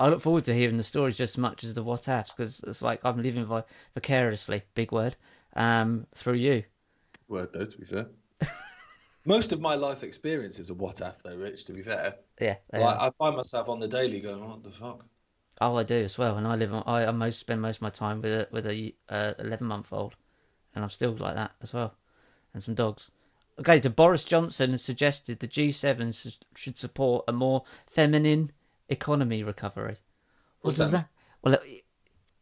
I 0.00 0.08
look 0.08 0.22
forward 0.22 0.44
to 0.44 0.54
hearing 0.54 0.78
the 0.78 0.82
stories 0.82 1.16
just 1.16 1.34
as 1.34 1.38
much 1.38 1.62
as 1.62 1.74
the 1.74 1.82
what 1.82 2.08
ifs 2.08 2.32
because 2.32 2.60
it's 2.66 2.80
like 2.80 3.04
I'm 3.04 3.22
living 3.22 3.44
vi- 3.44 3.64
vicariously, 3.94 4.62
big 4.74 4.92
word, 4.92 5.14
um, 5.54 6.06
through 6.14 6.34
you. 6.34 6.64
Word, 7.28 7.50
though, 7.52 7.66
to 7.66 7.78
be 7.78 7.84
fair. 7.84 8.06
Most 9.26 9.52
of 9.52 9.60
my 9.60 9.74
life 9.74 10.02
experiences 10.02 10.70
are 10.70 10.74
what 10.74 11.00
if 11.02 11.22
though, 11.22 11.36
Rich. 11.36 11.66
To 11.66 11.74
be 11.74 11.82
fair, 11.82 12.14
Yeah. 12.40 12.56
like 12.72 12.82
are. 12.82 13.08
I 13.08 13.10
find 13.18 13.36
myself 13.36 13.68
on 13.68 13.78
the 13.78 13.86
daily 13.86 14.20
going, 14.20 14.42
"What 14.42 14.62
the 14.62 14.70
fuck?" 14.70 15.04
Oh, 15.60 15.76
I 15.76 15.82
do 15.82 15.96
as 15.96 16.16
well, 16.16 16.38
and 16.38 16.46
I 16.46 16.56
live 16.56 16.72
on. 16.72 16.82
I, 16.86 17.04
I 17.04 17.10
most 17.10 17.38
spend 17.38 17.60
most 17.60 17.76
of 17.76 17.82
my 17.82 17.90
time 17.90 18.22
with 18.22 18.32
a 18.32 18.48
with 18.50 18.66
a 18.66 18.94
uh, 19.10 19.34
eleven 19.38 19.66
month 19.66 19.92
old, 19.92 20.16
and 20.74 20.82
I'm 20.82 20.90
still 20.90 21.12
like 21.12 21.34
that 21.34 21.52
as 21.60 21.74
well, 21.74 21.94
and 22.54 22.62
some 22.62 22.74
dogs. 22.74 23.10
Okay, 23.58 23.78
so 23.78 23.90
Boris 23.90 24.24
Johnson 24.24 24.70
has 24.70 24.82
suggested 24.82 25.40
the 25.40 25.46
G7 25.46 26.38
should 26.56 26.78
support 26.78 27.26
a 27.28 27.32
more 27.32 27.64
feminine 27.86 28.52
economy 28.90 29.42
recovery. 29.42 29.96
What 30.60 30.68
What's 30.68 30.76
does 30.78 30.90
that 30.90 30.96
that? 30.98 31.08
Well, 31.42 31.54
it- 31.54 31.84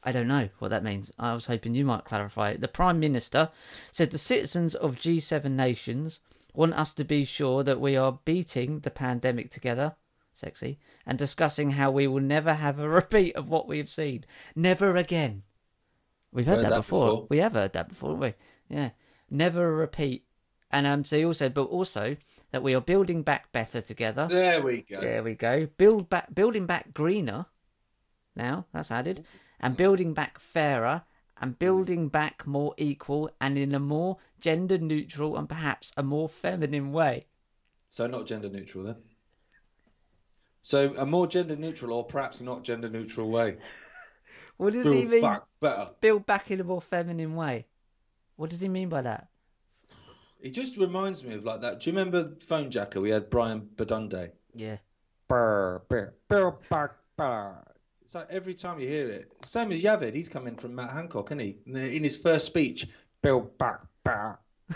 I 0.05 0.13
don't 0.13 0.29
know 0.29 0.49
what 0.61 0.69
that 0.69 0.85
means. 0.85 1.11
I 1.19 1.35
was 1.35 1.47
hoping 1.47 1.75
you 1.75 1.85
might 1.85 2.05
clarify 2.05 2.51
it. 2.51 2.61
The 2.61 2.69
Prime 2.69 3.01
Minister 3.01 3.51
said 3.91 4.11
the 4.13 4.17
citizens 4.19 4.75
of 4.77 4.95
G7 4.97 5.51
nations 5.51 6.21
want 6.55 6.75
us 6.75 6.95
to 6.95 7.05
be 7.05 7.25
sure 7.25 7.65
that 7.65 7.81
we 7.81 7.97
are 7.97 8.21
beating 8.25 8.81
the 8.81 8.93
pandemic 8.93 9.51
together, 9.51 9.97
sexy, 10.35 10.79
and 11.05 11.19
discussing 11.19 11.73
how 11.73 11.91
we 11.91 12.07
will 12.07 12.23
never 12.23 12.55
have 12.55 12.79
a 12.79 12.89
repeat 13.01 13.35
of 13.35 13.49
what 13.49 13.67
we 13.67 13.79
have 13.79 13.91
seen. 13.91 14.25
Never 14.55 14.97
again. 14.97 15.43
We've 16.33 16.47
heard, 16.47 16.57
Heard 16.59 16.65
that, 16.67 16.71
that 16.71 16.77
before. 16.77 17.07
before. 17.07 17.27
We 17.29 17.39
have 17.39 17.53
heard 17.55 17.73
that 17.73 17.89
before, 17.89 18.11
haven't 18.15 18.35
we? 18.71 18.77
Yeah. 18.77 18.91
Never 19.31 19.69
a 19.69 19.73
repeat. 19.73 20.25
And 20.71 20.87
um, 20.87 21.05
so 21.05 21.19
he 21.19 21.25
also, 21.25 21.49
but 21.49 21.65
also 21.65 22.17
that 22.51 22.63
we 22.63 22.75
are 22.75 22.81
building 22.81 23.23
back 23.23 23.53
better 23.53 23.81
together. 23.81 24.27
There 24.29 24.63
we 24.63 24.83
go. 24.83 25.01
There 25.01 25.23
we 25.23 25.35
go. 25.35 25.67
Build 25.67 26.09
back, 26.09 26.35
building 26.35 26.67
back 26.67 26.95
greener. 26.95 27.47
Now 28.37 28.67
that's 28.73 28.91
added, 28.91 29.25
and 29.61 29.77
building 29.77 30.15
back 30.15 30.39
fairer, 30.39 31.03
and 31.41 31.59
building 31.59 32.09
back 32.09 32.47
more 32.47 32.75
equal, 32.79 33.31
and 33.41 33.59
in 33.59 33.75
a 33.75 33.79
more 33.81 34.19
gender 34.41 34.79
neutral 34.79 35.37
and 35.37 35.49
perhaps 35.49 35.91
a 35.97 36.03
more 36.03 36.29
feminine 36.29 36.93
way. 36.93 37.27
So 37.91 38.07
not 38.07 38.27
gender 38.27 38.49
neutral 38.49 38.85
then. 38.85 38.97
So 40.63 40.95
a 40.97 41.07
more 41.07 41.27
gender 41.27 41.57
neutral, 41.57 41.93
or 41.93 42.05
perhaps 42.05 42.41
not 42.41 42.63
gender 42.65 42.89
neutral 42.89 43.31
way. 43.31 43.59
What 44.59 44.73
does 44.73 44.85
he 44.87 45.03
Build 45.03 45.11
mean? 45.11 45.21
back 45.21 45.43
better. 45.61 45.91
Build 46.01 46.27
back 46.27 46.51
in 46.51 46.61
a 46.61 46.65
more 46.65 46.83
feminine 46.83 47.37
way. 47.37 47.67
What 48.35 48.51
does 48.51 48.61
he 48.61 48.69
mean 48.69 48.89
by 48.89 49.03
that? 49.03 49.29
It 50.41 50.51
just 50.51 50.77
reminds 50.77 51.25
me 51.25 51.35
of 51.35 51.45
like 51.45 51.63
that. 51.63 51.81
Do 51.81 51.91
you 51.91 51.97
remember 51.97 52.35
Phone 52.41 52.71
Jacker? 52.71 53.01
We 53.01 53.11
had 53.11 53.29
Brian 53.31 53.69
Badonde. 53.77 54.31
Yeah. 54.55 54.77
Brr, 55.29 55.83
brr, 55.89 56.15
build 56.29 56.69
back 56.69 56.93
better. 57.17 57.65
It's 58.03 58.15
like 58.15 58.29
every 58.31 58.55
time 58.55 58.81
you 58.81 58.89
hear 58.89 59.09
it. 59.09 59.31
Same 59.45 59.71
as 59.73 59.83
Javid. 59.83 60.15
He's 60.15 60.29
coming 60.31 60.57
from 60.57 60.75
Matt 60.75 60.91
Hancock, 60.91 61.27
isn't 61.31 61.41
he? 61.41 61.59
In 61.67 62.03
his 62.03 62.17
first 62.17 62.47
speech, 62.47 62.87
build 63.21 63.59
back. 63.59 63.81
Oh, 64.09 64.37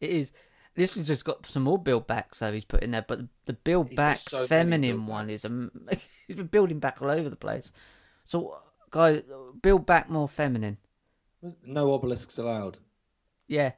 It 0.00 0.10
is. 0.10 0.32
This 0.74 0.94
has 0.94 1.06
just 1.06 1.24
got 1.24 1.46
some 1.46 1.62
more 1.62 1.78
build 1.78 2.06
back, 2.06 2.34
so 2.34 2.52
he's 2.52 2.64
put 2.64 2.82
in 2.82 2.90
there. 2.90 3.04
But 3.06 3.20
the 3.46 3.54
build 3.54 3.88
He's 3.88 3.96
back 3.96 4.18
so 4.18 4.46
feminine 4.46 5.06
one 5.06 5.30
is 5.30 5.44
a. 5.44 5.70
he's 6.26 6.36
been 6.36 6.46
building 6.46 6.78
back 6.78 7.00
all 7.00 7.10
over 7.10 7.28
the 7.30 7.36
place. 7.36 7.72
So, 8.24 8.58
guys, 8.90 9.22
build 9.62 9.86
back 9.86 10.10
more 10.10 10.28
feminine. 10.28 10.76
no 11.64 11.92
obelisks 11.92 12.38
allowed. 12.38 12.78
Yeah, 13.48 13.72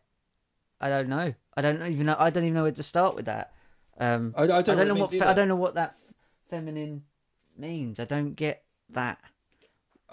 I 0.81 0.89
don't 0.89 1.09
know. 1.09 1.35
I 1.57 1.63
don't 1.63 1.83
even 1.91 2.07
know. 2.07 2.17
I 2.19 2.31
don't 2.31 2.45
even 2.45 2.55
know 2.55 2.63
where 2.63 2.73
to 2.73 2.83
start 2.83 3.15
with 3.15 3.27
that. 3.27 3.53
Um, 3.99 4.33
I, 4.37 4.45
I 4.45 4.47
don't, 4.47 4.69
I 4.71 4.75
don't 4.75 4.89
know 4.89 4.95
what. 4.95 5.11
fe- 5.11 5.21
I 5.21 5.35
don't 5.35 5.49
know 5.49 5.57
what 5.57 5.75
that 5.75 5.97
f- 6.09 6.15
feminine 6.51 7.03
means. 7.57 7.99
I 8.01 8.05
don't 8.05 8.35
get 8.35 8.63
that. 8.91 9.19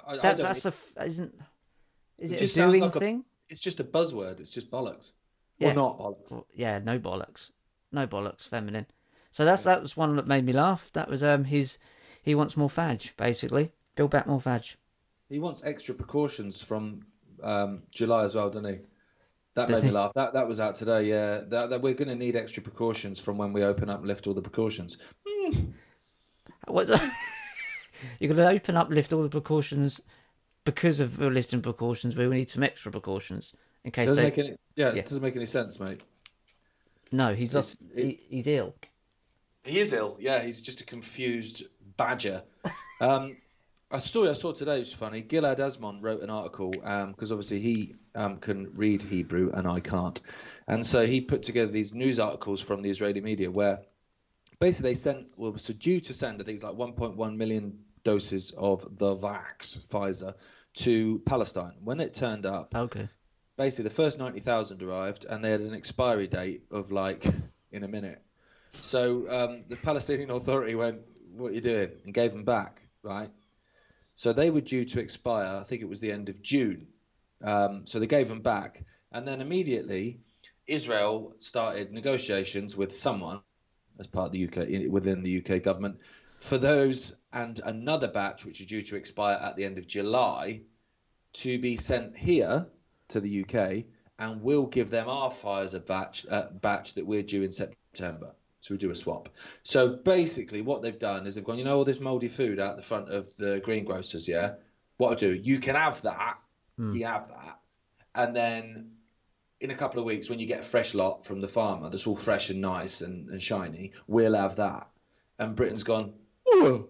I- 0.07 0.17
That's 0.17 0.41
that's 0.41 0.65
a 0.65 0.69
f- 0.69 0.93
isn't. 1.05 1.33
Is 2.17 2.31
It 2.31 2.35
it, 2.35 2.39
just 2.39 2.57
a 2.57 2.62
doing 2.62 2.81
like 2.81 2.95
a- 2.95 3.00
thing? 3.00 3.25
It's 3.50 3.59
just 3.59 3.79
a 3.79 3.83
buzzword. 3.83 4.39
It's 4.39 4.50
just 4.50 4.71
bollocks. 4.71 5.13
Yeah. 5.59 5.71
Or 5.71 5.74
not 5.75 6.00
bollocks. 6.00 6.31
Well, 6.31 6.47
yeah, 6.53 6.79
no 6.79 6.97
bollocks, 7.00 7.51
no 7.91 8.07
bollocks, 8.07 8.47
feminine. 8.47 8.88
So 9.31 9.45
that's 9.45 9.63
that 9.63 9.81
was 9.81 9.95
one 9.95 10.15
that 10.15 10.27
made 10.27 10.45
me 10.45 10.53
laugh. 10.53 10.89
That 10.93 11.09
was 11.09 11.24
um 11.24 11.43
his. 11.43 11.77
He 12.24 12.33
wants 12.33 12.57
more 12.57 12.69
fadge, 12.69 13.15
basically. 13.17 13.71
Build 13.95 14.10
back 14.12 14.25
more 14.25 14.41
fadge. 14.41 14.77
He 15.30 15.38
wants 15.39 15.63
extra 15.63 15.93
precautions 15.93 16.62
from 16.63 17.06
um, 17.43 17.84
July 17.91 18.25
as 18.25 18.34
well, 18.36 18.49
doesn't 18.49 18.65
he? 18.73 18.80
That 19.56 19.68
Does 19.70 19.82
made 19.84 19.89
me 19.89 19.94
laugh. 19.96 20.12
That 20.15 20.34
that 20.34 20.48
was 20.48 20.60
out 20.60 20.76
today. 20.76 21.04
Yeah, 21.06 21.41
that, 21.48 21.70
that 21.70 21.82
we're 21.82 21.94
going 21.94 22.10
to 22.10 22.15
need 22.15 22.36
extra 22.36 22.62
precautions 22.62 23.20
from 23.20 23.38
when 23.38 23.54
we 23.54 23.63
open 23.63 23.89
up 23.89 24.00
and 24.00 24.08
lift 24.08 24.28
all 24.28 24.34
the 24.34 24.41
precautions. 24.41 24.98
What's 26.68 26.89
that? 26.89 27.02
You're 28.20 28.34
going 28.34 28.50
to 28.50 28.54
open 28.56 28.76
up, 28.76 28.89
lift 28.89 29.13
all 29.13 29.24
the 29.24 29.30
precautions 29.30 30.02
because 30.65 31.00
of 31.00 31.20
lifting 31.20 31.62
precautions. 31.62 32.15
But 32.15 32.28
we 32.30 32.36
need 32.36 32.50
some 32.50 32.63
extra 32.63 32.91
precautions 32.91 33.54
in 33.84 33.91
case 33.91 34.10
Doesn't 34.10 34.24
they. 34.24 34.30
make 34.30 34.38
any 34.39 34.50
yeah, 34.76 34.91
Yeah. 34.94 35.00
it 35.00 35.06
doesn't 35.06 35.24
make 35.24 35.36
any 35.36 35.46
sense, 35.46 35.80
mate. 35.80 36.02
No, 37.12 37.34
he's 37.34 37.54
lost. 37.54 37.86
It's- 37.91 37.98
it- 37.98 38.20
he, 38.30 38.36
he's 38.38 38.48
ill. 38.48 38.76
He 39.63 39.80
is 39.80 39.94
ill. 39.94 40.18
Yeah, 40.20 40.44
he's 40.44 40.62
just 40.62 40.82
a 40.82 40.86
confused 40.86 41.63
badger. 41.98 42.41
Um, 43.02 43.36
a 43.91 44.00
story 44.00 44.30
I 44.30 44.34
saw 44.34 44.54
today 44.54 44.80
was 44.80 44.94
funny. 44.94 45.22
Gilad 45.22 45.58
Atzmon 45.58 46.02
wrote 46.02 46.22
an 46.22 46.30
article 46.30 46.72
because 46.72 47.30
obviously 47.30 47.60
he 47.60 47.94
um, 48.15 48.38
can 48.38 48.71
read 48.75 49.04
Hebrew 49.04 49.51
and 49.54 49.67
I 49.67 49.80
can't, 49.80 50.21
and 50.67 50.86
so 50.86 51.06
he 51.06 51.21
put 51.21 51.43
together 51.43 51.71
these 51.71 51.93
news 51.93 52.19
articles 52.19 52.62
from 52.62 52.82
the 52.82 52.89
Israeli 52.89 53.21
media 53.21 53.51
where 53.51 53.80
basically 54.60 54.91
they 54.91 54.95
sent 54.95 55.28
well, 55.38 55.51
was 55.51 55.67
due 55.67 55.99
to 55.99 56.13
send 56.13 56.41
I 56.41 56.45
think 56.45 56.63
like 56.63 56.75
1.1 56.75 57.38
million 57.38 57.80
doses 58.04 58.51
of 58.51 58.82
the 58.97 59.15
vax 59.15 59.78
Pfizer 59.89 60.34
to 60.75 61.19
Palestine. 61.19 61.73
When 61.84 61.99
it 61.99 62.13
turned 62.13 62.45
up, 62.45 62.73
Okay. 62.75 63.08
basically 63.58 63.89
the 63.89 63.95
first 63.95 64.19
90,000 64.19 64.82
arrived 64.84 65.25
and 65.30 65.43
they 65.43 65.51
had 65.51 65.62
an 65.62 65.73
expiry 65.73 66.28
date 66.28 66.63
of 66.71 66.91
like 66.91 67.25
in 67.71 67.84
a 67.84 67.88
minute. 67.88 68.21
So 68.82 69.25
um, 69.30 69.63
the 69.67 69.75
Palestinian 69.78 70.32
Authority 70.38 70.75
went, 70.75 71.01
What 71.36 71.51
are 71.51 71.56
you 71.56 71.62
doing? 71.62 71.91
and 72.06 72.13
gave 72.13 72.32
them 72.32 72.43
back, 72.43 72.82
right? 73.04 73.30
So 74.15 74.32
they 74.32 74.49
were 74.49 74.62
due 74.62 74.86
to 74.86 74.99
expire, 74.99 75.60
I 75.60 75.63
think 75.63 75.82
it 75.82 75.89
was 75.89 75.99
the 75.99 76.12
end 76.12 76.30
of 76.30 76.41
June. 76.41 76.88
Um, 77.41 77.86
so 77.86 78.00
they 78.00 78.08
gave 78.08 78.28
them 78.28 78.41
back. 78.41 78.84
And 79.12 79.28
then 79.28 79.41
immediately, 79.41 80.19
Israel 80.67 81.36
started 81.38 81.91
negotiations 81.91 82.76
with 82.76 82.95
someone 82.95 83.41
as 84.00 84.08
part 84.08 84.28
of 84.28 84.32
the 84.34 84.45
UK, 84.45 84.91
within 84.91 85.24
the 85.24 85.43
UK 85.43 85.62
government, 85.62 86.00
for 86.38 86.58
those 86.58 87.15
and 87.32 87.60
another 87.63 88.08
batch, 88.08 88.45
which 88.45 88.62
are 88.62 88.65
due 88.65 88.82
to 88.82 88.95
expire 88.95 89.38
at 89.41 89.56
the 89.56 89.63
end 89.63 89.78
of 89.78 89.88
July, 89.88 90.62
to 91.34 91.60
be 91.60 91.76
sent 91.76 92.15
here 92.15 92.67
to 93.10 93.19
the 93.19 93.43
UK, 93.43 93.86
and 94.19 94.41
we'll 94.41 94.65
give 94.65 94.89
them 94.89 95.10
our 95.10 95.30
Pfizer 95.30 95.86
batch 95.86 96.26
uh, 96.30 96.48
batch 96.62 96.93
that 96.93 97.06
we're 97.06 97.24
due 97.24 97.43
in 97.43 97.52
September. 97.52 98.34
So 98.60 98.74
we 98.74 98.78
do 98.80 98.89
a 98.89 98.95
swap. 98.95 99.30
So 99.63 99.89
basically, 99.89 100.62
what 100.62 100.82
they've 100.82 100.98
done 100.98 101.28
is 101.28 101.36
they've 101.36 101.43
gone, 101.43 101.58
you 101.58 101.63
know, 101.63 101.78
all 101.78 101.84
this 101.84 102.00
mouldy 102.00 102.30
food 102.30 102.60
out 102.60 102.78
the 102.78 102.84
front 102.84 103.10
of 103.10 103.36
the 103.36 103.62
greengrocers, 103.63 104.28
yeah. 104.28 104.56
What 104.98 105.12
I 105.12 105.15
do, 105.15 105.34
you 105.34 105.60
can 105.60 105.76
have 105.76 106.02
that, 106.04 106.39
you 106.77 106.91
can 106.91 107.01
have 107.01 107.27
that, 107.29 107.59
and 108.13 108.35
then 108.35 108.91
in 109.61 109.71
a 109.71 109.75
couple 109.75 109.99
of 109.99 110.05
weeks, 110.05 110.29
when 110.29 110.39
you 110.39 110.45
get 110.45 110.59
a 110.59 110.63
fresh 110.63 110.93
lot 110.93 111.25
from 111.25 111.41
the 111.41 111.47
farmer 111.47 111.89
that's 111.89 112.07
all 112.07 112.15
fresh 112.15 112.49
and 112.49 112.61
nice 112.61 113.01
and, 113.01 113.29
and 113.29 113.41
shiny, 113.41 113.93
we'll 114.07 114.35
have 114.35 114.57
that. 114.57 114.89
And 115.39 115.55
Britain's 115.55 115.83
gone, 115.83 116.13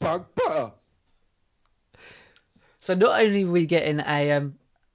bag 0.00 0.24
butter. 0.34 0.72
So 2.80 2.94
not 2.94 3.20
only 3.20 3.44
are 3.44 3.50
we 3.50 3.66
getting 3.66 4.00
a 4.00 4.32
um 4.32 4.54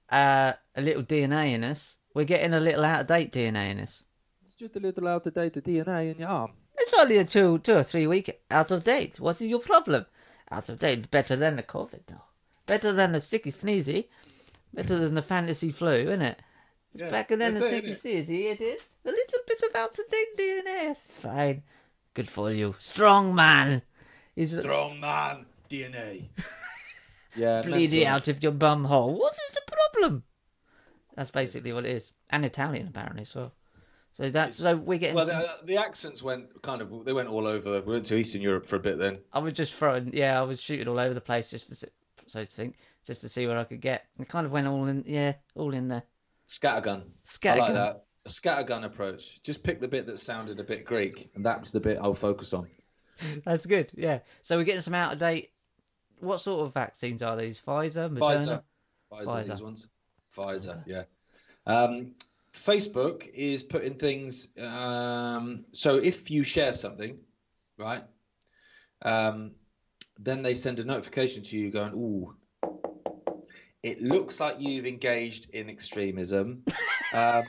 uh, 0.09 0.53
a 0.75 0.81
little 0.81 1.03
DNA 1.03 1.53
in 1.53 1.63
us, 1.63 1.97
we're 2.13 2.25
getting 2.25 2.53
a 2.53 2.59
little 2.59 2.83
out 2.83 3.01
of 3.01 3.07
date 3.07 3.31
DNA 3.31 3.71
in 3.71 3.79
us. 3.79 4.05
It's 4.45 4.55
just 4.55 4.75
a 4.75 4.79
little 4.79 5.07
out 5.07 5.25
of 5.27 5.33
date 5.33 5.53
DNA 5.53 6.11
in 6.11 6.17
your 6.19 6.29
arm. 6.29 6.51
It's 6.77 6.93
only 6.93 7.17
a 7.17 7.25
two 7.25 7.59
two 7.59 7.77
or 7.77 7.83
three 7.83 8.07
week 8.07 8.41
out 8.49 8.71
of 8.71 8.83
date. 8.83 9.19
What 9.19 9.41
is 9.41 9.49
your 9.49 9.59
problem? 9.59 10.05
Out 10.51 10.69
of 10.69 10.79
date, 10.79 11.09
better 11.09 11.35
than 11.35 11.55
the 11.55 11.63
COVID 11.63 12.01
though. 12.07 12.21
Better 12.65 12.91
than 12.91 13.11
the 13.11 13.21
sticky 13.21 13.51
sneezy. 13.51 14.07
Better 14.73 14.97
than 14.99 15.15
the 15.15 15.21
fantasy 15.21 15.71
flu, 15.71 15.91
isn't 15.93 16.21
it? 16.21 16.39
It's 16.93 17.01
Yeah, 17.01 17.09
better 17.11 17.35
than 17.35 17.53
the 17.53 17.59
that's 17.59 17.73
it, 17.73 17.95
sticky 17.97 18.23
sneezy. 18.23 18.51
It 18.51 18.61
is 18.61 18.81
a 19.05 19.09
little 19.09 19.39
bit 19.47 19.61
of 19.69 19.75
out 19.75 19.97
of 19.99 20.05
date 20.09 20.37
DNA. 20.37 20.91
It's 20.91 21.07
fine. 21.07 21.63
Good 22.13 22.29
for 22.29 22.51
you, 22.51 22.75
strong 22.79 23.35
man. 23.35 23.81
He's 24.35 24.57
Strong 24.57 24.99
man 24.99 25.45
DNA. 25.69 26.27
yeah, 27.35 27.61
bleeding 27.61 27.99
mental. 28.01 28.15
out 28.15 28.27
of 28.27 28.43
your 28.43 28.51
bum 28.51 28.85
hole. 28.85 29.17
What 29.17 29.33
is 29.33 29.55
the 29.55 29.61
problem? 29.93 30.23
That's 31.15 31.31
basically 31.31 31.71
what 31.73 31.85
it 31.85 31.95
is, 31.95 32.11
and 32.29 32.43
Italian 32.45 32.87
apparently 32.87 33.25
well. 33.35 33.53
So 34.11 34.29
that's 34.29 34.57
so 34.57 34.77
we're 34.77 34.97
getting. 34.99 35.15
Well, 35.15 35.27
some- 35.27 35.41
the, 35.41 35.65
the 35.65 35.77
accents 35.77 36.21
went 36.23 36.61
kind 36.61 36.81
of. 36.81 37.03
They 37.05 37.13
went 37.13 37.27
all 37.29 37.47
over. 37.47 37.81
We 37.81 37.93
went 37.93 38.05
to 38.07 38.15
Eastern 38.15 38.41
Europe 38.41 38.65
for 38.65 38.75
a 38.77 38.79
bit 38.79 38.97
then. 38.97 39.19
I 39.33 39.39
was 39.39 39.53
just 39.53 39.73
throwing, 39.73 40.13
yeah, 40.13 40.39
I 40.39 40.43
was 40.43 40.61
shooting 40.61 40.87
all 40.87 40.99
over 40.99 41.13
the 41.13 41.21
place 41.21 41.49
just 41.51 41.67
to, 41.69 41.75
see, 41.75 41.87
so 42.27 42.43
to 42.43 42.49
think, 42.49 42.75
just 43.05 43.21
to 43.21 43.29
see 43.29 43.47
where 43.47 43.57
I 43.57 43.63
could 43.63 43.81
get. 43.81 44.05
It 44.19 44.27
kind 44.27 44.45
of 44.45 44.51
went 44.51 44.67
all 44.67 44.85
in, 44.85 45.03
yeah, 45.07 45.33
all 45.55 45.73
in 45.73 45.87
there. 45.87 46.03
Scattergun. 46.47 47.03
Scattergun. 47.27 47.51
I 47.51 47.57
like 47.57 47.73
that. 47.73 48.05
A 48.25 48.29
scattergun 48.29 48.83
approach. 48.83 49.41
Just 49.43 49.63
pick 49.63 49.79
the 49.79 49.87
bit 49.87 50.07
that 50.07 50.17
sounded 50.17 50.59
a 50.59 50.63
bit 50.63 50.85
Greek, 50.85 51.29
and 51.35 51.45
that's 51.45 51.71
the 51.71 51.79
bit 51.79 51.97
I'll 52.01 52.13
focus 52.13 52.53
on. 52.53 52.67
That's 53.45 53.65
good, 53.65 53.91
yeah. 53.95 54.19
So 54.41 54.57
we're 54.57 54.63
getting 54.63 54.81
some 54.81 54.95
out 54.95 55.13
of 55.13 55.19
date. 55.19 55.51
What 56.19 56.41
sort 56.41 56.65
of 56.65 56.73
vaccines 56.73 57.21
are 57.21 57.37
these? 57.37 57.61
Pfizer, 57.61 58.09
Moderna. 58.09 58.19
Pfizer. 58.19 58.61
Pfizer, 59.11 59.25
Pfizer. 59.25 59.47
these 59.47 59.61
ones. 59.61 59.87
Pfizer, 60.35 60.83
yeah. 60.85 61.03
Um, 61.65 62.15
Facebook 62.53 63.27
is 63.33 63.63
putting 63.63 63.95
things. 63.95 64.47
Um, 64.59 65.65
so 65.71 65.97
if 65.97 66.31
you 66.31 66.43
share 66.43 66.73
something, 66.73 67.19
right, 67.77 68.03
um, 69.01 69.51
then 70.19 70.41
they 70.41 70.55
send 70.55 70.79
a 70.79 70.85
notification 70.85 71.43
to 71.43 71.57
you 71.57 71.71
going, 71.71 71.93
"Ooh, 71.93 72.35
it 73.83 74.01
looks 74.01 74.39
like 74.39 74.55
you've 74.59 74.85
engaged 74.85 75.49
in 75.53 75.69
extremism. 75.69 76.63
um, 77.13 77.43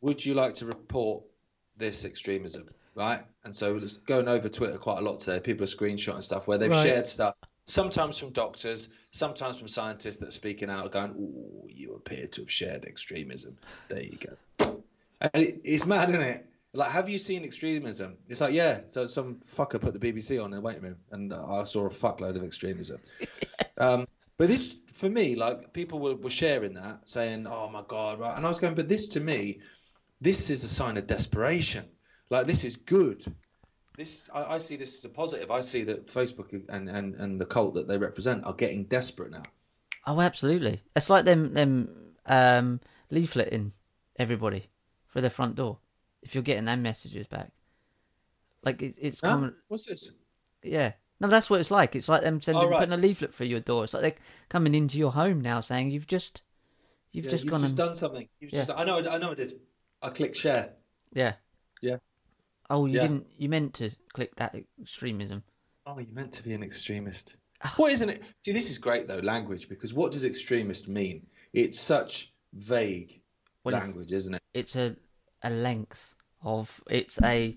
would 0.00 0.24
you 0.24 0.34
like 0.34 0.54
to 0.54 0.66
report 0.66 1.24
this 1.76 2.04
extremism?" 2.04 2.68
Right, 2.94 3.20
and 3.44 3.54
so 3.54 3.76
it's 3.76 3.96
going 3.96 4.28
over 4.28 4.48
Twitter 4.48 4.78
quite 4.78 4.98
a 4.98 5.02
lot 5.02 5.18
today. 5.20 5.40
People 5.40 5.64
are 5.64 5.66
screenshotting 5.66 6.22
stuff 6.22 6.46
where 6.46 6.58
they've 6.58 6.70
Right. 6.70 6.82
shared 6.82 7.06
stuff. 7.08 7.34
Sometimes 7.66 8.18
from 8.18 8.30
doctors, 8.30 8.88
sometimes 9.10 9.58
from 9.58 9.68
scientists 9.68 10.18
that 10.18 10.28
are 10.28 10.32
speaking 10.32 10.70
out, 10.70 10.92
going, 10.92 11.12
"Ooh, 11.18 11.66
you 11.68 11.94
appear 11.94 12.26
to 12.26 12.42
have 12.42 12.50
shared 12.50 12.84
extremism." 12.84 13.58
There 13.88 14.02
you 14.02 14.18
go. 14.18 14.36
And 15.20 15.42
it, 15.42 15.60
it's 15.64 15.86
mad, 15.86 16.10
isn't 16.10 16.20
it? 16.20 16.46
Like, 16.76 16.90
have 16.90 17.08
you 17.08 17.18
seen 17.18 17.44
extremism? 17.44 18.18
It's 18.28 18.40
like, 18.40 18.52
yeah. 18.52 18.80
So 18.88 19.06
some 19.06 19.36
fucker 19.36 19.80
put 19.80 19.98
the 19.98 20.00
BBC 20.00 20.42
on 20.42 20.46
in 20.46 20.56
the 20.56 20.60
waiting 20.60 20.82
room, 20.82 20.96
and 21.12 21.32
I 21.32 21.62
saw 21.64 21.86
a 21.86 21.90
fuckload 21.90 22.34
of 22.36 22.42
extremism. 22.42 23.00
um, 23.78 24.06
but 24.36 24.48
this, 24.48 24.76
for 24.92 25.08
me, 25.08 25.36
like 25.36 25.72
people 25.72 26.00
were, 26.00 26.16
were 26.16 26.30
sharing 26.30 26.74
that, 26.74 27.08
saying, 27.08 27.46
"Oh 27.46 27.68
my 27.68 27.84
god!" 27.86 28.18
Right? 28.18 28.36
And 28.36 28.44
I 28.44 28.48
was 28.48 28.58
going, 28.58 28.74
but 28.74 28.88
this 28.88 29.08
to 29.08 29.20
me, 29.20 29.60
this 30.20 30.50
is 30.50 30.64
a 30.64 30.68
sign 30.68 30.96
of 30.96 31.06
desperation. 31.06 31.84
Like 32.28 32.46
this 32.46 32.64
is 32.64 32.74
good. 32.74 33.24
This 33.96 34.28
I, 34.34 34.56
I 34.56 34.58
see 34.58 34.74
this 34.74 34.98
as 34.98 35.04
a 35.04 35.10
positive. 35.10 35.52
I 35.52 35.60
see 35.60 35.84
that 35.84 36.08
Facebook 36.08 36.52
and, 36.68 36.88
and, 36.88 37.14
and 37.14 37.40
the 37.40 37.46
cult 37.46 37.74
that 37.74 37.86
they 37.86 37.98
represent 37.98 38.44
are 38.44 38.54
getting 38.54 38.84
desperate 38.84 39.30
now. 39.30 39.44
Oh, 40.06 40.20
absolutely. 40.20 40.82
It's 40.96 41.08
like 41.08 41.24
them 41.24 41.54
them 41.54 41.88
um, 42.26 42.80
leafleting 43.12 43.70
everybody 44.18 44.66
for 45.06 45.20
their 45.20 45.30
front 45.30 45.54
door. 45.54 45.78
If 46.24 46.34
you're 46.34 46.42
getting 46.42 46.64
them 46.64 46.82
messages 46.82 47.26
back, 47.26 47.50
like 48.62 48.82
it, 48.82 48.94
it's 49.00 49.20
Huh? 49.20 49.28
common. 49.28 49.54
What's 49.68 49.86
this? 49.86 50.10
Yeah. 50.62 50.92
No, 51.20 51.28
that's 51.28 51.48
what 51.48 51.60
it's 51.60 51.70
like. 51.70 51.94
It's 51.94 52.08
like 52.08 52.22
them 52.22 52.40
sending 52.40 52.64
Oh, 52.64 52.70
right. 52.70 52.78
putting 52.80 52.92
a 52.94 52.96
leaflet 52.96 53.32
through 53.32 53.46
your 53.46 53.60
door. 53.60 53.84
It's 53.84 53.94
like 53.94 54.02
they're 54.02 54.16
coming 54.48 54.74
into 54.74 54.98
your 54.98 55.12
home 55.12 55.40
now, 55.40 55.60
saying 55.60 55.90
you've 55.90 56.06
just 56.06 56.42
you've 57.12 57.26
Yeah, 57.26 57.30
just 57.30 57.44
you've 57.44 57.52
gone 57.52 57.60
just 57.60 57.70
and 57.72 57.76
done 57.78 57.94
something. 57.94 58.28
You've 58.40 58.52
Yeah. 58.52 58.64
just, 58.64 58.70
I 58.78 58.84
know. 58.84 58.98
I 58.98 59.18
know. 59.18 59.30
I 59.30 59.34
did. 59.34 59.60
I 60.02 60.10
clicked 60.10 60.36
share. 60.36 60.74
yeah 61.12 61.34
Yeah. 61.80 61.98
Oh, 62.70 62.86
you 62.86 62.96
Yeah. 62.96 63.02
didn't. 63.02 63.26
You 63.38 63.48
meant 63.50 63.74
to 63.74 63.90
click 64.14 64.34
that 64.36 64.54
extremism. 64.80 65.44
Oh, 65.86 65.98
you 65.98 66.06
meant 66.12 66.32
to 66.34 66.42
be 66.42 66.54
an 66.54 66.62
extremist. 66.62 67.36
Ah. 67.62 67.74
What 67.76 67.92
isn't 67.92 68.08
it? 68.08 68.22
See, 68.40 68.52
this 68.52 68.70
is 68.70 68.78
great 68.78 69.06
though, 69.06 69.18
language, 69.18 69.68
because 69.68 69.92
what 69.94 70.12
does 70.12 70.24
extremist 70.24 70.88
mean? 70.88 71.26
It's 71.52 71.78
such 71.78 72.32
vague 72.54 73.20
Well, 73.62 73.74
it's, 73.76 73.84
language, 73.86 74.12
isn't 74.12 74.34
it? 74.34 74.42
it's 74.54 74.74
a 74.76 74.96
a 75.42 75.50
length 75.50 76.13
of 76.44 76.82
it's 76.90 77.18
a 77.22 77.56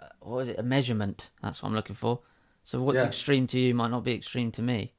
uh, 0.00 0.06
what 0.20 0.40
is 0.40 0.48
it? 0.50 0.58
A 0.58 0.62
measurement. 0.62 1.30
That's 1.42 1.62
what 1.62 1.68
I'm 1.68 1.74
looking 1.74 1.96
for. 1.96 2.20
So 2.64 2.82
what's 2.82 3.02
Yeah. 3.02 3.08
extreme 3.08 3.46
to 3.48 3.60
you 3.60 3.74
might 3.74 3.90
not 3.90 4.04
be 4.04 4.12
extreme 4.14 4.50
to 4.52 4.62
me. 4.62 4.92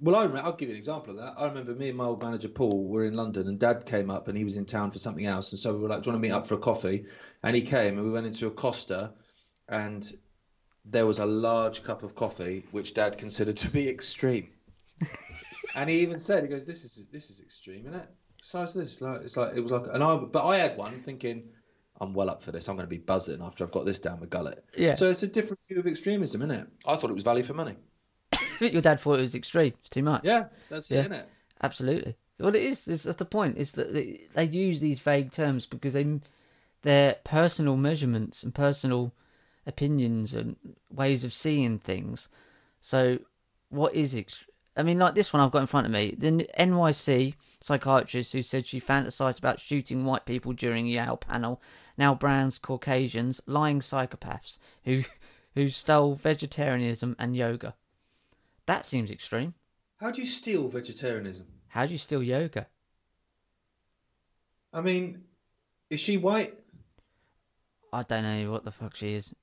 Well, 0.00 0.14
I 0.14 0.22
remember, 0.24 0.44
I'll 0.44 0.52
give 0.52 0.68
you 0.68 0.74
an 0.74 0.78
example 0.78 1.10
of 1.10 1.16
that. 1.16 1.34
I 1.36 1.46
remember 1.46 1.74
me 1.74 1.88
and 1.88 1.98
my 1.98 2.04
old 2.04 2.22
manager 2.22 2.48
Paul 2.48 2.86
were 2.86 3.04
in 3.04 3.14
London, 3.14 3.48
and 3.48 3.58
Dad 3.58 3.84
came 3.84 4.10
up, 4.10 4.28
and 4.28 4.38
he 4.38 4.44
was 4.44 4.56
in 4.56 4.64
town 4.64 4.92
for 4.92 4.98
something 4.98 5.26
else, 5.26 5.50
and 5.50 5.58
so 5.58 5.74
we 5.74 5.80
were 5.80 5.88
like, 5.88 6.02
"Do 6.02 6.10
you 6.10 6.12
want 6.12 6.22
to 6.22 6.28
meet 6.28 6.34
up 6.34 6.46
for 6.46 6.54
a 6.54 6.58
coffee?" 6.58 7.06
And 7.42 7.56
he 7.56 7.62
came, 7.62 7.96
and 7.98 8.06
we 8.06 8.12
went 8.12 8.26
into 8.26 8.46
a 8.46 8.50
Costa, 8.52 9.14
and 9.68 10.08
there 10.84 11.04
was 11.06 11.18
a 11.18 11.26
large 11.26 11.82
cup 11.82 12.04
of 12.04 12.14
coffee, 12.14 12.64
which 12.70 12.94
Dad 12.94 13.18
considered 13.18 13.56
to 13.56 13.70
be 13.70 13.88
extreme. 13.96 14.50
and 15.74 15.90
he 15.90 16.00
even 16.00 16.20
said, 16.20 16.44
"He 16.44 16.48
goes, 16.48 16.64
this 16.64 16.84
is 16.84 17.06
this 17.10 17.30
is 17.30 17.40
extreme, 17.40 17.86
isn't 17.86 17.94
it? 18.00 18.08
Size 18.40 18.74
of 18.76 18.82
this, 18.82 19.00
like 19.00 19.22
it's 19.22 19.36
like 19.36 19.56
it 19.56 19.60
was 19.60 19.70
like." 19.70 19.84
And 19.92 20.02
I, 20.02 20.16
but 20.16 20.44
I 20.46 20.56
had 20.58 20.76
one 20.76 20.92
thinking, 20.92 21.48
"I'm 22.00 22.14
well 22.14 22.30
up 22.30 22.42
for 22.42 22.52
this. 22.52 22.68
I'm 22.68 22.76
going 22.76 22.86
to 22.86 22.90
be 22.90 22.98
buzzing 22.98 23.42
after 23.42 23.64
I've 23.64 23.72
got 23.72 23.84
this 23.84 23.98
down 23.98 24.20
the 24.20 24.26
gullet." 24.26 24.64
Yeah. 24.76 24.94
So 24.94 25.10
it's 25.10 25.22
a 25.22 25.26
different 25.28 25.60
view 25.68 25.80
of 25.80 25.86
extremism, 25.86 26.42
isn't 26.42 26.54
it? 26.62 26.66
I 26.86 26.96
thought 26.96 27.10
it 27.10 27.14
was 27.14 27.22
value 27.24 27.42
for 27.42 27.54
money. 27.54 27.76
Your 28.60 28.80
dad 28.82 29.00
thought 29.00 29.18
it 29.18 29.22
was 29.22 29.34
extreme. 29.34 29.72
It's 29.80 29.88
too 29.90 30.02
much. 30.02 30.24
Yeah, 30.24 30.46
that's 30.68 30.90
Yeah. 30.90 30.98
it, 30.98 31.00
isn't 31.00 31.12
it? 31.12 31.28
Absolutely. 31.62 32.16
Well, 32.38 32.54
it 32.54 32.62
is. 32.62 32.84
That's 32.84 33.04
the 33.04 33.24
point. 33.24 33.58
Is 33.58 33.72
that 33.72 33.92
they, 33.92 34.20
they 34.34 34.44
use 34.44 34.80
these 34.80 35.00
vague 35.00 35.32
terms 35.32 35.66
because 35.66 35.94
they 35.94 36.20
they're 36.82 37.16
personal 37.24 37.76
measurements 37.76 38.42
and 38.44 38.54
personal 38.54 39.12
opinions 39.66 40.32
and 40.34 40.56
ways 40.90 41.24
of 41.24 41.32
seeing 41.32 41.78
things. 41.78 42.28
So, 42.80 43.18
what 43.70 43.94
is 43.94 44.14
ex- 44.14 44.44
I 44.78 44.84
mean, 44.84 45.00
like 45.00 45.16
this 45.16 45.32
one 45.32 45.42
I've 45.42 45.50
got 45.50 45.62
in 45.62 45.66
front 45.66 45.86
of 45.86 45.92
me. 45.92 46.14
The 46.16 46.48
NYC 46.56 47.34
psychiatrist 47.60 48.32
who 48.32 48.42
said 48.42 48.64
she 48.64 48.80
fantasized 48.80 49.40
about 49.40 49.58
shooting 49.58 50.04
white 50.04 50.24
people 50.24 50.52
during 50.52 50.86
Yale 50.86 51.16
panel 51.16 51.60
now 51.98 52.14
brands 52.14 52.58
Caucasians 52.58 53.40
lying 53.44 53.80
psychopaths 53.80 54.60
who 54.84 55.02
who 55.56 55.68
stole 55.68 56.14
vegetarianism 56.14 57.16
and 57.18 57.34
yoga. 57.34 57.74
That 58.66 58.86
seems 58.86 59.10
extreme. 59.10 59.54
How 59.98 60.12
do 60.12 60.20
you 60.20 60.26
steal 60.26 60.68
vegetarianism? 60.68 61.46
How 61.66 61.84
do 61.84 61.92
you 61.92 61.98
steal 61.98 62.22
yoga? 62.22 62.68
I 64.72 64.80
mean, 64.80 65.24
is 65.90 65.98
she 65.98 66.18
white? 66.18 66.56
I 67.92 68.02
don't 68.02 68.22
know 68.22 68.52
what 68.52 68.64
the 68.64 68.70
fuck 68.70 68.94
she 68.94 69.14
is. 69.14 69.34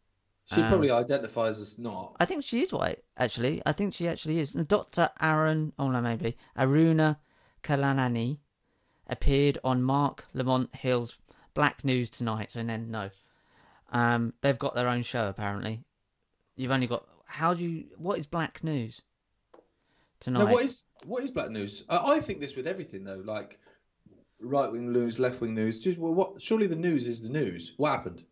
She 0.45 0.62
Um, 0.62 0.69
probably 0.69 0.91
identifies 0.91 1.60
as 1.60 1.79
not. 1.79 2.15
I 2.19 2.25
think 2.25 2.43
she 2.43 2.62
is 2.62 2.71
white, 2.71 3.03
actually. 3.17 3.62
I 3.65 3.71
think 3.71 3.93
she 3.93 4.08
actually 4.08 4.39
is. 4.39 4.51
Dr. 4.51 5.10
Aaron, 5.19 5.73
oh 5.79 5.89
no, 5.89 6.01
maybe, 6.01 6.38
Aruna 6.58 7.17
Khilanani 7.63 8.38
appeared 9.08 9.58
on 9.63 9.81
Marc 9.81 10.25
Lamont 10.34 10.69
Hill's 10.75 11.17
Black 11.55 11.84
News 11.84 12.10
tonight, 12.10 12.51
so 12.51 12.63
then 12.63 12.91
no. 12.91 13.10
Um, 13.91 14.34
they've 14.41 14.60
got 14.60 14.75
their 14.75 14.88
own 14.88 15.01
show, 15.01 15.27
apparently. 15.29 15.84
You've 16.55 16.71
only 16.71 16.88
got. 16.88 17.08
How 17.25 17.53
do 17.53 17.65
you. 17.65 17.86
What 17.97 18.19
is 18.19 18.27
Black 18.27 18.63
News? 18.63 19.01
Tonight. 20.19 20.45
No, 20.45 20.53
what 20.53 20.63
is 20.63 20.86
what 21.05 21.23
is 21.23 21.31
black 21.31 21.49
news? 21.49 21.84
I, 21.89 22.13
I 22.13 22.19
think 22.19 22.39
this 22.39 22.55
with 22.55 22.67
everything 22.67 23.03
though, 23.03 23.21
like 23.25 23.60
right 24.39 24.71
wing 24.71 24.91
news, 24.91 25.19
left 25.19 25.41
wing 25.41 25.53
news. 25.53 25.79
Just 25.79 25.97
well, 25.97 26.13
what? 26.13 26.41
Surely 26.41 26.67
the 26.67 26.75
news 26.75 27.08
is 27.08 27.21
the 27.21 27.29
news. 27.29 27.73
What 27.77 27.91
happened? 27.91 28.23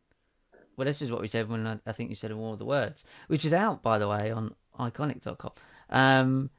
Well, 0.76 0.86
this 0.86 1.02
is 1.02 1.12
what 1.12 1.22
we 1.22 1.28
said 1.28 1.50
when 1.50 1.68
I, 1.68 1.80
I 1.86 1.92
think 1.92 2.10
you 2.10 2.16
said 2.16 2.32
all 2.32 2.54
of 2.54 2.60
the 2.60 2.66
words, 2.66 3.06
which 3.28 3.46
is 3.46 3.54
out, 3.54 3.84
by 3.84 4.00
the 4.00 4.08
way, 4.08 4.32
on 4.32 4.56
ickonic.com. 4.80 5.52
Um, 5.90 6.50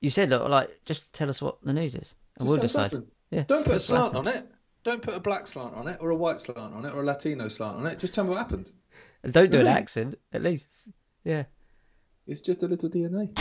you 0.00 0.10
said, 0.10 0.30
look, 0.30 0.48
like, 0.48 0.70
just 0.84 1.12
tell 1.12 1.28
us 1.28 1.42
what 1.42 1.62
the 1.62 1.72
news 1.72 1.94
is, 1.94 2.14
and 2.38 2.46
Just 2.46 2.50
we'll 2.50 2.60
decide. 2.60 3.02
Yeah, 3.30 3.44
Don't 3.44 3.64
put 3.64 3.74
a 3.74 3.80
slant 3.80 4.14
on 4.14 4.28
it. 4.28 4.46
Don't 4.84 5.02
put 5.02 5.16
a 5.16 5.20
black 5.20 5.46
slant 5.46 5.74
on 5.74 5.88
it, 5.88 5.96
or 6.00 6.10
a 6.10 6.16
white 6.16 6.40
slant 6.40 6.74
on 6.74 6.84
it, 6.84 6.94
or 6.94 7.02
a 7.02 7.04
Latino 7.04 7.48
slant 7.48 7.78
on 7.78 7.86
it. 7.86 7.98
Just 7.98 8.14
tell 8.14 8.24
me 8.24 8.30
what 8.30 8.38
happened. 8.38 8.70
And 9.22 9.32
Don't 9.32 9.50
do 9.50 9.60
an 9.60 9.66
accent, 9.66 10.18
at 10.32 10.42
least. 10.42 10.66
Yeah. 11.24 11.44
It's 12.26 12.42
just 12.42 12.62
a 12.62 12.68
little 12.68 12.90
DNA. 12.90 13.36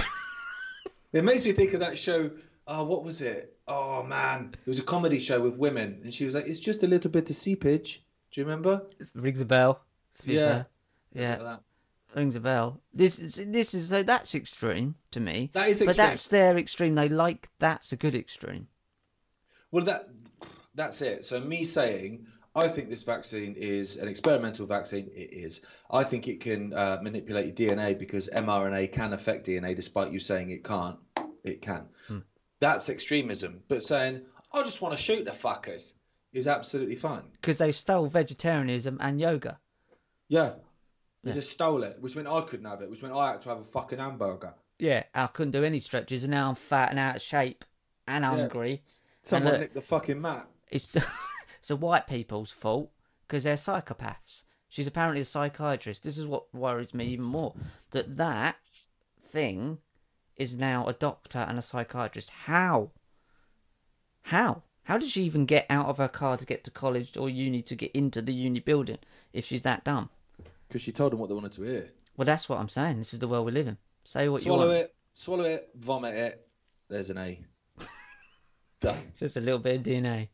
it 1.14 1.24
makes 1.24 1.46
me 1.46 1.52
think 1.52 1.74
of 1.74 1.82
that 1.82 1.98
show. 1.98 2.32
Oh, 2.66 2.86
what 2.86 3.04
was 3.04 3.22
it? 3.22 3.58
Oh 3.68 4.04
man, 4.04 4.52
it 4.54 4.70
was 4.70 4.80
a 4.80 4.84
comedy 4.84 5.20
show 5.20 5.40
with 5.42 5.58
women, 5.58 6.00
and 6.04 6.14
she 6.14 6.26
was 6.26 6.36
like, 6.36 6.48
"It's 6.48 6.60
just 6.60 6.84
a 6.84 6.88
little 6.88 7.12
bit 7.12 7.30
of 7.30 7.36
seepage." 7.36 8.04
Do 8.34 8.41
you 8.41 8.46
remember? 8.46 8.86
Rings 9.13 9.41
a 9.41 9.46
bell. 9.46 9.82
Yeah. 10.26 10.63
Yeah, 11.13 11.58
rings 12.15 12.36
a 12.36 12.39
bell. 12.39 12.82
This 12.93 13.19
is 13.19 13.36
this 13.48 13.74
is 13.76 13.89
so 13.89 14.02
that's 14.02 14.34
extreme 14.34 14.96
to 15.12 15.19
me. 15.19 15.52
That 15.54 15.69
is 15.69 15.82
extreme. 15.82 15.88
But 15.88 15.96
that's 15.98 16.28
their 16.28 16.58
extreme. 16.58 16.96
They 16.96 17.10
like 17.10 17.50
that's 17.60 17.91
a 17.91 17.96
good 17.96 18.15
extreme. 18.15 18.67
Well, 19.72 19.86
that 19.86 20.10
that's 20.74 21.02
it. 21.04 21.26
So 21.26 21.39
me 21.39 21.63
saying 21.63 22.28
I 22.56 22.67
think 22.67 22.89
this 22.89 23.04
vaccine 23.04 23.54
is 23.56 23.98
an 23.98 24.08
experimental 24.08 24.65
vaccine. 24.65 25.12
It 25.13 25.34
is. 25.34 25.62
I 25.89 26.04
think 26.04 26.28
it 26.28 26.39
can 26.39 26.74
uh, 26.74 26.98
manipulate 27.02 27.46
your 27.60 27.69
DNA 27.69 27.98
because 27.98 28.30
mRNA 28.30 28.91
can 28.91 29.13
affect 29.13 29.46
DNA, 29.46 29.76
despite 29.76 30.12
you 30.12 30.19
saying 30.19 30.50
it 30.50 30.63
can't. 30.63 30.98
It 31.43 31.62
can. 31.62 31.89
That's 32.60 32.89
extremism. 32.89 33.62
But 33.67 33.84
saying 33.84 34.22
I 34.52 34.63
just 34.63 34.82
want 34.82 34.93
to 34.96 35.00
shoot 35.00 35.26
the 35.26 35.32
fuckers 35.32 35.93
is 36.34 36.48
absolutely 36.48 36.96
fine. 36.96 37.24
Because 37.34 37.58
they 37.60 37.72
stole 37.72 38.08
vegetarianism 38.08 38.98
and 39.00 39.19
yoga. 39.19 39.60
Yeah. 40.28 40.56
They 41.24 41.30
Yeah. 41.30 41.36
just 41.36 41.52
stole 41.52 41.84
it, 41.84 42.02
which 42.02 42.15
meant 42.15 42.28
I 42.28 42.41
couldn't 42.41 42.65
have 42.65 42.82
it, 42.82 42.89
which 42.89 43.02
meant 43.02 43.13
I 43.15 43.32
had 43.32 43.41
to 43.43 43.50
have 43.50 43.60
a 43.60 43.63
fucking 43.63 44.00
hamburger. 44.00 44.56
Yeah, 44.80 45.04
I 45.13 45.28
couldn't 45.28 45.52
do 45.52 45.63
any 45.63 45.80
stretches, 45.80 46.24
and 46.24 46.32
now 46.32 46.50
I'm 46.50 46.56
fat 46.56 46.89
and 46.89 47.00
out 47.00 47.15
of 47.17 47.22
shape 47.22 47.63
and 48.08 48.26
hungry. 48.26 48.84
Someone 49.22 49.54
look- 49.54 49.62
nicked 49.62 49.74
the 49.76 49.82
fucking 49.82 50.19
mat. 50.19 50.50
It's 50.69 50.89
it's 51.60 51.67
the 51.69 51.76
white 51.78 52.08
people's 52.08 52.52
fault 52.52 52.91
because 53.28 53.43
they're 53.43 53.56
psychopaths. 53.56 54.43
She's 54.67 54.88
apparently 54.88 55.22
a 55.22 55.26
psychiatrist. 55.26 56.04
This 56.04 56.17
is 56.17 56.26
what 56.26 56.54
worries 56.54 56.93
me 56.93 57.06
even 57.06 57.26
more. 57.26 57.54
That 57.91 58.17
that 58.17 58.58
thing 59.22 59.78
is 60.36 60.58
now 60.58 60.88
a 60.88 60.93
doctor 60.93 61.39
and 61.39 61.58
a 61.60 61.62
psychiatrist. 61.62 62.32
How? 62.32 62.91
How? 64.24 64.63
How 64.84 64.98
did 64.98 65.10
she 65.10 65.24
even 65.24 65.46
get 65.46 65.65
out 65.69 65.86
of 65.88 65.98
her 65.98 66.08
car 66.08 66.38
to 66.38 66.46
get 66.46 66.63
to 66.65 66.72
college 66.72 67.15
or 67.17 67.30
uni 67.30 67.62
to 67.63 67.76
get 67.76 67.91
into 67.93 68.22
the 68.22 68.34
uni 68.34 68.60
building 68.60 68.98
if 69.32 69.46
she's 69.46 69.63
that 69.63 69.84
dumb? 69.84 70.10
Because 70.67 70.82
she 70.82 70.91
told 70.91 71.12
them 71.12 71.19
what 71.19 71.30
they 71.30 71.36
wanted 71.36 71.54
to 71.54 71.63
hear. 71.63 71.89
Well, 72.17 72.26
that's 72.26 72.50
what 72.50 72.60
I'm 72.60 72.69
saying. 72.69 72.98
This 72.98 73.13
is 73.13 73.19
the 73.19 73.28
world 73.28 73.46
we 73.46 73.52
live 73.52 73.67
in. 73.67 73.78
Say 74.04 74.28
what 74.30 74.46
you 74.46 74.52
want. 74.52 74.63
Swallow 74.63 74.76
it, 74.76 74.96
swallow 75.13 75.43
it, 75.46 75.69
vomit 75.76 76.13
it. 76.15 76.48
There's 76.89 77.10
an 77.10 77.17
A. 77.17 77.39
Done. 78.82 79.12
Just 79.17 79.38
a 79.38 79.39
little 79.39 79.60
bit 79.60 79.78
of 79.78 79.84
DNA. 79.84 80.28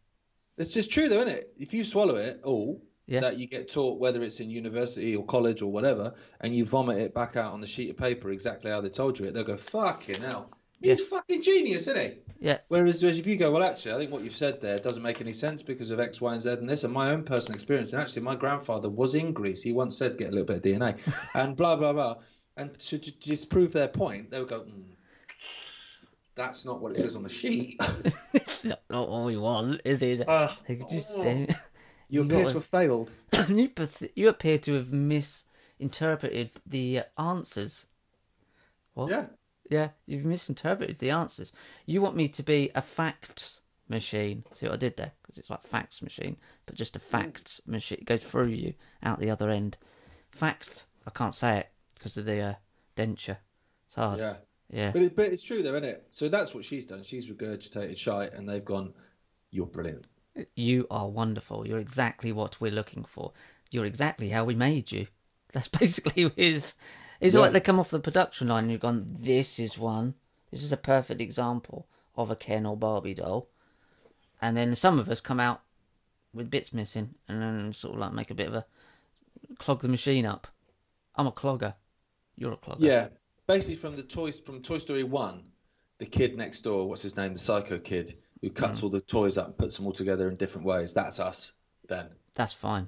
It's 0.57 0.73
just 0.73 0.91
true, 0.91 1.07
though, 1.07 1.19
isn't 1.19 1.29
it? 1.29 1.53
If 1.57 1.73
you 1.73 1.83
swallow 1.83 2.15
it 2.15 2.41
all, 2.43 2.81
Yeah. 3.05 3.21
that 3.21 3.38
you 3.38 3.47
get 3.47 3.71
taught, 3.71 3.99
whether 3.99 4.21
it's 4.23 4.39
in 4.39 4.49
university 4.49 5.15
or 5.15 5.25
college 5.25 5.62
or 5.62 5.71
whatever, 5.71 6.15
and 6.41 6.55
you 6.55 6.65
vomit 6.65 6.97
it 6.97 7.13
back 7.13 7.38
out 7.38 7.53
on 7.53 7.62
the 7.62 7.67
sheet 7.67 7.91
of 7.91 7.97
paper 7.97 8.29
exactly 8.31 8.71
how 8.71 8.81
they 8.81 8.89
told 8.89 9.19
you 9.19 9.25
it, 9.25 9.33
they'll 9.33 9.43
go, 9.43 9.55
fucking 9.57 10.21
hell. 10.21 10.51
He's 10.81 11.05
fucking 11.05 11.41
genius, 11.41 11.87
isn't 11.87 11.97
he? 11.97 12.17
Yeah. 12.39 12.59
Whereas, 12.69 13.01
whereas 13.01 13.17
if 13.17 13.27
you 13.27 13.37
go, 13.37 13.51
well, 13.51 13.63
actually, 13.63 13.93
I 13.93 13.97
think 13.97 14.11
what 14.11 14.23
you've 14.23 14.35
said 14.35 14.61
there 14.61 14.79
doesn't 14.79 15.03
make 15.03 15.19
any 15.19 15.33
sense 15.33 15.61
because 15.61 15.91
of 15.91 15.99
X, 15.99 16.21
Y, 16.21 16.31
and 16.31 16.41
Z 16.41 16.51
and 16.51 16.69
this, 16.69 16.85
and 16.85 16.93
my 16.93 17.11
own 17.11 17.23
personal 17.23 17.55
experience. 17.55 17.91
And 17.91 18.01
actually, 18.01 18.21
my 18.21 18.35
grandfather 18.35 18.89
was 18.89 19.13
in 19.13 19.33
Greece. 19.33 19.61
He 19.61 19.73
once 19.73 19.97
said, 19.97 20.17
get 20.17 20.29
a 20.29 20.31
little 20.31 20.45
bit 20.45 20.57
of 20.57 20.61
DNA, 20.61 21.29
and 21.33 21.55
blah, 21.55 21.75
blah, 21.75 21.93
blah. 21.93 22.15
And 22.55 22.77
to, 22.79 22.97
to 22.97 23.11
disprove 23.11 23.73
their 23.73 23.87
point, 23.89 24.31
they 24.31 24.39
would 24.39 24.49
go, 24.49 24.61
mm, 24.61 24.83
that's 26.35 26.63
not 26.63 26.81
what 26.81 26.93
it 26.93 26.97
says 26.97 27.15
on 27.17 27.23
the 27.23 27.29
sheet. 27.29 27.81
it's 28.33 28.63
not, 28.63 28.81
not 28.89 29.09
what 29.09 29.25
we 29.25 29.35
want, 29.35 29.81
is 29.83 30.01
it? 30.01 30.25
They 30.67 30.75
just, 30.75 31.09
oh. 31.09 31.25
you 31.25 31.47
You 32.11 32.23
appear 32.23 32.45
to 32.45 32.53
have 32.53 32.65
failed. 32.65 33.19
you, 33.49 33.71
you 34.15 34.29
appear 34.29 34.57
to 34.57 34.73
have 34.73 34.91
misinterpreted 34.91 36.51
the 36.65 37.01
answers. 37.17 37.85
What? 38.95 39.11
Yeah. 39.11 39.25
Yeah, 39.69 39.89
you've 40.05 40.25
misinterpreted 40.25 40.99
the 40.99 41.12
answers. 41.12 41.53
You 41.86 42.01
want 42.01 42.15
me 42.15 42.27
to 42.27 42.43
be 42.43 42.71
a 42.75 42.82
facts 42.82 43.62
machine. 43.88 44.43
See 44.53 44.65
what 44.65 44.75
I 44.75 44.77
did 44.77 44.97
there? 44.97 45.12
Because 45.21 45.38
it's 45.38 45.49
like 45.49 45.62
facts 45.62 46.01
machine, 46.01 46.38
but 46.65 46.75
just 46.75 46.95
a 46.95 46.99
facts 46.99 47.62
machine. 47.65 47.99
It 48.01 48.05
goes 48.05 48.23
through 48.23 48.47
you 48.47 48.73
out 49.03 49.19
the 49.19 49.29
other 49.29 49.49
end. 49.49 49.77
Facts. 50.32 50.88
I 51.05 51.12
can't 51.12 51.34
say 51.34 51.60
it 51.60 51.69
because 51.95 52.17
of 52.17 52.25
the 52.25 52.41
uh, 52.41 52.53
denture. 52.95 53.38
It's 53.88 53.95
hard. 53.95 54.19
Yeah. 54.19 54.36
Yeah. 54.71 54.91
But, 54.91 55.01
it, 55.01 55.15
but 55.15 55.27
it's 55.27 55.43
true, 55.43 55.63
though, 55.63 55.71
isn't 55.71 55.86
it? 55.86 56.05
So 56.10 56.29
that's 56.29 56.53
what 56.53 56.63
she's 56.63 56.86
done. 56.86 57.03
She's 57.03 57.29
regurgitated 57.29 57.97
shite, 57.97 58.34
and 58.34 58.47
they've 58.47 58.63
gone, 58.63 58.93
you're 59.51 59.65
brilliant. 59.65 60.05
You 60.55 60.86
are 60.91 61.08
wonderful. 61.08 61.67
You're 61.67 61.79
exactly 61.79 62.32
what 62.32 62.62
we're 62.62 62.71
looking 62.71 63.03
for. 63.03 63.34
You're 63.71 63.86
exactly 63.86 64.29
how 64.29 64.45
we 64.45 64.55
made 64.55 64.91
you. 64.91 65.08
That's 65.53 65.67
basically 65.79 66.32
his. 66.36 66.73
It's 67.19 67.36
Yeah. 67.36 67.41
like 67.41 67.53
they 67.53 67.60
come 67.60 67.79
off 67.79 67.89
the 67.89 67.99
production 67.99 68.47
line 68.47 68.65
and 68.65 68.71
you've 68.71 68.82
gone, 68.82 69.05
this 69.10 69.60
is 69.60 69.77
one. 69.77 70.15
This 70.51 70.63
is 70.63 70.71
a 70.71 70.77
perfect 70.77 71.21
example 71.21 71.88
of 72.15 72.32
a 72.32 72.36
Ken 72.36 72.65
or 72.65 72.77
Barbie 72.77 73.13
doll. 73.13 73.47
And 74.41 74.55
then 74.55 74.73
some 74.75 74.99
of 74.99 75.10
us 75.10 75.19
come 75.21 75.39
out 75.39 75.62
with 76.34 76.49
bits 76.49 76.73
missing 76.73 77.15
and 77.27 77.41
then 77.41 77.73
sort 77.73 77.95
of 77.95 77.99
like 77.99 78.13
make 78.13 78.32
a 78.32 78.36
bit 78.36 78.47
of 78.47 78.55
a. 78.55 78.65
clog 79.58 79.82
the 79.82 79.88
machine 79.88 80.25
up. 80.25 80.47
I'm 81.15 81.27
a 81.27 81.32
clogger. 81.32 81.73
You're 82.36 82.53
a 82.53 82.58
clogger. 82.58 82.77
Yeah. 82.79 83.10
Basically, 83.47 83.75
from 83.75 83.95
the 83.95 84.03
toys 84.03 84.39
from 84.39 84.62
Toy 84.62 84.77
Story 84.77 85.03
One, 85.03 85.43
the 85.97 86.05
kid 86.05 86.38
next 86.38 86.62
door, 86.62 86.88
what's 86.88 87.01
his 87.01 87.17
name, 87.17 87.34
the 87.34 87.39
psycho 87.39 87.79
kid, 87.79 88.13
who 88.41 88.49
cuts 88.49 88.79
mm. 88.79 88.84
all 88.84 88.89
the 88.89 89.01
toys 89.01 89.38
up 89.38 89.47
and 89.47 89.58
puts 89.58 89.75
them 89.75 89.86
all 89.88 89.91
together 89.91 90.29
in 90.29 90.36
different 90.36 90.65
ways. 90.67 90.93
That's 90.93 91.19
us. 91.19 91.51
Then 91.88 92.08
That's 92.36 92.53
fine. 92.53 92.88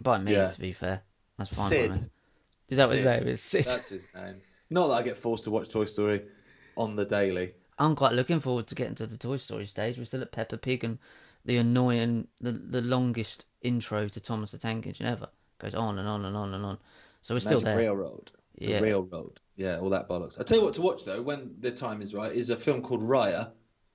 By 0.00 0.18
me, 0.18 0.32
Yeah. 0.32 0.50
to 0.50 0.60
be 0.60 0.72
fair. 0.72 1.02
That's 1.38 1.56
fine. 1.56 1.68
Sid. 1.68 2.10
By 2.78 2.84
me. 2.92 2.98
Is 2.98 3.04
that 3.04 3.10
what 3.10 3.14
his 3.14 3.16
Sid. 3.18 3.24
name 3.24 3.32
is? 3.34 3.40
Sid. 3.40 3.64
That's 3.64 3.88
his 3.90 4.08
name. 4.14 4.36
Not 4.70 4.88
that 4.88 4.94
I 4.94 5.02
get 5.02 5.16
forced 5.16 5.44
to 5.44 5.50
watch 5.50 5.68
Toy 5.68 5.84
Story 5.84 6.22
on 6.76 6.96
the 6.96 7.04
daily. 7.04 7.52
I'm 7.78 7.94
quite 7.96 8.12
looking 8.12 8.40
forward 8.40 8.66
to 8.68 8.74
getting 8.74 8.94
to 8.96 9.06
the 9.06 9.16
Toy 9.16 9.36
Story 9.36 9.66
stage. 9.66 9.98
We're 9.98 10.04
still 10.04 10.22
at 10.22 10.32
Peppa 10.32 10.56
Pig 10.58 10.84
and 10.84 10.98
the 11.44 11.56
annoying, 11.58 12.28
the 12.40 12.52
the 12.52 12.80
longest 12.82 13.44
intro 13.62 14.08
to 14.08 14.20
Thomas 14.20 14.52
the 14.52 14.58
Tank 14.58 14.86
Engine 14.86 15.06
ever 15.06 15.28
goes 15.58 15.74
on 15.74 15.98
and 15.98 16.08
on 16.08 16.24
and 16.24 16.36
on 16.36 16.54
and 16.54 16.64
on. 16.64 16.78
So 17.22 17.34
we're 17.34 17.40
still 17.40 17.60
Magic 17.60 17.64
there. 17.64 17.76
Railroad. 17.78 18.30
The 18.58 18.66
Yeah. 18.66 18.80
Railroad. 18.80 19.40
Yeah, 19.56 19.78
all 19.78 19.90
that 19.90 20.08
bollocks. 20.08 20.40
I 20.40 20.44
tell 20.44 20.58
you 20.58 20.64
what 20.64 20.74
to 20.74 20.82
watch 20.82 21.04
though, 21.04 21.20
when 21.22 21.54
the 21.60 21.70
time 21.70 22.00
is 22.02 22.14
right, 22.14 22.32
is 22.32 22.50
a 22.50 22.56
film 22.56 22.82
called 22.82 23.02
Raya. 23.02 23.50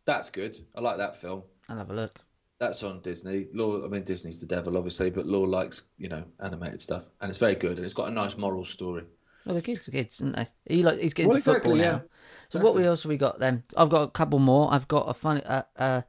That's 0.05 0.29
good. 0.29 0.57
I 0.75 0.81
like 0.81 0.97
that 0.97 1.15
film. 1.15 1.43
I'll 1.69 1.77
have 1.77 1.89
a 1.89 1.93
look. 1.93 2.19
That's 2.59 2.81
on 2.83 3.01
Disney. 3.01 3.47
Law, 3.53 3.85
I 3.85 3.87
mean 3.87 4.03
Disney's 4.03 4.39
the 4.39 4.45
devil, 4.47 4.77
obviously, 4.77 5.09
but 5.11 5.25
Law 5.27 5.43
likes 5.43 5.83
you 5.97 6.09
know 6.09 6.25
animated 6.39 6.81
stuff, 6.81 7.07
and 7.21 7.29
it's 7.29 7.39
very 7.39 7.55
good, 7.55 7.77
and 7.77 7.85
it's 7.85 7.93
got 7.93 8.07
a 8.07 8.11
nice 8.11 8.37
moral 8.37 8.65
story. 8.65 9.03
Well, 9.45 9.55
the 9.55 9.61
kids 9.61 9.87
are 9.87 9.91
kids, 9.91 10.21
aren't 10.21 10.35
they? 10.35 10.47
He 10.65 10.83
like 10.83 10.99
he's 10.99 11.13
getting 11.13 11.29
Well, 11.29 11.39
to 11.39 11.43
football 11.43 11.73
exactly, 11.75 11.81
now. 11.81 12.01
yeah. 12.03 12.49
So 12.49 12.59
what 12.59 12.75
we 12.75 12.85
else 12.85 13.03
have 13.03 13.09
we 13.09 13.17
got 13.17 13.39
then? 13.39 13.63
I've 13.77 13.89
got 13.89 14.01
a 14.01 14.07
couple 14.11 14.39
more. 14.39 14.73
I've 14.73 14.87
got 14.87 15.07
a 15.09 15.13
funny, 15.13 15.43
uh, 15.43 15.63
uh, 15.77 16.01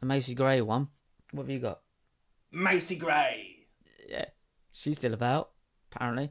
a 0.00 0.06
Macy 0.06 0.34
Gray 0.34 0.60
one. 0.60 0.88
What 1.32 1.42
have 1.44 1.50
you 1.50 1.58
got? 1.58 1.80
Macy 2.52 2.96
Gray. 2.96 3.50
Yeah, 4.08 4.26
she's 4.72 4.96
still 4.98 5.12
about. 5.14 5.50
Apparently, 5.92 6.30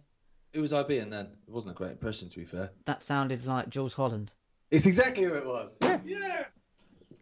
Who 0.53 0.62
was 0.62 0.73
I 0.73 0.84
being 0.84 1.10
then? 1.10 1.25
It 1.47 1.51
wasn't 1.51 1.75
a 1.75 1.77
great 1.77 1.91
impression, 1.91 2.29
to 2.29 2.39
be 2.39 2.45
fair. 2.45 2.71
that 2.86 3.01
sounded 3.01 3.45
like 3.45 3.69
Jools 3.69 3.93
Holland. 3.93 4.32
It's 4.71 4.86
exactly 4.88 5.23
who 5.25 5.34
it 5.36 5.45
was. 5.45 5.77
Yeah. 5.82 6.45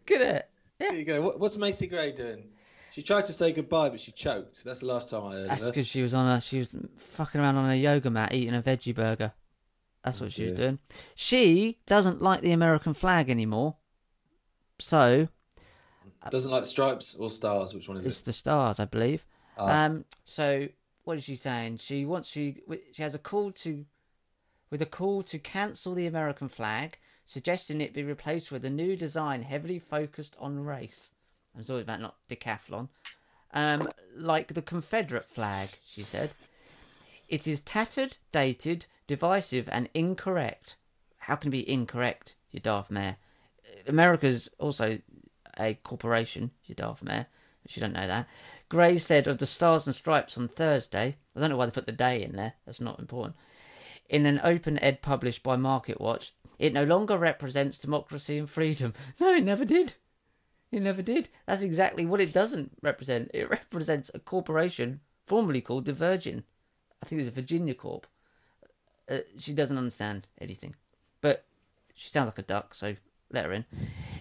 Get 0.06 0.22
it? 0.22 0.48
There 0.82 0.98
you 0.98 1.04
go. 1.04 1.22
What, 1.22 1.40
what's 1.40 1.56
Macy 1.56 1.86
Gray 1.86 2.12
doing? 2.12 2.44
She 2.92 3.02
tried 3.02 3.24
to 3.26 3.32
say 3.32 3.52
goodbye, 3.52 3.88
but 3.88 4.00
she 4.00 4.12
choked. 4.12 4.64
That's 4.64 4.80
the 4.80 4.86
last 4.86 5.10
time 5.10 5.24
I 5.24 5.32
heard 5.32 5.50
That's 5.50 5.64
because 5.64 5.86
she 5.86 6.02
was 6.02 6.12
on 6.12 6.28
a 6.28 6.40
she 6.40 6.58
was 6.58 6.68
fucking 6.98 7.40
around 7.40 7.56
on 7.56 7.70
a 7.70 7.74
yoga 7.74 8.10
mat 8.10 8.34
eating 8.34 8.54
a 8.54 8.62
veggie 8.62 8.94
burger. 8.94 9.32
That's 10.04 10.20
what 10.20 10.32
she 10.32 10.44
was 10.44 10.54
doing. 10.54 10.78
She 11.14 11.78
doesn't 11.86 12.20
like 12.20 12.42
the 12.42 12.52
American 12.52 12.92
flag 12.92 13.30
anymore. 13.30 13.76
So 14.78 15.28
Doesn't 16.30 16.50
like 16.50 16.64
stripes 16.64 17.14
or 17.14 17.30
stars. 17.30 17.72
Which 17.72 17.88
one 17.88 17.96
is 17.96 18.04
it's 18.04 18.16
it? 18.16 18.18
It's 18.18 18.22
the 18.22 18.32
stars, 18.32 18.80
I 18.80 18.84
believe. 18.84 19.24
Ah. 19.56 19.84
Um. 19.84 20.04
So 20.24 20.68
what 21.04 21.16
is 21.16 21.24
she 21.24 21.36
saying? 21.36 21.78
She 21.78 22.04
wants 22.04 22.28
she 22.28 22.62
she 22.92 23.02
has 23.02 23.14
a 23.14 23.18
call 23.18 23.52
to 23.52 23.86
with 24.70 24.82
a 24.82 24.86
call 24.86 25.22
to 25.22 25.38
cancel 25.38 25.94
the 25.94 26.06
American 26.06 26.48
flag, 26.48 26.98
suggesting 27.32 27.80
it 27.80 27.94
be 27.94 28.02
replaced 28.02 28.52
with 28.52 28.64
a 28.64 28.70
new 28.70 28.96
design 28.96 29.42
heavily 29.42 29.78
focused 29.78 30.36
on 30.38 30.64
race. 30.64 31.10
I'm 31.56 31.64
sorry 31.64 31.82
about 31.82 32.00
not 32.00 32.16
decathlon. 32.28 32.88
Um, 33.54 33.88
like 34.16 34.54
the 34.54 34.62
Confederate 34.62 35.28
flag, 35.28 35.70
she 35.84 36.02
said. 36.02 36.34
It 37.28 37.46
is 37.46 37.60
tattered, 37.60 38.16
dated, 38.30 38.86
divisive, 39.06 39.68
and 39.70 39.88
incorrect. 39.94 40.76
How 41.18 41.36
can 41.36 41.48
it 41.48 41.52
be 41.52 41.70
incorrect, 41.70 42.34
you 42.50 42.60
daft 42.60 42.90
mare? 42.90 43.16
America's 43.86 44.48
also 44.58 44.98
a 45.58 45.74
corporation, 45.74 46.50
you 46.64 46.74
daft 46.74 47.02
mare. 47.02 47.26
You 47.68 47.80
don't 47.80 47.92
know 47.94 48.06
that. 48.06 48.28
Gray 48.68 48.98
said 48.98 49.26
of 49.26 49.38
the 49.38 49.46
Stars 49.46 49.86
and 49.86 49.94
Stripes 49.94 50.36
on 50.36 50.48
Thursday. 50.48 51.16
I 51.34 51.40
don't 51.40 51.50
know 51.50 51.56
why 51.56 51.66
they 51.66 51.72
put 51.72 51.86
the 51.86 51.92
day 51.92 52.22
in 52.22 52.32
there. 52.32 52.54
That's 52.66 52.80
not 52.80 52.98
important. 52.98 53.36
In 54.08 54.26
an 54.26 54.40
op-ed 54.40 55.00
published 55.00 55.42
by 55.42 55.56
Market 55.56 56.00
Watch, 56.00 56.34
it 56.62 56.72
no 56.72 56.84
longer 56.84 57.18
represents 57.18 57.76
democracy 57.76 58.38
and 58.38 58.48
freedom. 58.48 58.94
No, 59.20 59.34
it 59.34 59.42
never 59.42 59.64
did. 59.64 59.94
It 60.70 60.80
never 60.80 61.02
did. 61.02 61.28
That's 61.44 61.62
exactly 61.62 62.06
what 62.06 62.20
it 62.20 62.32
doesn't 62.32 62.70
represent. 62.80 63.32
It 63.34 63.50
represents 63.50 64.12
a 64.14 64.20
corporation 64.20 65.00
formerly 65.26 65.60
called 65.60 65.86
the 65.86 65.92
Virgin. 65.92 66.44
I 67.02 67.06
think 67.06 67.18
it 67.18 67.22
was 67.22 67.28
a 67.28 67.32
Virginia 67.32 67.74
Corp. 67.74 68.06
Uh, 69.10 69.18
she 69.36 69.52
doesn't 69.52 69.76
understand 69.76 70.28
anything, 70.40 70.76
but 71.20 71.44
she 71.94 72.10
sounds 72.10 72.28
like 72.28 72.38
a 72.38 72.42
duck, 72.42 72.76
so 72.76 72.94
let 73.32 73.46
her 73.46 73.52
in. 73.52 73.64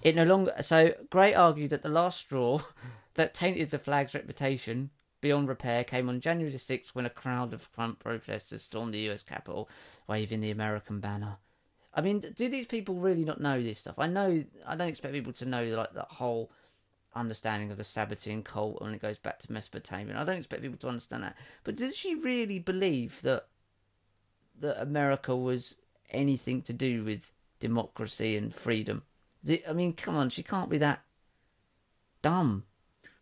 It 0.01 0.15
no 0.15 0.23
longer. 0.23 0.55
So 0.61 0.95
Gray 1.11 1.35
argued 1.35 1.69
that 1.69 1.83
the 1.83 1.89
last 1.89 2.19
straw 2.21 2.61
that 3.13 3.35
tainted 3.35 3.69
the 3.69 3.77
flag's 3.77 4.15
reputation 4.15 4.89
beyond 5.21 5.47
repair 5.47 5.83
came 5.83 6.09
on 6.09 6.19
January 6.19 6.51
the 6.51 6.57
6th 6.57 6.95
when 6.95 7.05
a 7.05 7.11
crowd 7.11 7.53
of 7.53 7.71
Trump 7.71 7.99
protesters 7.99 8.63
stormed 8.63 8.95
the 8.95 9.11
US 9.11 9.21
Capitol, 9.21 9.69
waving 10.07 10.41
the 10.41 10.49
American 10.49 10.99
banner. 10.99 11.37
I 11.93 12.01
mean, 12.01 12.19
do 12.19 12.47
these 12.47 12.67
people 12.67 12.95
really 12.95 13.25
not 13.25 13.41
know 13.41 13.61
this 13.61 13.79
stuff? 13.79 13.99
I 13.99 14.07
know. 14.07 14.43
I 14.65 14.75
don't 14.75 14.87
expect 14.87 15.13
people 15.13 15.33
to 15.33 15.45
know 15.45 15.63
like 15.65 15.93
the 15.93 16.03
whole 16.03 16.51
understanding 17.13 17.69
of 17.71 17.77
the 17.77 17.83
Sabbatean 17.83 18.43
cult 18.43 18.81
when 18.81 18.93
it 18.93 19.01
goes 19.01 19.17
back 19.17 19.39
to 19.39 19.51
Mesopotamia. 19.51 20.17
I 20.17 20.23
don't 20.23 20.37
expect 20.37 20.61
people 20.61 20.77
to 20.79 20.87
understand 20.87 21.23
that. 21.23 21.35
But 21.63 21.75
does 21.75 21.95
she 21.95 22.15
really 22.15 22.59
believe 22.59 23.21
that 23.23 23.47
that 24.59 24.81
America 24.81 25.35
was 25.35 25.75
anything 26.11 26.61
to 26.61 26.73
do 26.73 27.03
with 27.03 27.31
democracy 27.59 28.37
and 28.37 28.53
freedom? 28.53 29.03
Do- 29.43 29.59
I 29.67 29.73
mean, 29.73 29.93
come 29.93 30.15
on, 30.15 30.29
she 30.29 30.43
can't 30.43 30.69
be 30.69 30.77
that 30.77 31.01
dumb 32.21 32.63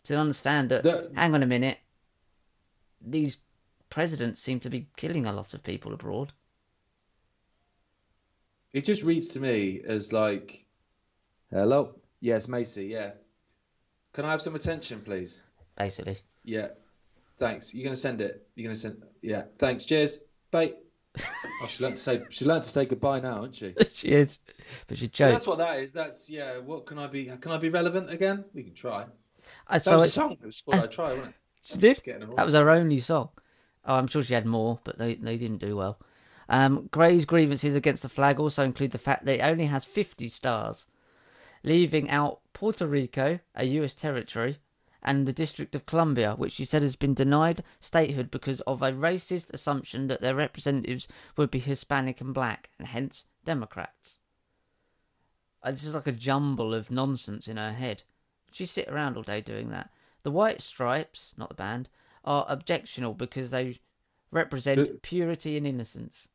to 0.04 0.18
understand 0.18 0.70
that. 0.70 0.84
The- 0.84 1.12
hang 1.16 1.34
on 1.34 1.42
a 1.44 1.48
minute, 1.48 1.80
these 3.02 3.38
presidents 3.90 4.42
seem 4.42 4.60
to 4.60 4.70
be 4.70 4.90
killing 4.96 5.26
a 5.26 5.34
lot 5.34 5.54
of 5.56 5.64
people 5.64 5.94
abroad. 5.94 6.34
It 8.74 8.86
just 8.86 9.04
reads 9.04 9.30
to 9.30 9.40
me 9.40 9.82
as 9.86 10.14
like, 10.14 10.66
hello, 11.52 11.96
yes, 12.22 12.48
Macy, 12.48 12.86
yeah. 12.86 13.12
Can 14.14 14.26
I 14.26 14.32
have 14.32 14.42
some 14.42 14.56
attention, 14.56 15.02
please? 15.02 15.44
Basically, 15.78 16.18
Yeah. 16.44 16.68
Thanks. 17.38 17.74
You're 17.74 17.86
gonna 17.86 17.96
send 17.96 18.20
it. 18.20 18.46
You're 18.56 18.66
gonna 18.66 18.76
send. 18.76 19.02
Yeah. 19.22 19.44
Thanks. 19.58 19.86
Cheers. 19.86 20.20
Bye. 20.52 20.74
oh, 21.20 21.68
she 21.68 21.84
learned 21.84 21.96
to 21.96 22.02
say. 22.02 22.22
She 22.30 22.46
learned 22.46 22.64
to 22.64 22.70
say 22.70 22.86
goodbye 22.86 23.22
now, 23.22 23.38
hasn't 23.38 23.56
she? 23.56 23.76
she 23.94 24.10
is, 24.10 24.40
but 24.88 24.98
she 24.98 25.08
chose. 25.08 25.32
that's 25.32 25.48
what 25.48 25.60
that 25.60 25.80
is. 25.80 25.94
That's 25.94 26.30
yeah. 26.30 26.58
What 26.58 26.86
can 26.86 27.00
I 27.00 27.08
be? 27.08 27.26
Can 27.40 27.52
I 27.54 27.58
be 27.58 27.70
relevant 27.70 28.12
again? 28.12 28.44
We 28.54 28.64
can 28.64 28.74
try. 28.74 29.06
I 29.68 29.78
That 29.78 29.84
so 29.84 29.94
was 29.94 30.04
it, 30.04 30.08
a 30.08 30.10
song. 30.10 30.32
It 30.34 30.46
was 30.46 30.62
called 30.62 30.84
I 30.84 30.88
Try, 30.88 31.14
wasn't 31.14 31.28
it? 31.28 31.34
she 31.62 31.78
did. 31.78 32.02
That 32.36 32.46
was 32.46 32.56
her 32.56 32.70
only 32.70 33.00
song. 33.00 33.30
Oh, 33.86 33.96
I'm 33.96 34.08
sure 34.08 34.22
she 34.22 34.34
had 34.34 34.46
more, 34.46 34.80
but 34.84 34.98
they 34.98 35.16
they 35.16 35.38
didn't 35.38 35.60
do 35.60 35.78
well. 35.78 35.98
Um, 36.50 36.88
Gray's 36.92 37.26
grievances 37.26 37.76
against 37.76 38.02
the 38.02 38.10
flag 38.10 38.40
also 38.40 38.64
include 38.64 38.92
the 38.92 38.98
fact 38.98 39.26
that 39.26 39.36
it 39.40 39.42
only 39.44 39.68
has 39.68 39.86
50 39.86 40.28
stars, 40.30 40.88
leaving 41.64 42.10
out 42.10 42.40
Puerto 42.54 42.88
Rico, 42.88 43.40
a 43.54 43.66
U.S. 43.66 43.94
territory, 43.94 44.58
and 45.04 45.28
the 45.28 45.34
District 45.34 45.76
of 45.76 45.86
Columbia, 45.86 46.34
which 46.36 46.54
she 46.54 46.66
said 46.66 46.82
has 46.82 46.96
been 46.96 47.14
denied 47.14 47.64
statehood 47.80 48.32
because 48.32 48.62
of 48.62 48.82
a 48.82 48.92
racist 48.92 49.54
assumption 49.54 50.08
that 50.08 50.22
their 50.22 50.36
representatives 50.36 51.08
would 51.38 51.52
be 51.52 51.60
Hispanic 51.60 52.20
and 52.20 52.34
black, 52.34 52.72
and 52.80 52.88
hence 52.88 53.26
Democrats. 53.46 54.18
It's 55.64 55.84
just 55.84 55.94
like 55.94 56.08
a 56.08 56.12
jumble 56.12 56.74
of 56.74 56.90
nonsense 56.90 57.48
in 57.48 57.58
her 57.58 57.74
head. 57.74 58.04
She 58.52 58.66
sit 58.66 58.88
around 58.88 59.18
all 59.18 59.24
day 59.24 59.42
doing 59.42 59.70
that. 59.70 59.92
The 60.24 60.32
White 60.32 60.62
Stripes, 60.62 61.36
not 61.38 61.50
the 61.50 61.56
band, 61.56 61.90
are 62.26 62.48
objectional 62.48 63.16
because 63.16 63.52
they 63.52 63.80
represent 64.32 64.80
But- 64.80 65.02
purity 65.04 65.56
and 65.56 65.68
innocence. 65.68 66.30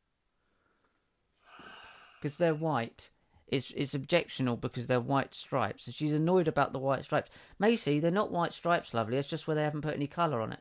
Because 2.25 2.39
they're 2.39 2.55
white. 2.55 3.11
It's, 3.49 3.71
it's 3.73 3.93
objectional 3.93 4.59
because 4.59 4.87
they're 4.87 4.99
white 4.99 5.35
stripes. 5.35 5.87
And 5.87 5.95
she's 5.95 6.15
annoyed 6.15 6.49
about 6.49 6.73
the 6.73 6.79
white 6.79 7.05
stripes. 7.05 7.31
Macy, 7.59 8.01
they're 8.01 8.11
not 8.11 8.33
white 8.33 8.55
stripes, 8.55 8.95
lovely. 8.95 9.19
It's 9.19 9.29
just 9.29 9.47
where 9.47 9.55
they 9.55 9.63
haven't 9.63 9.83
put 9.83 9.95
any 9.95 10.07
colour 10.07 10.41
on 10.41 10.51
it. 10.51 10.61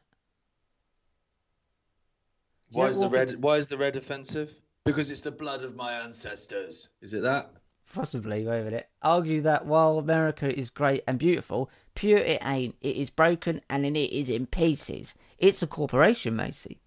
You 2.69 2.79
Why 2.79 2.89
is 2.89 2.99
the 2.99 3.07
red? 3.07 3.29
in- 3.29 3.39
Why 3.39 3.55
is 3.55 3.69
the 3.69 3.77
red 3.77 3.95
offensive? 3.95 4.53
Because 4.83 5.09
it's 5.09 5.21
the 5.21 5.31
blood 5.31 5.63
of 5.63 5.77
my 5.77 5.93
ancestors. 6.01 6.89
Is 6.99 7.13
it 7.13 7.21
that? 7.21 7.53
Possibly, 7.93 8.45
wait 8.45 8.59
a 8.59 8.65
minute. 8.65 8.89
Argue 9.01 9.39
that 9.43 9.65
while 9.65 9.97
America 9.99 10.53
is 10.53 10.69
great 10.69 11.05
and 11.07 11.17
beautiful, 11.17 11.69
pure 11.95 12.19
it 12.19 12.45
ain't. 12.45 12.75
It 12.81 12.97
is 12.97 13.09
broken 13.09 13.61
and 13.69 13.85
then 13.85 13.95
it 13.95 14.11
is 14.11 14.29
in 14.29 14.47
pieces. 14.47 15.15
It's 15.37 15.63
a 15.63 15.67
corporation, 15.67 16.35
Macy. 16.35 16.81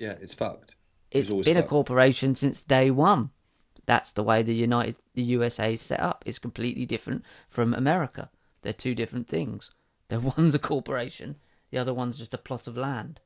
Yeah, 0.00 0.16
it's 0.20 0.34
fucked. 0.34 0.74
It's 1.12 1.30
always 1.30 1.46
been 1.46 1.58
a 1.58 1.62
corporation 1.62 2.34
since 2.34 2.64
day 2.64 2.90
one. 2.90 3.30
That's 3.86 4.12
the 4.12 4.22
way 4.24 4.42
the 4.42 4.54
United, 4.54 4.96
the 5.14 5.22
USA 5.22 5.72
is 5.72 5.80
set 5.80 6.00
up. 6.00 6.24
It's 6.26 6.38
completely 6.38 6.84
different 6.86 7.24
from 7.48 7.72
America. 7.72 8.30
They're 8.62 8.72
two 8.72 8.94
different 8.94 9.28
things. 9.28 9.70
The 10.08 10.20
one's 10.20 10.54
a 10.54 10.60
corporation, 10.60 11.34
the 11.72 11.78
other 11.78 11.92
one's 11.92 12.16
just 12.18 12.32
a 12.32 12.38
plot 12.38 12.68
of 12.68 12.76
land. 12.76 13.20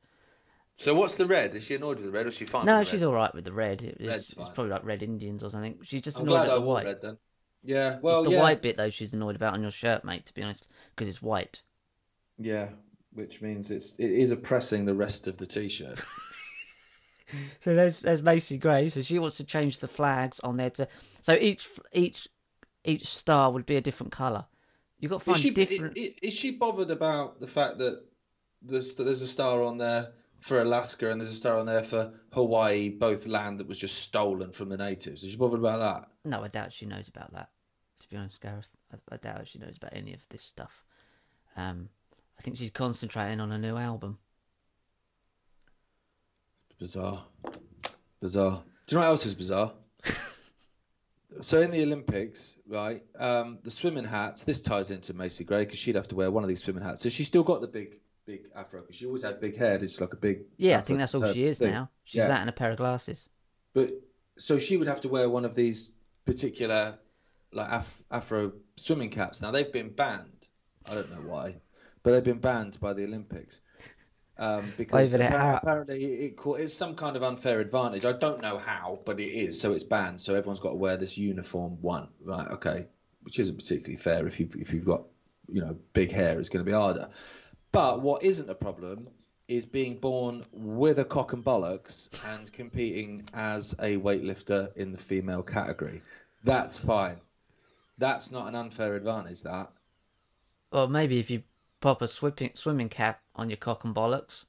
So 0.77 0.95
what's 0.95 1.13
the 1.13 1.27
red? 1.27 1.53
Is 1.53 1.65
she 1.65 1.75
annoyed 1.75 1.97
with 1.97 2.07
the 2.07 2.11
red, 2.11 2.25
or 2.25 2.29
is 2.29 2.35
she 2.37 2.45
fine? 2.45 2.65
no, 2.65 2.79
with 2.79 2.87
the 2.87 2.91
she's 2.91 3.03
all 3.03 3.13
right 3.13 3.31
with 3.35 3.45
the 3.45 3.51
red. 3.53 3.83
It- 3.83 3.97
it's, 3.99 4.33
it's 4.33 4.49
probably 4.49 4.69
like 4.69 4.83
Red 4.83 5.03
Indians 5.03 5.43
or 5.43 5.51
something. 5.51 5.77
She's 5.83 6.01
just 6.01 6.17
I'm 6.17 6.23
annoyed 6.23 6.45
at 6.45 6.49
I 6.49 6.55
the 6.55 6.61
white. 6.61 6.85
red 6.87 7.01
then. 7.03 7.17
Yeah, 7.63 7.99
well, 8.01 8.21
it's 8.21 8.29
the 8.29 8.35
yeah, 8.35 8.41
white 8.41 8.63
bit 8.63 8.77
though 8.77 8.89
she's 8.89 9.13
annoyed 9.13 9.35
about 9.35 9.53
on 9.53 9.61
your 9.61 9.69
shirt, 9.69 10.03
mate. 10.03 10.25
To 10.25 10.33
be 10.33 10.41
honest, 10.41 10.65
because 10.95 11.07
it's 11.07 11.21
white. 11.21 11.61
yeah, 12.39 12.69
which 13.13 13.43
means 13.43 13.69
it's 13.69 13.95
it 13.99 14.09
is 14.11 14.31
oppressing 14.31 14.85
the 14.85 14.95
rest 14.95 15.27
of 15.27 15.37
the 15.37 15.45
t-shirt. 15.45 16.01
So 17.61 17.75
there's 17.75 17.99
there's 17.99 18.21
Macy 18.21 18.57
Gray. 18.57 18.89
So 18.89 19.01
she 19.01 19.19
wants 19.19 19.37
to 19.37 19.43
change 19.43 19.79
the 19.79 19.87
flags 19.87 20.39
on 20.41 20.57
there 20.57 20.69
to 20.71 20.87
so 21.21 21.33
each 21.33 21.67
each 21.93 22.27
each 22.83 23.05
star 23.07 23.51
would 23.51 23.65
be 23.65 23.75
a 23.75 23.81
different 23.81 24.11
color. 24.11 24.45
You've 24.99 25.11
got 25.11 25.19
to 25.19 25.25
find 25.25 25.35
is 25.37 25.41
she 25.41 25.49
different. 25.51 25.97
i- 25.97 26.01
i- 26.01 26.15
is 26.21 26.33
she 26.33 26.51
bothered 26.51 26.91
about 26.91 27.39
the 27.39 27.47
fact 27.47 27.77
that 27.79 28.03
there's 28.61 28.95
there's 28.95 29.21
a 29.21 29.27
star 29.27 29.63
on 29.63 29.77
there 29.77 30.11
for 30.37 30.59
Alaska 30.61 31.09
and 31.11 31.21
there's 31.21 31.31
a 31.31 31.35
star 31.35 31.57
on 31.59 31.65
there 31.67 31.83
for 31.83 32.13
Hawaii, 32.31 32.89
both 32.89 33.27
land 33.27 33.59
that 33.59 33.67
was 33.67 33.79
just 33.79 33.99
stolen 33.99 34.51
from 34.51 34.69
the 34.69 34.77
natives? 34.77 35.23
Is 35.23 35.31
she 35.31 35.37
bothered 35.37 35.59
about 35.59 35.79
that? 35.79 36.09
No, 36.25 36.43
I 36.43 36.47
doubt 36.47 36.73
she 36.73 36.85
knows 36.87 37.07
about 37.07 37.31
that. 37.33 37.49
To 37.99 38.09
be 38.09 38.17
honest, 38.17 38.41
Gareth, 38.41 38.69
I, 38.91 38.97
I 39.13 39.17
doubt 39.17 39.47
she 39.47 39.59
knows 39.59 39.77
about 39.77 39.93
any 39.93 40.13
of 40.15 40.27
this 40.29 40.41
stuff. 40.41 40.83
Um, 41.55 41.89
I 42.39 42.41
think 42.41 42.57
she's 42.57 42.71
concentrating 42.71 43.39
on 43.39 43.51
a 43.51 43.57
new 43.59 43.77
album. 43.77 44.17
Bizarre. 46.81 47.23
Bizarre. 48.21 48.63
Do 48.87 48.95
you 48.95 48.95
know 48.95 49.01
what 49.01 49.09
else 49.11 49.27
is 49.27 49.35
bizarre? 49.35 49.71
so 51.41 51.61
in 51.61 51.69
the 51.69 51.83
Olympics, 51.83 52.55
right, 52.67 53.03
um, 53.19 53.59
the 53.61 53.69
swimming 53.69 54.03
hats, 54.03 54.45
this 54.45 54.61
ties 54.61 54.89
into 54.89 55.13
Macy 55.13 55.43
Gray 55.43 55.59
because 55.59 55.77
she'd 55.77 55.93
have 55.93 56.07
to 56.07 56.15
wear 56.15 56.31
one 56.31 56.41
of 56.43 56.49
these 56.49 56.63
swimming 56.63 56.83
hats. 56.83 57.03
So 57.03 57.09
she's 57.09 57.27
still 57.27 57.43
got 57.43 57.61
the 57.61 57.67
big, 57.67 57.99
big 58.25 58.47
afro 58.55 58.81
because 58.81 58.95
she 58.95 59.05
always 59.05 59.21
had 59.21 59.39
big 59.39 59.55
hair. 59.57 59.75
It's 59.75 60.01
like 60.01 60.13
a 60.13 60.17
big. 60.17 60.45
Yeah, 60.57 60.79
I 60.79 60.81
think 60.81 60.97
that's 60.97 61.13
all 61.13 61.23
uh, 61.23 61.31
she 61.31 61.45
is 61.45 61.59
thing. 61.59 61.69
now. 61.71 61.91
She's 62.03 62.17
Yeah. 62.17 62.29
that 62.29 62.39
and 62.41 62.49
a 62.49 62.53
pair 62.53 62.71
of 62.71 62.77
glasses. 62.77 63.29
But 63.75 63.91
so 64.39 64.57
she 64.57 64.75
would 64.75 64.87
have 64.87 65.01
to 65.01 65.07
wear 65.09 65.29
one 65.29 65.45
of 65.45 65.53
these 65.53 65.91
particular 66.25 66.97
like 67.53 67.67
af- 67.71 68.03
afro 68.09 68.53
swimming 68.75 69.11
caps. 69.11 69.43
Now 69.43 69.51
they've 69.51 69.71
been 69.71 69.89
banned. 69.89 70.47
I 70.89 70.95
don't 70.95 71.11
know 71.11 71.29
why, 71.29 71.57
but 72.01 72.09
they've 72.13 72.23
been 72.23 72.39
banned 72.39 72.79
by 72.79 72.93
the 72.93 73.03
Olympics. 73.03 73.61
Um, 74.41 74.73
because 74.75 75.13
Waving 75.13 75.27
it 75.27 75.33
apparently, 75.33 76.03
out. 76.03 76.55
it, 76.57 76.61
it's 76.63 76.73
some 76.73 76.95
kind 76.95 77.15
of 77.15 77.21
unfair 77.21 77.59
advantage. 77.59 78.05
I 78.05 78.13
don't 78.13 78.41
know 78.41 78.57
how, 78.57 78.99
but 79.05 79.19
it 79.19 79.25
is. 79.29 79.61
So 79.61 79.71
it's 79.71 79.83
banned. 79.83 80.19
So 80.19 80.33
everyone's 80.33 80.59
got 80.59 80.71
to 80.71 80.77
wear 80.77 80.97
this 80.97 81.15
uniform 81.15 81.77
one, 81.79 82.07
right? 82.23 82.47
Okay, 82.53 82.87
which 83.21 83.37
isn't 83.37 83.55
particularly 83.55 83.97
fair 83.97 84.25
if 84.25 84.39
you 84.39 84.49
if 84.57 84.73
you've 84.73 84.85
got 84.85 85.03
you 85.47 85.61
know 85.61 85.77
big 85.93 86.11
hair, 86.11 86.39
it's 86.39 86.49
going 86.49 86.65
to 86.65 86.69
be 86.69 86.75
harder. 86.75 87.09
But 87.71 88.01
what 88.01 88.23
isn't 88.23 88.49
a 88.49 88.55
problem 88.55 89.09
is 89.47 89.67
being 89.67 89.99
born 89.99 90.43
with 90.51 90.97
a 90.97 91.05
cock 91.05 91.33
and 91.33 91.43
bollocks 91.45 92.09
and 92.33 92.51
competing 92.51 93.29
as 93.35 93.73
a 93.73 93.97
weightlifter 93.97 94.75
in 94.75 94.91
the 94.91 94.97
female 94.97 95.43
category. 95.43 96.01
That's 96.43 96.83
fine. 96.83 97.21
That's 97.99 98.31
not 98.31 98.47
an 98.47 98.55
unfair 98.55 98.95
advantage. 98.95 99.43
That 99.43 99.69
Well, 100.71 100.87
maybe 100.87 101.19
if 101.19 101.29
you 101.29 101.43
pop 101.79 102.01
a 102.01 102.07
swimming 102.07 102.51
swimming 102.55 102.89
cap 102.89 103.21
on 103.41 103.49
your 103.49 103.57
cock 103.57 103.83
and 103.83 103.93
bollocks. 103.93 104.45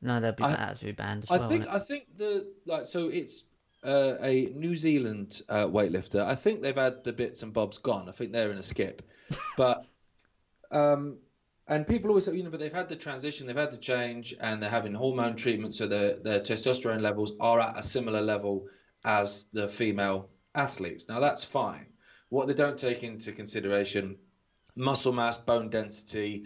No, 0.00 0.18
that'd 0.18 0.36
be 0.36 0.44
I- 0.44 0.52
that'd 0.56 0.80
be 0.80 0.92
banned 0.92 1.24
as 1.24 1.30
I 1.30 1.38
well. 1.38 1.48
think. 1.48 1.68
I 1.68 1.78
think 1.78 2.16
the 2.16 2.50
like. 2.64 2.86
So 2.86 3.08
it's 3.08 3.44
uh, 3.84 4.14
a 4.22 4.46
New 4.54 4.74
Zealand 4.74 5.42
uh, 5.48 5.66
weightlifter. 5.66 6.24
I 6.24 6.34
think 6.34 6.62
they've 6.62 6.74
had 6.74 7.04
the 7.04 7.12
bits 7.12 7.42
and 7.42 7.52
bobs 7.52 7.78
gone. 7.78 8.08
I 8.08 8.12
think 8.12 8.32
they're 8.32 8.50
in 8.50 8.56
a 8.58 8.62
skip, 8.62 9.02
but 9.56 9.84
um, 10.70 11.18
and 11.68 11.86
people 11.86 12.08
always 12.10 12.24
say, 12.24 12.34
you 12.34 12.42
know, 12.44 12.50
but 12.50 12.60
they've 12.60 12.72
had 12.72 12.88
the 12.88 12.96
transition, 12.96 13.46
they've 13.46 13.56
had 13.56 13.72
the 13.72 13.76
change, 13.76 14.34
and 14.40 14.62
they're 14.62 14.70
having 14.70 14.94
hormone 14.94 15.36
treatment, 15.36 15.74
so 15.74 15.86
their 15.86 16.18
their 16.18 16.40
testosterone 16.40 17.02
levels 17.02 17.32
are 17.40 17.60
at 17.60 17.78
a 17.78 17.82
similar 17.82 18.22
level 18.22 18.68
as 19.04 19.46
the 19.52 19.68
female 19.68 20.30
athletes. 20.54 21.08
Now 21.08 21.20
that's 21.20 21.44
fine. 21.44 21.86
What 22.30 22.46
they 22.48 22.54
don't 22.54 22.78
take 22.78 23.02
into 23.02 23.32
consideration 23.32 24.16
muscle 24.76 25.12
mass, 25.12 25.38
bone 25.38 25.68
density, 25.68 26.44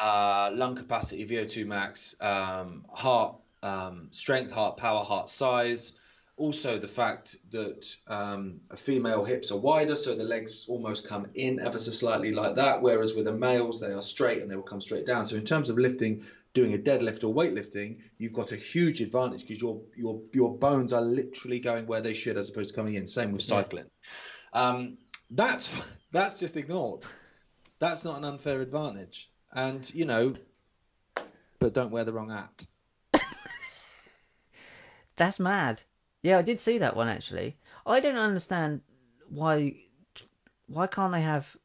uh, 0.00 0.50
lung 0.52 0.76
capacity, 0.76 1.26
VO2 1.26 1.66
max, 1.66 2.14
um, 2.20 2.84
heart 2.92 3.36
um, 3.62 4.08
strength, 4.10 4.52
heart 4.52 4.76
power, 4.76 5.02
heart 5.04 5.28
size. 5.28 5.94
Also, 6.38 6.76
the 6.76 6.88
fact 6.88 7.36
that 7.50 7.96
um, 8.06 8.60
a 8.70 8.76
female 8.76 9.24
hips 9.24 9.50
are 9.50 9.56
wider, 9.56 9.96
so 9.96 10.14
the 10.14 10.22
legs 10.22 10.66
almost 10.68 11.08
come 11.08 11.26
in 11.34 11.60
ever 11.60 11.78
so 11.78 11.90
slightly 11.90 12.30
like 12.30 12.56
that, 12.56 12.82
whereas 12.82 13.14
with 13.14 13.24
the 13.24 13.32
males, 13.32 13.80
they 13.80 13.90
are 13.90 14.02
straight 14.02 14.42
and 14.42 14.50
they 14.50 14.54
will 14.54 14.62
come 14.62 14.82
straight 14.82 15.06
down. 15.06 15.24
So, 15.24 15.36
in 15.36 15.44
terms 15.44 15.70
of 15.70 15.78
lifting, 15.78 16.22
doing 16.52 16.74
a 16.74 16.78
deadlift 16.78 17.24
or 17.26 17.34
weightlifting, 17.34 18.00
you've 18.18 18.34
got 18.34 18.52
a 18.52 18.56
huge 18.56 19.00
advantage 19.00 19.40
because 19.42 19.62
your 19.62 19.80
your 19.96 20.20
your 20.34 20.54
bones 20.54 20.92
are 20.92 21.00
literally 21.00 21.58
going 21.58 21.86
where 21.86 22.02
they 22.02 22.12
should 22.12 22.36
as 22.36 22.50
opposed 22.50 22.68
to 22.68 22.74
coming 22.74 22.96
in. 22.96 23.06
Same 23.06 23.32
with 23.32 23.42
cycling. 23.42 23.86
Um, 24.52 24.98
that's 25.30 25.74
that's 26.12 26.38
just 26.38 26.58
ignored. 26.58 27.06
That's 27.78 28.04
not 28.04 28.18
an 28.18 28.24
unfair 28.24 28.60
advantage. 28.60 29.30
And 29.52 29.88
you 29.94 30.04
know, 30.04 30.34
but 31.58 31.74
don't 31.74 31.90
wear 31.90 32.04
the 32.04 32.12
wrong 32.12 32.30
hat. 32.30 32.66
That's 35.16 35.40
mad. 35.40 35.82
Yeah, 36.22 36.38
I 36.38 36.42
did 36.42 36.60
see 36.60 36.78
that 36.78 36.96
one 36.96 37.08
actually. 37.08 37.56
I 37.86 38.00
don't 38.00 38.16
understand 38.16 38.82
why 39.28 39.76
why 40.66 40.86
can't 40.86 41.12
they 41.12 41.22
have 41.22 41.56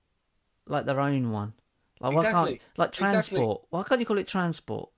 like 0.67 0.85
their 0.85 0.99
own 0.99 1.31
one? 1.31 1.53
Like 1.99 2.13
why 2.13 2.17
Exactly. 2.19 2.49
can't 2.51 2.61
like 2.77 2.89
Exactly. 2.89 3.09
transport? 3.37 3.61
Why 3.69 3.83
can't 3.83 3.99
you 3.99 4.05
call 4.05 4.17
it 4.17 4.27
transport? 4.27 4.89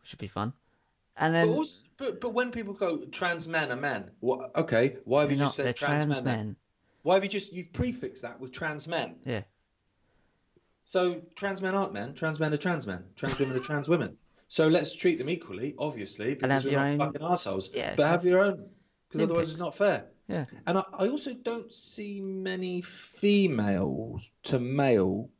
Which 0.00 0.10
should 0.10 0.18
be 0.18 0.28
fun. 0.28 0.52
And 1.16 1.34
then 1.34 1.48
But, 1.48 1.52
also, 1.54 1.86
but 1.98 2.20
but 2.20 2.32
when 2.34 2.50
people 2.50 2.72
go 2.72 3.04
trans 3.06 3.46
men 3.48 3.70
are 3.70 3.76
men, 3.76 4.12
what? 4.20 4.56
Okay, 4.56 4.96
why 5.04 5.22
have 5.22 5.30
you 5.32 5.36
just 5.36 5.56
they're 5.56 5.66
said 5.66 5.76
trans, 5.76 6.04
trans 6.04 6.22
men? 6.22 6.36
men. 6.36 6.56
Why 7.02 7.14
have 7.14 7.24
you 7.24 7.28
just 7.30 7.52
you've 7.52 7.72
prefixed 7.72 8.22
that 8.22 8.40
with 8.40 8.52
trans 8.52 8.88
men? 8.88 9.16
Yeah. 9.24 9.42
So 10.90 11.22
trans 11.36 11.62
men 11.62 11.76
aren't 11.76 11.92
men. 11.92 12.14
Trans 12.14 12.40
men 12.40 12.52
are 12.52 12.56
trans 12.56 12.84
men. 12.84 13.04
Trans 13.14 13.38
women 13.38 13.56
are 13.56 13.60
trans 13.60 13.88
women. 13.88 14.16
So 14.48 14.66
let's 14.66 14.92
treat 14.92 15.20
them 15.20 15.30
equally, 15.30 15.76
obviously, 15.78 16.34
because 16.34 16.64
we're 16.64 16.72
not 16.72 16.86
own- 16.88 16.98
fucking 16.98 17.22
assholes. 17.22 17.70
Yeah, 17.72 17.94
but 17.96 18.08
have 18.08 18.24
your 18.24 18.40
own, 18.40 18.70
because 19.06 19.22
otherwise 19.22 19.52
it's 19.52 19.60
not 19.60 19.76
fair. 19.76 20.06
Yeah. 20.26 20.46
And 20.66 20.78
I, 20.78 20.82
I 20.92 21.06
also 21.06 21.32
don't 21.32 21.72
see 21.72 22.20
many 22.20 22.80
females 22.80 24.32
to 24.42 24.58
male 24.58 25.30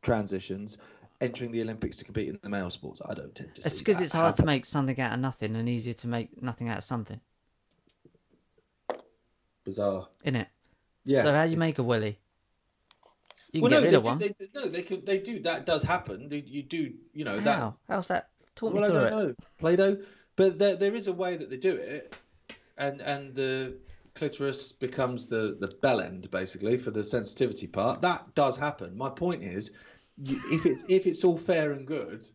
transitions 0.00 0.78
entering 1.20 1.52
the 1.52 1.60
Olympics 1.60 1.96
to 1.96 2.06
compete 2.06 2.30
in 2.30 2.38
the 2.40 2.48
male 2.48 2.70
sports. 2.70 3.02
I 3.06 3.12
don't 3.12 3.34
tend 3.34 3.54
to 3.56 3.66
It's 3.66 3.80
because 3.80 4.00
it's 4.00 4.14
hard 4.14 4.38
to 4.38 4.46
make 4.46 4.64
something 4.64 4.98
out 4.98 5.12
of 5.12 5.20
nothing 5.20 5.56
and 5.56 5.68
easier 5.68 5.92
to 5.92 6.08
make 6.08 6.42
nothing 6.42 6.70
out 6.70 6.78
of 6.78 6.84
something, 6.84 7.20
bizarre. 9.62 10.08
isn't 10.22 10.36
it? 10.36 10.48
Yeah. 11.04 11.22
So 11.22 11.34
how 11.34 11.44
do 11.44 11.50
you 11.50 11.58
make 11.58 11.78
a 11.78 11.82
willy? 11.82 12.18
You 13.54 13.62
well, 13.62 13.70
no, 13.70 13.80
they 13.80 13.94
of 13.94 14.18
do. 14.18 14.18
They, 14.18 14.48
no, 14.54 14.68
they 14.68 14.82
can. 14.82 15.04
They 15.04 15.18
do. 15.18 15.38
That 15.40 15.64
does 15.64 15.82
happen. 15.84 16.28
You 16.30 16.62
do. 16.64 16.92
You 17.12 17.24
know 17.24 17.38
How? 17.38 17.44
that. 17.44 17.72
How's 17.88 18.08
that? 18.08 18.28
Talk 18.56 18.74
Well, 18.74 18.82
me 18.82 18.88
I 18.88 18.92
through 18.92 19.00
don't 19.10 19.22
it. 19.22 19.28
know. 19.28 19.34
Play-Doh, 19.58 19.96
but 20.36 20.58
there 20.58 20.74
there 20.76 20.94
is 20.94 21.06
a 21.08 21.12
way 21.12 21.36
that 21.36 21.48
they 21.50 21.56
do 21.56 21.74
it, 21.76 22.16
and 22.76 23.00
and 23.00 23.34
the 23.34 23.76
clitoris 24.14 24.72
becomes 24.72 25.28
the 25.28 25.56
the 25.60 25.68
bell 25.68 26.00
end 26.00 26.30
basically 26.30 26.76
for 26.76 26.90
the 26.90 27.04
sensitivity 27.04 27.68
part. 27.68 28.00
That 28.02 28.34
does 28.34 28.56
happen. 28.56 28.96
My 28.96 29.10
point 29.10 29.44
is, 29.44 29.70
if 30.18 30.66
it's 30.66 30.84
if 30.88 31.06
it's 31.06 31.22
all 31.24 31.36
fair 31.36 31.70
and 31.72 31.86
good, 31.86 32.26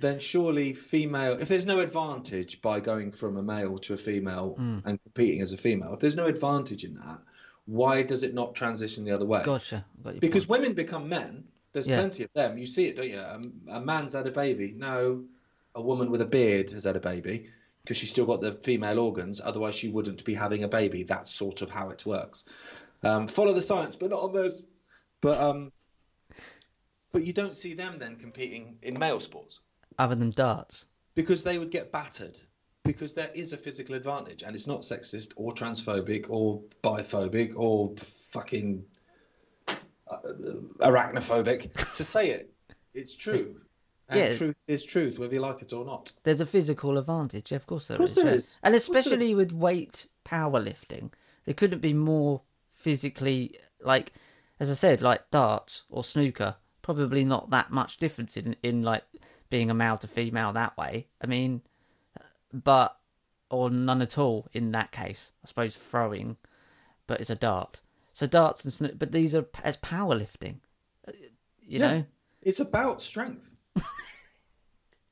then 0.00 0.18
surely 0.18 0.72
female. 0.72 1.38
If 1.38 1.48
there's 1.48 1.66
no 1.66 1.80
advantage 1.80 2.62
by 2.62 2.80
going 2.80 3.12
from 3.12 3.36
a 3.36 3.42
male 3.42 3.76
to 3.78 3.92
a 3.92 3.98
female 3.98 4.56
Mm. 4.58 4.82
and 4.86 5.02
competing 5.02 5.42
as 5.42 5.52
a 5.52 5.58
female, 5.58 5.92
if 5.94 6.00
there's 6.00 6.16
no 6.16 6.26
advantage 6.26 6.84
in 6.84 6.94
that, 6.94 7.20
why 7.66 8.02
does 8.02 8.22
it 8.22 8.34
not 8.34 8.54
transition 8.54 9.04
the 9.04 9.12
other 9.12 9.26
way? 9.26 9.42
Gotcha. 9.44 9.84
Got 10.02 10.20
Because 10.20 10.46
point. 10.46 10.62
women 10.62 10.74
become 10.76 11.08
men. 11.08 11.44
There's 11.72 11.86
Yeah. 11.88 11.96
plenty 11.98 12.24
of 12.24 12.30
them. 12.34 12.58
You 12.58 12.66
see 12.66 12.86
it, 12.88 12.96
don't 12.96 13.08
you? 13.10 13.18
A, 13.18 13.40
a 13.76 13.80
man's 13.80 14.12
had 14.12 14.26
a 14.26 14.30
baby. 14.30 14.72
No, 14.76 15.24
a 15.74 15.82
woman 15.82 16.10
with 16.10 16.20
a 16.20 16.26
beard 16.26 16.70
has 16.70 16.84
had 16.84 16.96
a 16.96 17.00
baby 17.00 17.50
because 17.82 17.96
she's 17.96 18.10
still 18.10 18.26
got 18.26 18.40
the 18.40 18.52
female 18.52 18.98
organs. 19.00 19.40
Otherwise, 19.40 19.74
she 19.74 19.88
wouldn't 19.88 20.24
be 20.24 20.34
having 20.34 20.62
a 20.62 20.68
baby. 20.68 21.02
That's 21.02 21.30
sort 21.30 21.62
of 21.62 21.70
how 21.70 21.90
it 21.90 22.04
works. 22.06 22.44
Um, 23.02 23.26
follow 23.28 23.52
the 23.52 23.60
science, 23.62 23.96
but 23.96 24.10
not 24.10 24.22
on 24.22 24.32
this. 24.32 24.64
But 25.20 25.40
um, 25.40 25.72
but 27.12 27.24
you 27.24 27.32
don't 27.32 27.56
see 27.56 27.74
them 27.74 27.98
then 27.98 28.16
competing 28.16 28.78
in 28.82 28.98
male 28.98 29.20
sports 29.20 29.60
other 29.98 30.14
than 30.14 30.30
darts. 30.30 30.86
because 31.14 31.42
they 31.42 31.58
would 31.58 31.70
get 31.70 31.92
battered. 31.92 32.36
Because 32.84 33.14
there 33.14 33.30
is 33.34 33.52
a 33.52 33.56
physical 33.56 33.94
advantage, 33.94 34.42
and 34.42 34.54
it's 34.54 34.66
not 34.66 34.82
sexist 34.82 35.32
or 35.36 35.52
transphobic 35.52 36.26
or 36.28 36.62
biphobic 36.82 37.56
or 37.56 37.94
fucking 37.96 38.84
uh, 39.66 40.18
arachnophobic 40.80 41.72
to 41.96 42.04
say 42.04 42.28
it. 42.28 42.52
It's 42.92 43.16
true. 43.16 43.56
And 44.10 44.20
Yeah. 44.20 44.36
truth 44.36 44.54
is 44.68 44.84
truth, 44.84 45.18
whether 45.18 45.32
you 45.32 45.40
like 45.40 45.62
it 45.62 45.72
or 45.72 45.86
not. 45.86 46.12
There's 46.24 46.42
a 46.42 46.46
physical 46.46 46.98
advantage. 46.98 47.52
Yeah, 47.52 47.56
of 47.56 47.66
course 47.66 47.88
there 47.88 47.94
Of 47.96 48.00
course 48.00 48.10
is. 48.10 48.16
there 48.16 48.26
yeah. 48.26 48.34
is. 48.34 48.58
And 48.62 48.74
Of 48.74 48.80
course 48.82 48.88
there 48.88 49.00
especially 49.00 49.30
is. 49.30 49.36
with 49.38 49.52
weight 49.52 50.06
powerlifting, 50.26 51.10
there 51.46 51.54
couldn't 51.54 51.80
be 51.80 51.94
more 51.94 52.42
physically 52.74 53.58
like, 53.80 54.12
as 54.60 54.70
I 54.70 54.74
said, 54.74 55.00
like 55.00 55.30
darts 55.30 55.84
or 55.88 56.04
snooker. 56.04 56.56
Probably 56.82 57.24
not 57.24 57.48
that 57.48 57.70
much 57.70 57.96
difference 57.96 58.36
in 58.36 58.56
in 58.62 58.82
like 58.82 59.04
being 59.48 59.70
a 59.70 59.74
male 59.74 59.96
to 59.98 60.06
female 60.06 60.52
that 60.52 60.76
way. 60.76 61.06
I 61.22 61.26
mean, 61.26 61.62
but 62.62 62.96
or 63.50 63.70
none 63.70 64.00
at 64.02 64.16
all 64.18 64.46
in 64.52 64.70
that 64.72 64.92
case. 64.92 65.32
I 65.44 65.48
suppose 65.48 65.74
throwing, 65.76 66.36
but 67.06 67.20
it's 67.20 67.30
a 67.30 67.34
dart. 67.36 67.80
So 68.12 68.26
darts 68.26 68.64
and 68.64 68.72
snoo- 68.72 68.98
but 68.98 69.12
these 69.12 69.34
are 69.34 69.46
as 69.62 69.76
powerlifting. 69.78 70.56
uh, 71.06 71.12
You 71.66 71.80
Yeah. 71.80 71.92
know. 71.92 72.04
It's 72.42 72.60
about 72.60 73.00
strength. 73.02 73.56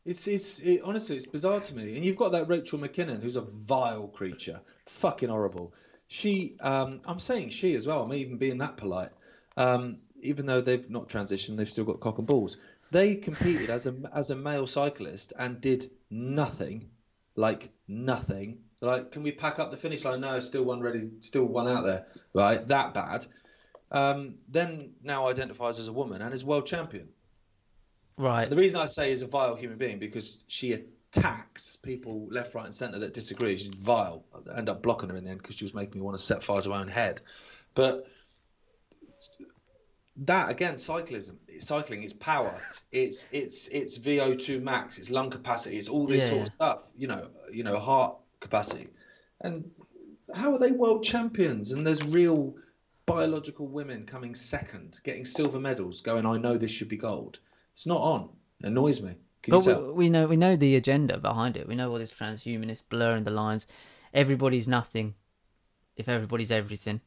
it's 0.05 0.26
it's 0.26 0.59
it, 0.59 0.82
honestly 0.82 1.16
it's 1.16 1.26
bizarre 1.26 1.61
to 1.61 1.74
me. 1.74 1.97
And 1.97 2.05
you've 2.05 2.16
got 2.16 2.32
that 2.32 2.49
Rachel 2.49 2.78
McKinnon 2.78 3.22
who's 3.22 3.36
a 3.36 3.43
vile 3.43 4.09
creature, 4.09 4.61
fucking 4.86 5.28
horrible. 5.28 5.74
She, 6.09 6.57
um, 6.61 7.01
I'm 7.07 7.18
saying 7.18 7.51
she 7.51 7.74
as 7.74 7.86
well. 7.86 8.03
I'm 8.03 8.12
even 8.12 8.36
being 8.36 8.59
that 8.59 8.76
polite. 8.76 9.09
Um, 9.57 9.99
even 10.20 10.45
though 10.47 10.61
they've 10.61 10.88
not 10.90 11.09
transitioned, 11.09 11.57
they've 11.57 11.68
still 11.68 11.84
got 11.84 12.01
cock 12.01 12.18
and 12.18 12.26
balls. 12.26 12.57
They 12.90 13.14
competed 13.16 13.70
as 13.70 13.86
a 13.86 13.95
as 14.12 14.30
a 14.30 14.36
male 14.36 14.66
cyclist 14.66 15.32
and 15.38 15.61
did 15.61 15.90
nothing, 16.11 16.90
like 17.37 17.70
nothing. 17.89 18.59
Like, 18.80 19.12
can 19.12 19.22
we 19.22 19.33
pack 19.33 19.59
up 19.59 19.70
the 19.70 19.76
finish 19.76 20.05
line? 20.05 20.20
No, 20.20 20.41
still 20.41 20.64
one 20.64 20.80
ready, 20.80 21.11
still 21.20 21.45
one 21.45 21.68
out 21.68 21.85
there. 21.85 22.07
Right, 22.35 22.66
that 22.66 22.95
bad. 22.95 23.26
Um, 23.91 24.37
then 24.49 24.95
now 25.03 25.28
identifies 25.28 25.78
as 25.78 25.89
a 25.89 25.93
woman 25.93 26.22
and 26.22 26.35
is 26.35 26.45
world 26.45 26.66
champion. 26.66 27.09
Right. 28.16 28.49
The 28.49 28.57
reason 28.57 28.80
I 28.80 28.87
say 28.87 29.12
is 29.12 29.22
a 29.22 29.26
vile 29.26 29.55
human 29.55 29.78
being 29.78 29.99
because 29.99 30.43
she 30.49 30.72
attacks 30.72 31.76
people 31.76 32.28
left, 32.30 32.55
right, 32.55 32.64
and 32.64 32.74
centre 32.74 32.99
that 33.01 33.14
disagree. 33.14 33.57
She's 33.57 33.68
vile. 33.68 34.24
I 34.35 34.59
end 34.59 34.68
up 34.68 34.83
blocking 34.83 35.11
her 35.11 35.16
in 35.16 35.24
the 35.24 35.30
end 35.30 35.43
because 35.43 35.57
she 35.57 35.64
was 35.64 35.74
making 35.74 35.95
me 35.95 36.01
want 36.01 36.16
to 36.16 36.22
set 36.22 36.43
fire 36.43 36.61
to 36.62 36.68
my 36.68 36.80
own 36.80 36.89
head. 36.89 37.20
But 37.74 38.07
that 40.27 40.51
again, 40.51 40.75
cyclism, 40.75 41.37
cycling, 41.59 42.03
it's 42.03 42.12
power. 42.12 42.61
It's 42.91 43.27
it's 43.33 43.68
it's 43.68 43.97
VO 43.97 44.35
two 44.35 44.61
max. 44.61 44.99
It's 44.99 45.11
lung 45.11 45.31
capacity. 45.31 45.77
It's 45.77 45.89
all 45.89 46.07
this 46.07 46.23
Yeah, 46.23 46.29
sort 46.29 46.37
yeah. 46.37 46.43
of 46.43 46.49
stuff. 46.49 46.93
You 46.97 47.09
know, 47.09 47.29
you 47.53 47.64
know, 47.64 47.79
heart 47.79 48.18
capacity. 48.41 48.89
And 49.41 49.70
how 50.35 50.53
are 50.53 50.59
they 50.59 50.73
world 50.73 51.03
champions? 51.05 51.73
And 51.73 51.87
there's 51.87 52.05
real 52.07 52.55
biological 53.07 53.68
women 53.68 54.07
coming 54.07 54.35
second, 54.35 55.01
getting 55.03 55.25
silver 55.25 55.59
medals, 55.59 56.01
going, 56.01 56.25
I 56.25 56.39
know 56.39 56.57
this 56.57 56.70
should 56.70 56.89
be 56.89 56.97
gold. 56.97 57.41
It's 57.73 57.87
not 57.87 58.01
on. 58.01 58.31
It 58.61 58.66
annoys 58.66 59.03
me. 59.03 59.14
Can 59.43 59.53
But 59.53 59.66
we, 59.66 59.93
we 59.93 60.11
know 60.11 60.27
we 60.27 60.37
know 60.37 60.55
the 60.55 60.77
agenda 60.77 61.18
behind 61.18 61.57
it. 61.57 61.66
We 61.66 61.75
know 61.75 61.91
all 61.91 61.99
this 61.99 62.14
transhumanist 62.14 62.83
blurring 62.89 63.25
the 63.25 63.31
lines. 63.31 63.66
Everybody's 64.14 64.68
nothing 64.68 65.14
if 65.97 66.09
everybody's 66.09 66.53
everything 66.53 67.01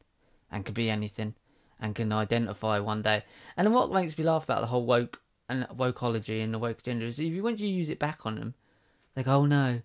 and 0.50 0.64
can 0.64 0.74
be 0.74 0.90
anything 0.90 1.34
and 1.80 1.94
can 1.94 2.12
identify 2.12 2.78
one 2.78 3.02
day. 3.02 3.24
And 3.56 3.72
what 3.74 3.92
makes 3.92 4.16
me 4.16 4.24
laugh 4.24 4.44
about 4.44 4.60
the 4.60 4.66
whole 4.66 4.84
woke 4.86 5.20
and 5.48 5.64
wokeology 5.68 6.42
and 6.42 6.52
the 6.52 6.58
woke 6.58 6.80
agenda 6.80 7.04
is 7.06 7.18
if 7.20 7.32
you 7.32 7.42
once 7.42 7.60
you 7.60 7.68
use 7.68 7.88
it 7.88 7.98
back 7.98 8.26
on 8.26 8.36
them, 8.36 8.54
they 9.14 9.22
go, 9.22 9.32
"Oh 9.32 9.46
no," 9.46 9.80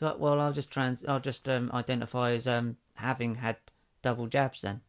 you're 0.00 0.10
like, 0.10 0.18
"Well, 0.18 0.40
I'll 0.40 0.52
just 0.52 0.70
trans, 0.70 1.04
I'll 1.04 1.20
just 1.20 1.48
um, 1.48 1.70
identify 1.74 2.32
as 2.32 2.46
um 2.48 2.76
having 2.94 3.34
had 3.36 3.56
double 4.02 4.26
jabs 4.26 4.62
then." 4.62 4.80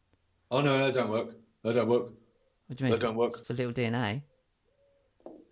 Oh, 0.51 0.61
no, 0.61 0.77
no, 0.77 0.91
don't 0.91 1.09
work. 1.09 1.35
No, 1.63 1.73
don't 1.73 1.89
work. 1.89 2.11
What 2.67 2.77
do 2.77 2.83
you 2.83 2.89
mean? 2.89 2.99
That 2.99 3.05
don't 3.05 3.15
work. 3.15 3.33
It's 3.39 3.49
a 3.49 3.53
little 3.53 3.73
DNA, 3.73 4.21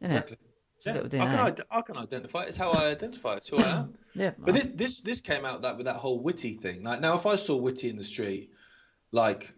isn't 0.01 0.17
Exactly. 0.17 0.33
it? 0.33 0.39
It's 0.77 0.85
Yeah, 0.85 0.91
I 0.91 0.95
little 0.95 1.09
can, 1.09 1.19
DNA. 1.29 1.39
ide- 1.39 1.61
I 1.71 1.81
can 1.81 1.97
identify. 1.97 2.43
It's 2.43 2.57
how 2.57 2.71
I 2.71 2.91
identify. 2.91 3.33
It's 3.33 3.47
who 3.47 3.57
I 3.57 3.67
am. 3.69 3.93
Yeah, 4.15 4.31
But 4.37 4.53
this 4.53 4.67
this 4.67 4.99
this 4.99 5.21
came 5.21 5.43
out 5.43 5.63
that 5.63 5.75
with 5.77 5.87
that 5.87 5.95
whole 5.95 6.19
Whitty 6.21 6.53
thing. 6.53 6.83
Like 6.83 7.01
now, 7.01 7.15
if 7.15 7.25
I 7.25 7.35
saw 7.35 7.57
Whitty 7.57 7.89
in 7.89 7.95
the 7.95 8.03
street, 8.03 8.51
like 9.11 9.49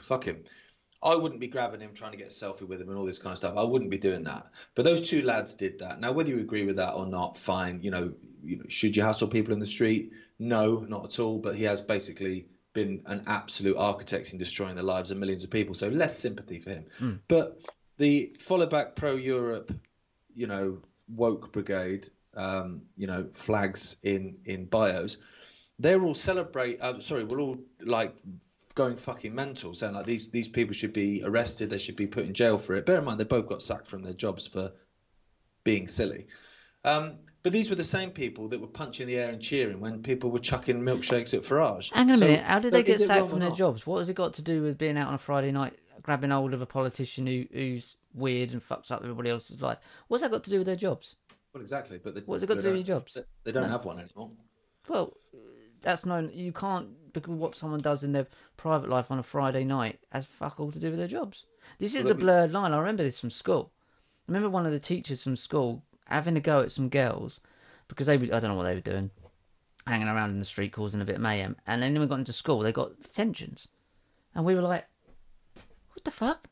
fuck 0.00 0.22
him, 0.24 0.44
I 1.02 1.14
wouldn't 1.14 1.40
be 1.40 1.46
grabbing 1.46 1.80
him 1.80 1.94
trying 1.94 2.12
to 2.12 2.18
get 2.18 2.26
a 2.26 2.30
selfie 2.30 2.66
with 2.66 2.80
him 2.80 2.88
and 2.88 2.98
all 2.98 3.04
this 3.04 3.18
kind 3.18 3.32
of 3.32 3.38
stuff. 3.38 3.56
I 3.56 3.62
wouldn't 3.62 3.90
be 3.90 3.98
doing 3.98 4.24
that. 4.24 4.46
But 4.74 4.84
those 4.84 5.08
two 5.08 5.22
lads 5.22 5.54
did 5.54 5.78
that. 5.78 6.00
Now, 6.00 6.12
whether 6.12 6.30
you 6.30 6.40
agree 6.40 6.64
with 6.64 6.76
that 6.76 6.94
or 6.94 7.06
not, 7.06 7.36
fine. 7.36 7.80
You 7.82 7.90
know, 7.92 8.14
you 8.42 8.56
know, 8.56 8.64
should 8.68 8.96
you 8.96 9.02
hassle 9.02 9.28
people 9.28 9.52
in 9.52 9.60
the 9.60 9.66
street? 9.66 10.12
No, 10.38 10.80
not 10.80 11.04
at 11.04 11.18
all. 11.20 11.38
But 11.38 11.54
he 11.54 11.64
has 11.64 11.80
basically 11.80 12.46
been 12.72 13.02
an 13.06 13.22
absolute 13.26 13.76
architect 13.76 14.32
in 14.32 14.38
destroying 14.38 14.74
the 14.74 14.82
lives 14.82 15.10
of 15.10 15.18
millions 15.18 15.44
of 15.44 15.50
people. 15.50 15.74
So 15.74 15.88
less 15.88 16.18
sympathy 16.18 16.58
for 16.58 16.70
him. 16.70 16.86
But 17.28 17.60
the 17.98 18.36
follow 18.40 18.66
back 18.66 18.96
pro 18.96 19.14
Europe, 19.14 19.72
you 20.34 20.46
know, 20.46 20.78
woke 21.08 21.52
brigade, 21.52 22.06
um, 22.34 22.82
you 22.96 23.06
know, 23.06 23.28
flags 23.32 23.96
in 24.02 24.38
in 24.44 24.66
bios, 24.66 25.16
they're 25.78 26.02
all 26.02 26.14
celebrate. 26.14 26.80
Uh, 26.80 27.00
sorry, 27.00 27.24
we're 27.24 27.40
all 27.40 27.58
like 27.80 28.16
going 28.78 28.96
fucking 28.96 29.34
mental, 29.34 29.74
saying 29.74 29.92
like 29.94 30.06
these 30.06 30.28
these 30.30 30.48
people 30.48 30.72
should 30.72 30.92
be 30.94 31.22
arrested, 31.24 31.68
they 31.68 31.78
should 31.78 31.96
be 31.96 32.06
put 32.06 32.24
in 32.24 32.32
jail 32.32 32.56
for 32.58 32.74
it. 32.76 32.86
Bear 32.86 32.98
in 32.98 33.04
mind 33.04 33.18
they 33.20 33.24
both 33.24 33.46
got 33.46 33.60
sacked 33.62 33.86
from 33.86 34.02
their 34.02 34.14
jobs 34.14 34.46
for 34.46 34.70
being 35.64 35.88
silly. 35.88 36.26
Um, 36.84 37.16
but 37.42 37.52
these 37.52 37.68
were 37.70 37.76
the 37.76 37.84
same 37.84 38.10
people 38.10 38.48
that 38.48 38.60
were 38.60 38.66
punching 38.68 39.06
the 39.08 39.16
air 39.18 39.28
and 39.30 39.42
cheering 39.42 39.80
when 39.80 40.02
people 40.02 40.30
were 40.30 40.38
chucking 40.38 40.80
milkshakes 40.80 41.34
at 41.34 41.40
Farage. 41.42 41.92
Hang 41.92 42.08
on 42.08 42.14
a 42.14 42.18
So- 42.18 42.24
minute. 42.26 42.44
How 42.44 42.58
did 42.58 42.68
so 42.68 42.70
they 42.70 42.82
get 42.84 42.98
sacked 42.98 43.28
from 43.28 43.40
their 43.40 43.50
jobs? 43.50 43.86
What 43.86 43.98
has 43.98 44.08
it 44.08 44.14
got 44.14 44.34
to 44.34 44.42
do 44.42 44.62
with 44.62 44.78
being 44.78 44.96
out 44.96 45.08
on 45.08 45.14
a 45.14 45.18
Friday 45.18 45.50
night, 45.52 45.78
grabbing 46.02 46.30
hold 46.30 46.54
of 46.54 46.62
a 46.62 46.66
politician 46.66 47.26
who, 47.26 47.44
who's 47.52 47.96
weird 48.14 48.52
and 48.52 48.62
fucks 48.66 48.90
up 48.90 49.02
everybody 49.02 49.30
else's 49.30 49.60
life? 49.60 49.78
What's 50.08 50.22
that 50.22 50.30
got 50.30 50.44
to 50.44 50.50
do 50.50 50.58
with 50.58 50.66
their 50.66 50.76
jobs? 50.76 51.16
Well, 51.52 51.62
exactly. 51.62 51.98
But 52.02 52.14
they, 52.14 52.20
What's 52.22 52.42
it 52.42 52.46
got 52.46 52.58
to 52.58 52.62
do 52.62 52.68
with 52.72 52.86
your 52.88 52.98
jobs? 52.98 53.18
They 53.44 53.52
don't 53.52 53.64
No. 53.64 53.68
have 53.70 53.84
one 53.84 53.98
anymore. 53.98 54.30
Well, 54.88 55.16
that's 55.80 56.04
known. 56.06 56.30
You 56.32 56.52
can't 56.52 57.07
because 57.20 57.34
what 57.34 57.54
someone 57.54 57.80
does 57.80 58.04
in 58.04 58.12
their 58.12 58.26
private 58.56 58.88
life 58.88 59.10
on 59.10 59.18
a 59.18 59.22
Friday 59.22 59.64
night 59.64 60.00
has 60.12 60.24
fuck 60.26 60.58
all 60.60 60.70
to 60.72 60.78
do 60.78 60.90
with 60.90 60.98
their 60.98 61.08
jobs. 61.08 61.44
This 61.78 61.94
is 61.94 62.04
Well, 62.04 62.08
the 62.08 62.14
me- 62.16 62.20
blurred 62.22 62.52
line. 62.52 62.72
I 62.72 62.78
remember 62.78 63.02
this 63.02 63.20
from 63.20 63.30
school. 63.30 63.72
I 64.28 64.32
remember 64.32 64.48
one 64.50 64.66
of 64.66 64.72
the 64.72 64.78
teachers 64.78 65.22
from 65.22 65.36
school 65.36 65.82
having 66.06 66.36
a 66.36 66.40
go 66.40 66.60
at 66.62 66.70
some 66.70 66.88
girls 66.88 67.40
because 67.88 68.06
they 68.06 68.16
were, 68.16 68.26
I 68.26 68.38
don't 68.40 68.50
know 68.50 68.54
what 68.54 68.66
they 68.66 68.74
were 68.74 68.80
doing, 68.80 69.10
hanging 69.86 70.08
around 70.08 70.32
in 70.32 70.38
the 70.38 70.44
street 70.44 70.72
causing 70.72 71.00
a 71.00 71.04
bit 71.04 71.16
of 71.16 71.22
mayhem. 71.22 71.56
And 71.66 71.82
then 71.82 71.92
when 71.92 72.02
we 72.02 72.06
got 72.06 72.18
into 72.18 72.32
school, 72.32 72.60
they 72.60 72.72
got 72.72 72.98
detentions, 73.02 73.68
and 74.34 74.44
we 74.44 74.54
were 74.54 74.60
like, 74.62 74.86
"What 75.92 76.04
the 76.04 76.10
fuck?" 76.10 76.48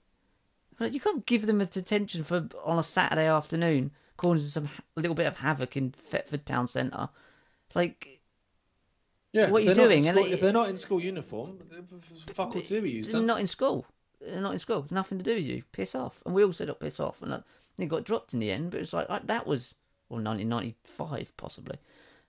Like, 0.79 0.93
you 0.95 1.01
can't 1.01 1.25
give 1.27 1.47
them 1.47 1.61
a 1.61 1.67
detention 1.67 2.23
for 2.25 2.49
on 2.64 2.79
a 2.79 2.83
Saturday 2.83 3.27
afternoon 3.27 3.93
causing 4.17 4.49
some 4.49 4.69
little 4.95 5.14
bit 5.14 5.27
of 5.27 5.39
havoc 5.39 5.77
in 5.77 5.93
Thetford 5.93 6.47
town 6.47 6.67
centre. 6.69 7.09
Like, 7.75 8.16
Yeah, 9.37 9.51
What 9.51 9.62
are 9.62 9.66
you 9.66 9.74
doing? 9.74 9.99
And 10.07 10.16
school- 10.16 10.24
it- 10.26 10.32
if 10.32 10.41
they're 10.41 10.53
not 10.53 10.68
in 10.70 10.78
school 10.78 11.01
uniform, 11.01 11.59
then 11.70 11.87
f- 11.93 12.11
f- 12.28 12.34
fuck 12.34 12.55
all 12.55 12.62
to 12.62 12.68
do 12.68 12.82
with 12.82 12.91
you. 12.91 13.05
They're 13.05 13.20
not 13.22 13.41
in 13.41 13.47
school. 13.47 13.87
They're 14.20 14.41
not 14.41 14.53
in 14.55 14.59
school. 14.59 14.87
Nothing 14.91 15.18
to 15.18 15.24
do 15.24 15.34
with 15.34 15.45
you. 15.45 15.62
Piss 15.72 15.95
off. 15.95 16.22
And 16.24 16.34
we 16.34 16.43
all 16.45 16.53
said, 16.53 16.70
"Up, 16.70 16.80
piss 16.80 16.99
off." 17.01 17.20
And 17.22 17.32
uh, 17.32 17.41
it 17.78 17.87
got 17.87 18.05
dropped 18.05 18.32
in 18.34 18.41
the 18.41 18.51
end. 18.51 18.70
But 18.70 18.78
it 18.78 18.80
was 18.80 18.93
like 18.93 19.07
uh, 19.11 19.20
that 19.24 19.47
was 19.47 19.74
well, 20.09 20.20
1995 20.22 21.37
possibly. 21.37 21.76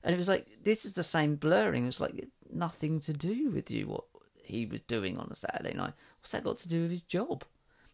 And 0.03 0.13
it 0.13 0.17
was 0.17 0.27
like 0.27 0.47
this 0.63 0.85
is 0.85 0.93
the 0.93 1.03
same 1.03 1.35
blurring. 1.35 1.83
It 1.83 1.87
was 1.87 2.01
like 2.01 2.27
nothing 2.51 2.99
to 3.01 3.13
do 3.13 3.49
with 3.49 3.71
you. 3.71 3.87
What 3.87 4.03
he 4.43 4.65
was 4.65 4.81
doing 4.81 5.17
on 5.17 5.29
a 5.31 5.35
Saturday 5.35 5.73
night. 5.75 5.93
What's 6.19 6.31
that 6.31 6.43
got 6.43 6.57
to 6.59 6.67
do 6.67 6.83
with 6.83 6.91
his 6.91 7.01
job? 7.01 7.43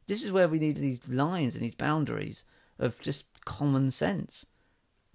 This 0.07 0.24
is 0.24 0.32
where 0.32 0.47
we 0.47 0.59
need 0.59 0.76
these 0.78 1.07
lines 1.07 1.55
and 1.55 1.64
these 1.64 1.76
boundaries 1.76 2.43
of 2.80 2.99
just 2.99 3.26
common 3.45 3.89
sense. 3.89 4.45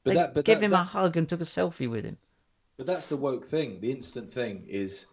But 0.02 0.10
They 0.10 0.16
that, 0.16 0.34
but 0.34 0.44
give 0.44 0.60
that, 0.60 0.66
him 0.66 0.72
a 0.72 0.84
hug 0.84 1.16
and 1.16 1.28
took 1.28 1.40
a 1.40 1.44
selfie 1.44 1.90
with 1.90 2.04
him. 2.04 2.16
But 2.78 2.86
that's 2.86 3.06
the 3.06 3.16
woke 3.18 3.46
thing. 3.46 3.80
The 3.80 3.90
instant 3.90 4.30
thing 4.30 4.64
is, 4.68 5.06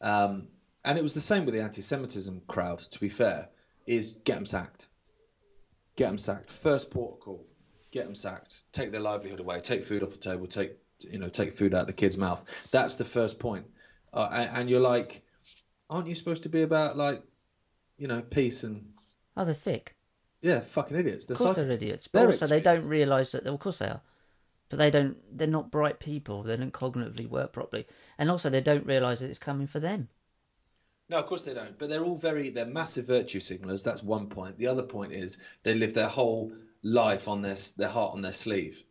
um, 0.00 0.48
and 0.84 0.98
it 0.98 1.02
was 1.02 1.14
the 1.14 1.20
same 1.20 1.44
with 1.44 1.54
the 1.54 1.60
anti-Semitism 1.62 2.42
crowd. 2.48 2.78
To 2.78 2.98
be 3.00 3.08
fair, 3.08 3.48
is 3.86 4.12
get 4.24 4.34
them 4.36 4.46
sacked. 4.46 4.86
get 5.96 6.06
them 6.08 6.18
sacked. 6.18 6.50
First 6.50 6.90
port 6.90 7.14
of 7.14 7.20
call, 7.20 7.46
get 7.92 8.04
them 8.06 8.14
sacked. 8.14 8.64
Take 8.72 8.90
their 8.90 9.00
livelihood 9.00 9.40
away. 9.40 9.60
Take 9.60 9.84
food 9.84 10.02
off 10.02 10.10
the 10.10 10.18
table. 10.18 10.46
Take 10.46 10.72
you 11.10 11.18
know 11.18 11.28
take 11.28 11.52
food 11.52 11.74
out 11.74 11.82
of 11.82 11.86
the 11.86 11.92
kid's 11.92 12.16
mouth. 12.18 12.68
That's 12.72 12.96
the 12.96 13.04
first 13.04 13.38
point. 13.38 13.66
Uh, 14.12 14.28
and, 14.32 14.50
and 14.58 14.70
you're 14.70 14.80
like, 14.80 15.22
aren't 15.88 16.08
you 16.08 16.14
supposed 16.14 16.42
to 16.42 16.48
be 16.48 16.62
about 16.62 16.96
like, 16.96 17.22
you 17.98 18.08
know, 18.08 18.22
peace 18.22 18.64
and 18.64 18.92
Oh, 19.36 19.44
they're 19.44 19.54
thick. 19.54 19.94
yeah, 20.42 20.60
fucking 20.60 20.96
idiots. 20.98 21.26
They're 21.26 21.34
Of 21.36 21.38
course 21.42 21.56
psych- 21.56 21.64
they're 21.66 21.74
idiots, 21.74 22.08
but 22.08 22.18
they're 22.20 22.28
also 22.30 22.46
they 22.48 22.60
don't 22.60 22.86
realise 22.88 23.32
that. 23.32 23.46
Of 23.46 23.58
course 23.60 23.78
they 23.78 23.86
are, 23.86 24.00
but 24.70 24.78
they 24.78 24.90
don't. 24.90 25.16
They're 25.36 25.46
not 25.46 25.70
bright 25.70 26.00
people. 26.00 26.42
They 26.42 26.56
don't 26.56 26.72
cognitively 26.72 27.28
work 27.28 27.52
properly, 27.52 27.86
and 28.16 28.30
also 28.30 28.48
they 28.48 28.62
don't 28.62 28.86
realise 28.86 29.20
that 29.20 29.28
it's 29.28 29.38
coming 29.38 29.66
for 29.66 29.80
them. 29.80 30.08
No, 31.10 31.18
of 31.18 31.26
course 31.26 31.44
they 31.44 31.54
don't. 31.54 31.78
But 31.78 31.90
they're 31.90 32.04
all 32.04 32.16
very 32.16 32.50
they're 32.50 32.64
massive 32.64 33.06
virtue 33.06 33.40
signalers. 33.40 33.84
That's 33.84 34.02
one 34.02 34.28
point. 34.28 34.56
The 34.56 34.68
other 34.68 34.84
point 34.84 35.12
is 35.12 35.38
they 35.64 35.74
live 35.74 35.92
their 35.92 36.08
whole 36.08 36.52
life 36.82 37.28
on 37.28 37.42
their 37.42 37.56
their 37.76 37.88
heart 37.88 38.14
on 38.14 38.22
their 38.22 38.32
sleeve. 38.32 38.82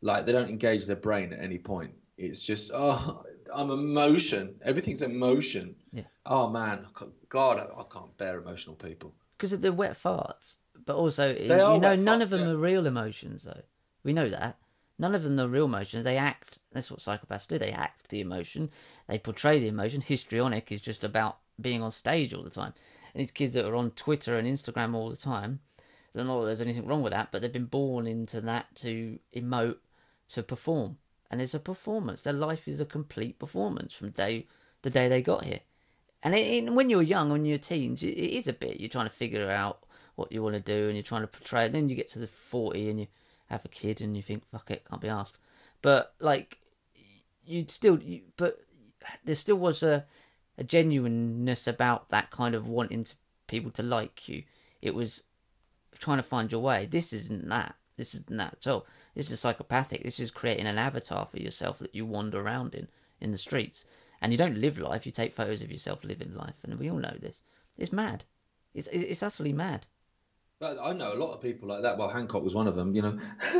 Like 0.00 0.26
they 0.26 0.32
don't 0.32 0.50
engage 0.50 0.86
their 0.86 0.96
brain 0.96 1.32
at 1.32 1.40
any 1.40 1.58
point. 1.58 1.92
It's 2.16 2.44
just 2.44 2.72
oh, 2.74 3.24
I'm 3.54 3.70
emotion. 3.70 4.56
Everything's 4.62 5.02
emotion. 5.02 5.76
Yeah. 5.92 6.04
Oh 6.24 6.48
man, 6.48 6.86
God, 7.28 7.58
I, 7.58 7.64
I 7.64 7.84
can't 7.92 8.16
bear 8.16 8.40
emotional 8.40 8.76
people. 8.76 9.14
because 9.42 9.58
they're 9.58 9.72
wet 9.72 10.00
farts. 10.00 10.56
But 10.84 10.96
also, 10.96 11.34
you 11.34 11.48
know, 11.48 11.78
none 11.78 11.98
farts, 11.98 12.22
of 12.22 12.30
them 12.30 12.40
yeah. 12.40 12.46
are 12.48 12.56
real 12.56 12.86
emotions, 12.86 13.44
though. 13.44 13.62
We 14.04 14.12
know 14.12 14.28
that. 14.28 14.56
None 14.98 15.14
of 15.14 15.22
them 15.22 15.40
are 15.40 15.48
real 15.48 15.64
emotions. 15.64 16.04
They 16.04 16.16
act. 16.16 16.58
That's 16.72 16.90
what 16.90 17.00
psychopaths 17.00 17.46
do. 17.46 17.58
They 17.58 17.70
act 17.70 18.08
the 18.08 18.20
emotion. 18.20 18.70
They 19.08 19.18
portray 19.18 19.58
the 19.58 19.68
emotion. 19.68 20.00
Histrionic 20.00 20.70
is 20.70 20.80
just 20.80 21.02
about 21.02 21.38
being 21.60 21.82
on 21.82 21.90
stage 21.90 22.32
all 22.32 22.42
the 22.42 22.50
time. 22.50 22.74
And 23.14 23.20
these 23.20 23.30
kids 23.30 23.54
that 23.54 23.66
are 23.66 23.76
on 23.76 23.90
Twitter 23.92 24.36
and 24.36 24.46
Instagram 24.46 24.94
all 24.94 25.10
the 25.10 25.16
time, 25.16 25.60
know 26.14 26.40
if 26.40 26.46
there's 26.46 26.60
anything 26.60 26.86
wrong 26.86 27.02
with 27.02 27.12
that, 27.12 27.28
but 27.32 27.42
they've 27.42 27.52
been 27.52 27.66
born 27.66 28.06
into 28.06 28.40
that 28.42 28.74
to 28.76 29.18
emote, 29.34 29.76
to 30.28 30.42
perform. 30.42 30.98
And 31.30 31.40
it's 31.40 31.54
a 31.54 31.58
performance. 31.58 32.22
Their 32.22 32.34
life 32.34 32.68
is 32.68 32.80
a 32.80 32.84
complete 32.84 33.38
performance 33.38 33.94
from 33.94 34.10
day 34.10 34.46
the 34.82 34.90
day 34.90 35.08
they 35.08 35.22
got 35.22 35.44
here. 35.44 35.60
And 36.22 36.34
it, 36.34 36.46
it, 36.46 36.72
when 36.72 36.90
you're 36.90 37.02
young, 37.02 37.30
when 37.30 37.44
you're 37.44 37.58
teens, 37.58 38.02
it, 38.02 38.08
it 38.08 38.36
is 38.36 38.46
a 38.46 38.52
bit. 38.52 38.80
You're 38.80 38.88
trying 38.88 39.08
to 39.08 39.14
figure 39.14 39.50
out 39.50 39.84
what 40.14 40.30
you 40.30 40.42
want 40.42 40.54
to 40.54 40.60
do, 40.60 40.86
and 40.86 40.94
you're 40.94 41.02
trying 41.02 41.22
to 41.22 41.26
portray. 41.26 41.66
it. 41.66 41.72
then 41.72 41.88
you 41.88 41.96
get 41.96 42.08
to 42.08 42.18
the 42.18 42.28
forty, 42.28 42.90
and 42.90 43.00
you 43.00 43.06
have 43.52 43.64
a 43.64 43.68
kid, 43.68 44.00
and 44.00 44.16
you 44.16 44.22
think, 44.22 44.44
"Fuck 44.50 44.70
it, 44.70 44.84
can't 44.88 45.00
be 45.00 45.08
asked." 45.08 45.38
But 45.82 46.14
like, 46.20 46.60
you'd 47.44 47.70
still, 47.70 48.00
you, 48.00 48.22
but 48.36 48.64
there 49.24 49.34
still 49.34 49.56
was 49.56 49.82
a, 49.82 50.04
a 50.58 50.64
genuineness 50.64 51.66
about 51.66 52.08
that 52.10 52.30
kind 52.30 52.54
of 52.54 52.66
wanting 52.66 53.04
to, 53.04 53.14
people 53.46 53.70
to 53.72 53.82
like 53.82 54.28
you. 54.28 54.44
It 54.80 54.94
was 54.94 55.22
trying 55.98 56.18
to 56.18 56.22
find 56.22 56.50
your 56.50 56.62
way. 56.62 56.86
This 56.86 57.12
isn't 57.12 57.48
that. 57.48 57.76
This 57.96 58.14
isn't 58.14 58.36
that 58.36 58.54
at 58.54 58.66
all. 58.66 58.86
This 59.14 59.30
is 59.30 59.40
psychopathic. 59.40 60.02
This 60.02 60.18
is 60.18 60.30
creating 60.30 60.66
an 60.66 60.78
avatar 60.78 61.26
for 61.26 61.38
yourself 61.38 61.78
that 61.80 61.94
you 61.94 62.06
wander 62.06 62.40
around 62.40 62.74
in 62.74 62.88
in 63.20 63.32
the 63.32 63.38
streets. 63.38 63.84
And 64.20 64.32
you 64.32 64.38
don't 64.38 64.60
live 64.60 64.78
life. 64.78 65.04
You 65.04 65.12
take 65.12 65.32
photos 65.32 65.62
of 65.62 65.72
yourself 65.72 66.04
living 66.04 66.34
life, 66.34 66.54
and 66.62 66.78
we 66.78 66.88
all 66.88 66.98
know 66.98 67.16
this. 67.20 67.42
It's 67.76 67.92
mad. 67.92 68.24
It's 68.72 68.88
it's 68.88 69.22
utterly 69.22 69.52
mad. 69.52 69.86
But 70.62 70.78
I 70.80 70.92
know 70.92 71.12
a 71.12 71.18
lot 71.18 71.32
of 71.34 71.42
people 71.42 71.68
like 71.68 71.82
that. 71.82 71.98
Well, 71.98 72.08
Hancock 72.08 72.44
was 72.44 72.54
one 72.54 72.68
of 72.68 72.76
them. 72.76 72.94
You 72.94 73.02
know. 73.02 73.18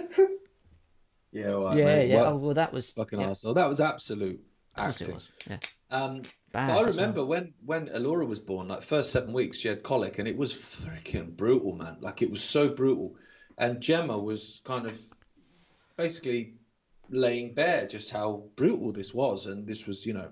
yeah. 1.32 1.52
Right, 1.52 1.76
yeah, 1.76 2.02
yeah. 2.02 2.14
Well, 2.14 2.32
oh 2.34 2.36
well, 2.36 2.54
that 2.54 2.72
was 2.72 2.92
fucking 2.92 3.18
yeah, 3.18 3.26
arsehole. 3.26 3.56
That 3.56 3.68
was 3.68 3.80
absolute 3.80 4.40
acting. 4.76 5.14
was. 5.16 5.28
Yeah, 5.50 5.58
Um, 5.90 6.22
bad. 6.52 6.68
But 6.68 6.70
I 6.70 6.70
as 6.70 6.78
well. 6.78 6.86
remember 6.86 7.24
when 7.24 7.54
when 7.66 7.88
Alora 7.88 8.24
was 8.24 8.38
born, 8.38 8.68
like 8.68 8.82
first 8.82 9.10
seven 9.10 9.32
weeks, 9.32 9.58
she 9.58 9.66
had 9.66 9.82
colic, 9.82 10.20
and 10.20 10.28
it 10.28 10.36
was 10.36 10.52
freaking 10.52 11.36
brutal, 11.36 11.74
man. 11.74 11.96
Like 12.00 12.22
it 12.22 12.30
was 12.30 12.40
so 12.40 12.68
brutal, 12.68 13.16
and 13.58 13.80
Gemma 13.80 14.16
was 14.16 14.60
kind 14.62 14.86
of 14.86 14.96
basically 15.96 16.54
laying 17.10 17.54
bare 17.54 17.84
just 17.86 18.10
how 18.10 18.44
brutal 18.54 18.92
this 18.92 19.12
was, 19.12 19.46
and 19.46 19.66
this 19.66 19.88
was, 19.88 20.06
you 20.06 20.14
know, 20.14 20.30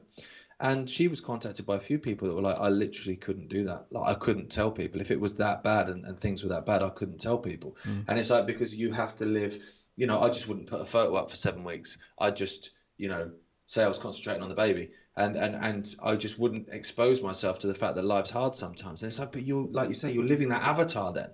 and 0.61 0.89
she 0.89 1.09
was 1.09 1.21
contacted 1.21 1.65
by 1.65 1.77
a 1.77 1.81
few 1.81 1.99
people 1.99 2.29
that 2.29 2.35
were 2.35 2.43
like, 2.43 2.59
I 2.59 2.69
literally 2.69 3.17
couldn't 3.17 3.49
do 3.49 3.65
that. 3.65 3.87
Like 3.91 4.17
I 4.17 4.19
couldn't 4.19 4.51
tell 4.51 4.71
people 4.71 5.01
if 5.01 5.11
it 5.11 5.21
was 5.21 5.35
that 5.35 5.63
bad 5.63 5.89
and, 5.89 6.05
and 6.05 6.19
things 6.19 6.43
were 6.43 6.51
that 6.51 6.67
bad, 6.67 6.83
I 6.83 6.91
couldn't 6.91 7.19
tell 7.19 7.39
people. 7.39 7.77
Mm-hmm. 7.83 8.01
And 8.09 8.19
it's 8.19 8.31
like 8.31 8.47
because 8.47 8.75
you 8.75 8.93
have 8.93 9.15
to 9.17 9.25
live, 9.25 9.59
you 9.97 10.07
know, 10.07 10.21
I 10.21 10.29
just 10.29 10.49
wouldn't 10.49 10.69
put 10.69 10.81
a 10.81 10.85
photo 10.85 11.15
up 11.17 11.31
for 11.31 11.37
seven 11.37 11.65
weeks. 11.65 11.97
I 12.19 12.31
just, 12.31 12.71
you 12.99 13.09
know, 13.09 13.31
say 13.65 13.85
I 13.85 13.89
was 13.89 13.99
concentrating 13.99 14.43
on 14.43 14.49
the 14.49 14.55
baby, 14.55 14.91
and 15.17 15.37
and 15.37 15.55
and 15.55 15.95
I 16.03 16.17
just 16.17 16.39
wouldn't 16.39 16.69
expose 16.71 17.23
myself 17.23 17.61
to 17.61 17.67
the 17.67 17.75
fact 17.75 17.95
that 17.97 18.05
life's 18.05 18.31
hard 18.31 18.55
sometimes. 18.55 19.03
And 19.03 19.11
it's 19.11 19.19
like, 19.19 19.33
but 19.33 19.43
you're 19.43 19.67
like 19.67 19.89
you 19.89 19.95
say, 19.95 20.13
you're 20.13 20.25
living 20.25 20.49
that 20.51 20.63
avatar 20.63 21.13
then, 21.13 21.31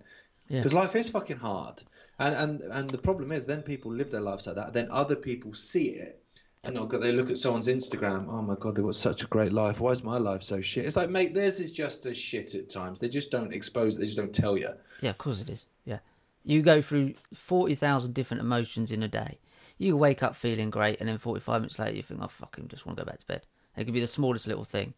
Yeah. 0.48 0.58
because 0.58 0.74
life 0.74 0.94
is 0.94 1.10
fucking 1.10 1.38
hard. 1.38 1.82
And 2.18 2.34
and 2.34 2.60
and 2.60 2.90
the 2.90 2.98
problem 2.98 3.32
is, 3.32 3.46
then 3.46 3.62
people 3.62 3.92
live 3.92 4.10
their 4.10 4.20
lives 4.20 4.46
like 4.46 4.56
that. 4.56 4.72
Then 4.72 4.88
other 4.90 5.16
people 5.16 5.54
see 5.54 5.88
it. 5.88 6.22
And 6.66 6.90
they 6.90 7.12
look 7.12 7.30
at 7.30 7.38
someone's 7.38 7.68
Instagram. 7.68 8.26
Oh 8.28 8.42
my 8.42 8.56
god, 8.58 8.74
they've 8.74 8.84
got 8.84 8.96
such 8.96 9.22
a 9.22 9.26
great 9.28 9.52
life. 9.52 9.80
Why 9.80 9.92
is 9.92 10.02
my 10.02 10.18
life 10.18 10.42
so 10.42 10.60
shit? 10.60 10.84
It's 10.84 10.96
like, 10.96 11.10
mate, 11.10 11.32
theirs 11.32 11.60
is 11.60 11.72
just 11.72 12.06
as 12.06 12.16
shit 12.16 12.54
at 12.56 12.68
times. 12.68 12.98
They 12.98 13.08
just 13.08 13.30
don't 13.30 13.54
expose 13.54 13.96
it. 13.96 14.00
They 14.00 14.06
just 14.06 14.16
don't 14.16 14.34
tell 14.34 14.58
you. 14.58 14.70
Yeah, 15.00 15.10
of 15.10 15.18
course 15.18 15.40
it 15.40 15.48
is. 15.48 15.66
Yeah, 15.84 16.00
you 16.44 16.62
go 16.62 16.82
through 16.82 17.14
forty 17.34 17.74
thousand 17.74 18.14
different 18.14 18.40
emotions 18.40 18.90
in 18.90 19.02
a 19.02 19.08
day. 19.08 19.38
You 19.78 19.96
wake 19.96 20.22
up 20.22 20.34
feeling 20.34 20.70
great, 20.70 20.98
and 21.00 21.08
then 21.08 21.18
forty-five 21.18 21.60
minutes 21.60 21.78
later, 21.78 21.96
you 21.96 22.02
think, 22.02 22.20
"I 22.22 22.26
fucking 22.26 22.68
just 22.68 22.84
want 22.84 22.98
to 22.98 23.04
go 23.04 23.10
back 23.10 23.20
to 23.20 23.26
bed." 23.26 23.46
It 23.76 23.84
could 23.84 23.94
be 23.94 24.00
the 24.00 24.06
smallest 24.06 24.48
little 24.48 24.64
thing, 24.64 24.94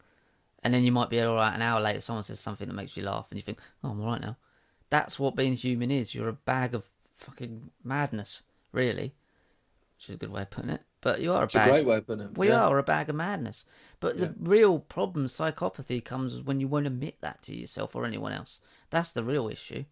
and 0.63 0.73
then 0.73 0.85
you 0.85 0.93
might 0.93 1.11
be 1.11 1.21
all 1.21 1.35
right. 1.35 1.55
An 1.55 1.63
hour 1.63 1.81
later, 1.81 2.01
someone 2.01 2.25
says 2.25 2.41
something 2.41 2.69
that 2.69 2.75
makes 2.75 2.97
you 2.97 3.03
laugh, 3.03 3.27
and 3.31 3.37
you 3.37 3.43
think, 3.43 3.59
"Oh, 3.85 3.91
I'm 3.91 4.01
all 4.01 4.07
right 4.07 4.21
now." 4.21 4.37
That's 4.89 5.19
what 5.19 5.37
being 5.37 5.55
human 5.55 5.91
is. 5.91 6.15
You're 6.15 6.29
a 6.29 6.33
bag 6.33 6.75
of 6.75 6.89
fucking 7.17 7.71
madness, 7.85 8.45
really, 8.73 9.13
which 9.97 10.09
is 10.09 10.15
a 10.15 10.19
good 10.19 10.31
way 10.31 10.43
of 10.43 10.51
putting 10.51 10.71
it. 10.71 10.83
But 11.01 11.21
you 11.21 11.33
are 11.33 11.43
a 11.43 11.45
It's 11.45 11.55
a 11.55 11.59
bag. 11.59 11.71
great 11.71 11.87
way 11.87 11.97
of 11.99 12.07
putting 12.07 12.27
it. 12.27 12.37
We 12.39 12.49
Yeah. 12.49 12.67
are 12.67 12.79
a 12.79 12.83
bag 12.83 13.09
of 13.09 13.15
madness. 13.15 13.65
But 14.01 14.17
Yeah. 14.17 14.27
the 14.27 14.35
real 14.39 14.81
problem, 14.81 15.27
psychopathy, 15.27 16.05
comes 16.05 16.43
when 16.43 16.59
you 16.61 16.67
won't 16.67 16.89
admit 16.89 17.21
that 17.21 17.43
to 17.45 17.57
yourself 17.57 17.95
or 17.95 18.05
anyone 18.05 18.33
else. 18.33 18.61
That's 18.91 19.13
the 19.13 19.23
real 19.23 19.49
issue. 19.49 19.85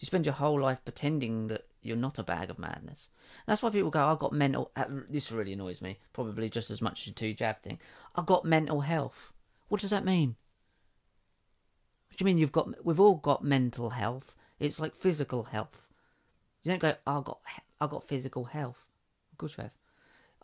You 0.00 0.06
spend 0.06 0.26
your 0.26 0.34
whole 0.34 0.60
life 0.60 0.84
pretending 0.84 1.46
that 1.48 1.68
you're 1.80 1.96
not 1.96 2.18
a 2.18 2.24
bag 2.24 2.50
of 2.50 2.58
madness. 2.58 3.10
And 3.46 3.52
that's 3.52 3.62
why 3.62 3.70
people 3.70 3.90
go, 3.90 4.04
I've 4.06 4.18
got 4.18 4.32
mental... 4.32 4.72
uh, 4.74 4.86
This 5.08 5.30
really 5.30 5.52
annoys 5.52 5.80
me, 5.80 6.00
probably 6.12 6.48
just 6.48 6.70
as 6.70 6.82
much 6.82 7.02
as 7.06 7.14
the 7.14 7.18
two-jab 7.20 7.62
thing. 7.62 7.80
I've 8.16 8.26
got 8.26 8.44
mental 8.44 8.80
health. 8.80 9.32
What 9.68 9.80
does 9.80 9.90
that 9.90 10.04
mean? 10.04 10.36
What 12.08 12.16
do 12.18 12.22
you 12.22 12.26
mean 12.26 12.38
you've 12.38 12.52
got... 12.52 12.84
We've 12.84 12.98
all 13.00 13.14
got 13.14 13.44
mental 13.44 13.90
health. 13.90 14.34
It's 14.58 14.80
like 14.80 14.96
physical 14.96 15.44
health. 15.44 15.88
You 16.64 16.72
don't 16.72 16.80
go, 16.80 16.96
I've 17.06 17.24
got, 17.24 17.40
I've 17.80 17.90
got 17.90 18.02
physical 18.08 18.46
health. 18.46 18.84
Of 19.30 19.38
course 19.38 19.56
you 19.56 19.62
have. 19.62 19.72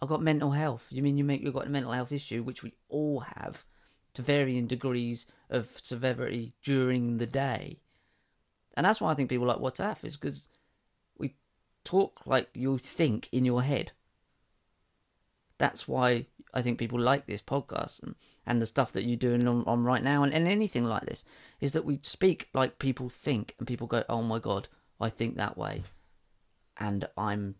I've 0.04 0.10
got 0.10 0.20
mental 0.20 0.50
health. 0.50 0.84
You 0.90 1.02
mean 1.02 1.16
you 1.16 1.24
make 1.24 1.40
you've 1.40 1.54
got 1.54 1.66
a 1.66 1.70
mental 1.70 1.92
health 1.92 2.12
issue, 2.12 2.42
which 2.42 2.62
we 2.62 2.74
all 2.90 3.20
have, 3.20 3.64
to 4.12 4.20
varying 4.20 4.66
degrees 4.66 5.26
of 5.48 5.78
severity 5.82 6.52
during 6.62 7.16
the 7.16 7.26
day, 7.26 7.80
and 8.74 8.84
that's 8.84 9.00
why 9.00 9.10
I 9.10 9.14
think 9.14 9.30
people 9.30 9.46
like 9.46 9.60
WhatsApp 9.60 10.04
is 10.04 10.18
because 10.18 10.42
we 11.16 11.36
talk 11.84 12.20
like 12.26 12.50
you 12.52 12.76
think 12.76 13.30
in 13.32 13.46
your 13.46 13.62
head. 13.62 13.92
That's 15.56 15.88
why 15.88 16.26
I 16.52 16.60
think 16.60 16.78
people 16.78 17.00
like 17.00 17.26
this 17.26 17.40
podcast 17.40 18.02
and, 18.02 18.14
and 18.44 18.60
the 18.60 18.66
stuff 18.66 18.92
that 18.92 19.04
you're 19.04 19.16
doing 19.16 19.48
on, 19.48 19.64
on 19.66 19.84
right 19.84 20.02
now 20.02 20.22
and, 20.22 20.34
and 20.34 20.46
anything 20.46 20.84
like 20.84 21.06
this 21.06 21.24
is 21.62 21.72
that 21.72 21.86
we 21.86 21.98
speak 22.02 22.50
like 22.52 22.78
people 22.78 23.08
think 23.08 23.54
and 23.58 23.66
people 23.66 23.86
go, 23.86 24.04
oh 24.10 24.20
my 24.20 24.38
god, 24.38 24.68
I 25.00 25.08
think 25.08 25.36
that 25.36 25.56
way, 25.56 25.82
and 26.76 27.08
I'm 27.16 27.54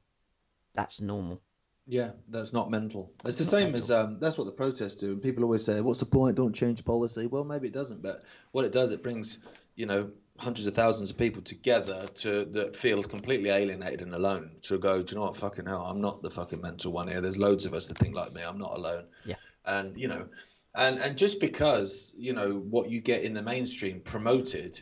that's 0.74 1.00
normal. 1.00 1.40
Yeah, 1.86 2.12
that's 2.28 2.52
not 2.52 2.70
mental. 2.70 3.12
It's 3.26 3.38
the 3.38 3.44
same 3.44 3.74
as 3.74 3.90
um, 3.90 4.18
that's 4.18 4.38
what 4.38 4.44
the 4.44 4.52
protests 4.52 4.94
do. 4.94 5.12
And 5.12 5.22
people 5.22 5.44
always 5.44 5.64
say, 5.64 5.80
"What's 5.82 6.00
the 6.00 6.06
point? 6.06 6.36
Don't 6.36 6.54
change 6.54 6.82
policy." 6.84 7.26
Well, 7.26 7.44
maybe 7.44 7.68
it 7.68 7.74
doesn't, 7.74 8.02
but 8.02 8.24
what 8.52 8.64
it 8.64 8.72
does, 8.72 8.90
it 8.90 9.02
brings 9.02 9.38
you 9.76 9.84
know 9.84 10.10
hundreds 10.38 10.66
of 10.66 10.74
thousands 10.74 11.10
of 11.10 11.18
people 11.18 11.42
together 11.42 12.06
to 12.14 12.46
that 12.46 12.74
feel 12.74 13.02
completely 13.02 13.50
alienated 13.50 14.00
and 14.00 14.14
alone. 14.14 14.52
To 14.62 14.78
go, 14.78 15.02
do 15.02 15.12
you 15.12 15.20
know 15.20 15.26
what? 15.26 15.36
Fucking 15.36 15.66
hell, 15.66 15.82
I'm 15.82 16.00
not 16.00 16.22
the 16.22 16.30
fucking 16.30 16.62
mental 16.62 16.90
one 16.90 17.06
here. 17.06 17.20
There's 17.20 17.38
loads 17.38 17.66
of 17.66 17.74
us 17.74 17.88
that 17.88 17.98
think 17.98 18.14
like 18.14 18.32
me. 18.32 18.42
I'm 18.42 18.58
not 18.58 18.72
alone. 18.72 19.04
Yeah. 19.26 19.36
And 19.66 19.94
you 19.94 20.08
know, 20.08 20.28
and 20.74 20.98
and 20.98 21.18
just 21.18 21.38
because 21.38 22.14
you 22.16 22.32
know 22.32 22.54
what 22.54 22.88
you 22.88 23.02
get 23.02 23.24
in 23.24 23.34
the 23.34 23.42
mainstream 23.42 24.00
promoted 24.00 24.80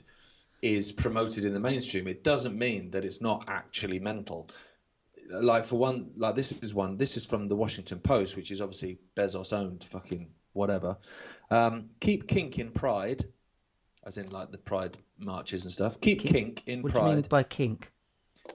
is 0.62 0.92
promoted 0.92 1.44
in 1.44 1.52
the 1.52 1.58
mainstream, 1.60 2.06
it 2.06 2.22
doesn't 2.22 2.56
mean 2.56 2.92
that 2.92 3.04
it's 3.04 3.20
not 3.20 3.46
actually 3.48 3.98
mental 3.98 4.48
like 5.40 5.64
for 5.64 5.78
one, 5.78 6.12
like 6.16 6.34
this 6.34 6.62
is 6.62 6.74
one. 6.74 6.96
This 6.96 7.16
is 7.16 7.26
from 7.26 7.48
the 7.48 7.56
Washington 7.56 7.98
Post, 8.00 8.36
which 8.36 8.50
is 8.50 8.60
obviously 8.60 8.98
Bezos 9.16 9.52
owned. 9.56 9.84
Fucking 9.84 10.30
whatever. 10.52 10.98
Um, 11.50 11.90
keep 12.00 12.28
kink 12.28 12.58
in 12.58 12.70
pride, 12.70 13.22
as 14.04 14.18
in 14.18 14.30
like 14.30 14.50
the 14.50 14.58
pride 14.58 14.96
marches 15.18 15.64
and 15.64 15.72
stuff. 15.72 16.00
Keep 16.00 16.20
Kink? 16.20 16.34
kink 16.34 16.62
in 16.66 16.82
What 16.82 16.92
do 16.92 16.98
you 16.98 17.04
mean 17.04 17.14
pride, 17.14 17.28
by 17.28 17.42
kink? 17.42 17.90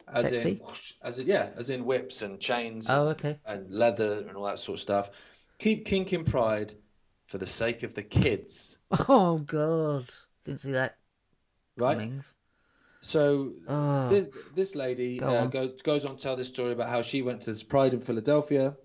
as 0.07 0.31
in 0.31 0.41
sexy? 0.41 0.61
whoosh, 0.63 0.93
as 1.01 1.19
in 1.19 1.27
yeah, 1.27 1.49
as 1.55 1.69
in 1.69 1.85
whips 1.85 2.21
and 2.21 2.39
chains 2.39 2.89
Oh, 2.89 3.09
okay. 3.09 3.39
and 3.45 3.71
leather 3.71 4.25
and 4.27 4.35
all 4.35 4.45
that 4.45 4.59
sort 4.59 4.75
of 4.77 4.81
stuff. 4.81 5.09
Keep 5.59 5.85
kink 5.85 6.11
in 6.13 6.23
pride 6.25 6.73
for 7.25 7.37
the 7.37 7.47
sake 7.47 7.83
of 7.83 7.93
the 7.95 8.03
kids, 8.03 8.77
Oh 8.91 9.37
God, 9.39 10.09
didn't 10.45 10.59
see 10.59 10.71
that 10.73 10.97
right? 11.77 12.11
So 13.07 13.53
Oh. 13.69 14.09
this, 14.09 14.27
this 14.53 14.75
lady 14.75 15.19
Go 15.19 15.27
uh, 15.27 15.47
goes, 15.47 15.81
goes 15.81 16.05
on 16.05 16.17
to 16.17 16.21
tell 16.21 16.35
this 16.35 16.49
story 16.49 16.73
about 16.73 16.89
how 16.89 17.01
she 17.01 17.21
went 17.21 17.41
to 17.41 17.53
this 17.53 17.63
Pride 17.63 17.93
in 17.93 18.01
Philadelphia 18.01 18.75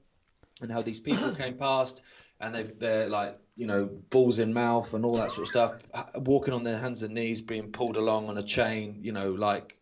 and 0.61 0.70
how 0.70 0.83
these 0.83 1.01
people 1.01 1.33
came 1.43 1.59
past 1.59 2.03
and 2.41 2.55
they've, 2.55 2.79
they're 2.79 3.09
like, 3.09 3.39
you 3.57 3.66
know, 3.66 3.87
balls 4.11 4.39
in 4.39 4.55
mouth 4.55 4.95
and 4.95 5.05
all 5.05 5.16
that 5.16 5.33
sort 5.33 5.43
of 5.43 5.49
stuff, 5.49 5.73
walking 6.16 6.55
on 6.55 6.62
their 6.62 6.79
hands 6.79 7.03
and 7.03 7.14
knees, 7.14 7.43
being 7.43 7.73
pulled 7.73 7.97
along 7.97 8.29
on 8.29 8.39
a 8.39 8.43
chain, 8.43 8.99
you 9.01 9.12
know, 9.12 9.33
like 9.33 9.77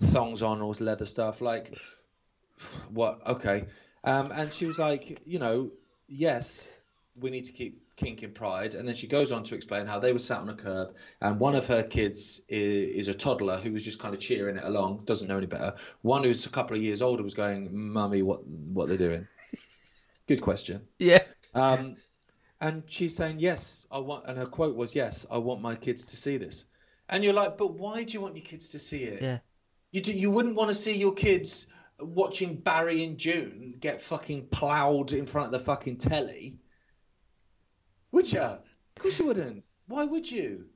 thongs 0.00 0.40
on 0.40 0.62
or 0.62 0.72
leather 0.80 1.06
stuff. 1.06 1.40
Like, 1.42 1.72
what? 2.90 3.20
Okay. 3.26 3.66
Um, 4.02 4.32
and 4.32 4.52
she 4.52 4.64
was 4.64 4.78
like, 4.78 5.26
you 5.26 5.38
know, 5.38 5.70
yes, 6.08 6.68
we 7.14 7.30
need 7.30 7.44
to 7.44 7.52
keep 7.52 7.83
kink 7.96 8.22
in 8.22 8.32
pride. 8.32 8.74
And 8.74 8.86
then 8.86 8.94
she 8.94 9.06
goes 9.06 9.32
on 9.32 9.44
to 9.44 9.54
explain 9.54 9.86
how 9.86 9.98
they 9.98 10.12
were 10.12 10.18
sat 10.18 10.40
on 10.40 10.48
a 10.48 10.54
curb, 10.54 10.96
and 11.20 11.38
one 11.38 11.54
of 11.54 11.66
her 11.66 11.82
kids 11.82 12.40
is, 12.48 12.96
is 12.96 13.08
a 13.08 13.14
toddler 13.14 13.56
who 13.56 13.72
was 13.72 13.84
just 13.84 13.98
kind 13.98 14.14
of 14.14 14.20
cheering 14.20 14.56
it 14.56 14.64
along, 14.64 15.04
doesn't 15.04 15.28
know 15.28 15.38
any 15.38 15.46
better. 15.46 15.74
One 16.02 16.24
who's 16.24 16.46
a 16.46 16.50
couple 16.50 16.76
of 16.76 16.82
years 16.82 17.02
older 17.02 17.22
was 17.22 17.34
going, 17.34 17.68
"Mummy, 17.72 18.22
what 18.22 18.46
what 18.46 18.88
they're 18.88 18.98
doing?" 18.98 19.26
Good 20.26 20.40
question. 20.40 20.82
Yeah. 20.98 21.22
Um, 21.54 21.96
and 22.60 22.84
she's 22.86 23.16
saying, 23.16 23.40
"Yes, 23.40 23.86
I 23.90 23.98
want," 23.98 24.26
and 24.26 24.38
her 24.38 24.46
quote 24.46 24.76
was, 24.76 24.94
"Yes, 24.94 25.26
I 25.30 25.38
want 25.38 25.60
my 25.60 25.74
kids 25.74 26.06
to 26.06 26.16
see 26.16 26.36
this." 26.36 26.66
And 27.08 27.22
you're 27.22 27.34
like, 27.34 27.58
"But 27.58 27.74
why 27.74 28.04
do 28.04 28.12
you 28.12 28.20
want 28.20 28.36
your 28.36 28.44
kids 28.44 28.70
to 28.70 28.78
see 28.78 29.04
it?" 29.04 29.22
Yeah. 29.22 29.38
You 29.92 30.00
do, 30.00 30.12
you 30.12 30.30
wouldn't 30.30 30.56
want 30.56 30.70
to 30.70 30.74
see 30.74 30.96
your 30.96 31.14
kids 31.14 31.68
watching 32.00 32.56
Barry 32.56 33.04
and 33.04 33.18
June 33.18 33.76
get 33.78 34.00
fucking 34.00 34.48
ploughed 34.48 35.12
in 35.12 35.26
front 35.26 35.46
of 35.46 35.52
the 35.52 35.60
fucking 35.60 35.98
telly. 35.98 36.58
Would 38.14 38.32
you? 38.32 38.40
Of 38.40 38.62
course 38.98 39.18
you 39.18 39.26
wouldn't. 39.26 39.64
Why 39.88 40.04
would 40.04 40.30
you? 40.30 40.66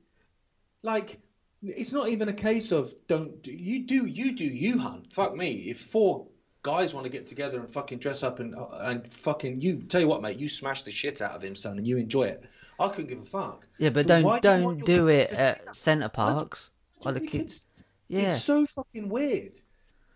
Like, 0.83 1.19
it's 1.63 1.93
not 1.93 2.09
even 2.09 2.27
a 2.27 2.33
case 2.33 2.71
of 2.73 2.93
don't 3.07 3.41
do, 3.41 3.51
you 3.51 3.85
do 3.85 4.05
you 4.05 4.35
do 4.35 4.43
you 4.43 4.77
hunt. 4.77 5.13
Fuck 5.13 5.35
me. 5.35 5.51
If 5.71 5.79
four 5.79 6.27
guys 6.63 6.93
want 6.93 7.05
to 7.05 7.11
get 7.11 7.25
together 7.27 7.59
and 7.61 7.71
fucking 7.71 7.99
dress 7.99 8.23
up 8.23 8.39
and 8.39 8.53
uh, 8.55 8.65
and 8.81 9.07
fucking 9.07 9.61
you 9.61 9.77
tell 9.83 10.01
you 10.01 10.07
what, 10.07 10.21
mate, 10.21 10.37
you 10.37 10.49
smash 10.49 10.83
the 10.83 10.91
shit 10.91 11.21
out 11.21 11.31
of 11.35 11.41
him, 11.41 11.55
son, 11.55 11.77
and 11.77 11.87
you 11.87 11.97
enjoy 11.97 12.23
it. 12.23 12.43
I 12.77 12.89
couldn't 12.89 13.07
give 13.07 13.19
a 13.19 13.23
fuck. 13.23 13.65
Yeah, 13.77 13.89
but 13.89 14.05
But 14.07 14.41
don't 14.41 14.77
do 14.77 14.85
don't 14.85 14.85
do 14.85 15.07
it 15.07 15.31
at 15.39 15.75
Center 15.75 16.09
Parcs. 16.09 16.71
While 16.99 17.13
the 17.13 17.21
kids. 17.21 17.31
kids- 17.31 17.67
Yeah. 18.09 18.21
It's 18.23 18.41
so 18.43 18.65
fucking 18.65 19.07
weird. 19.07 19.57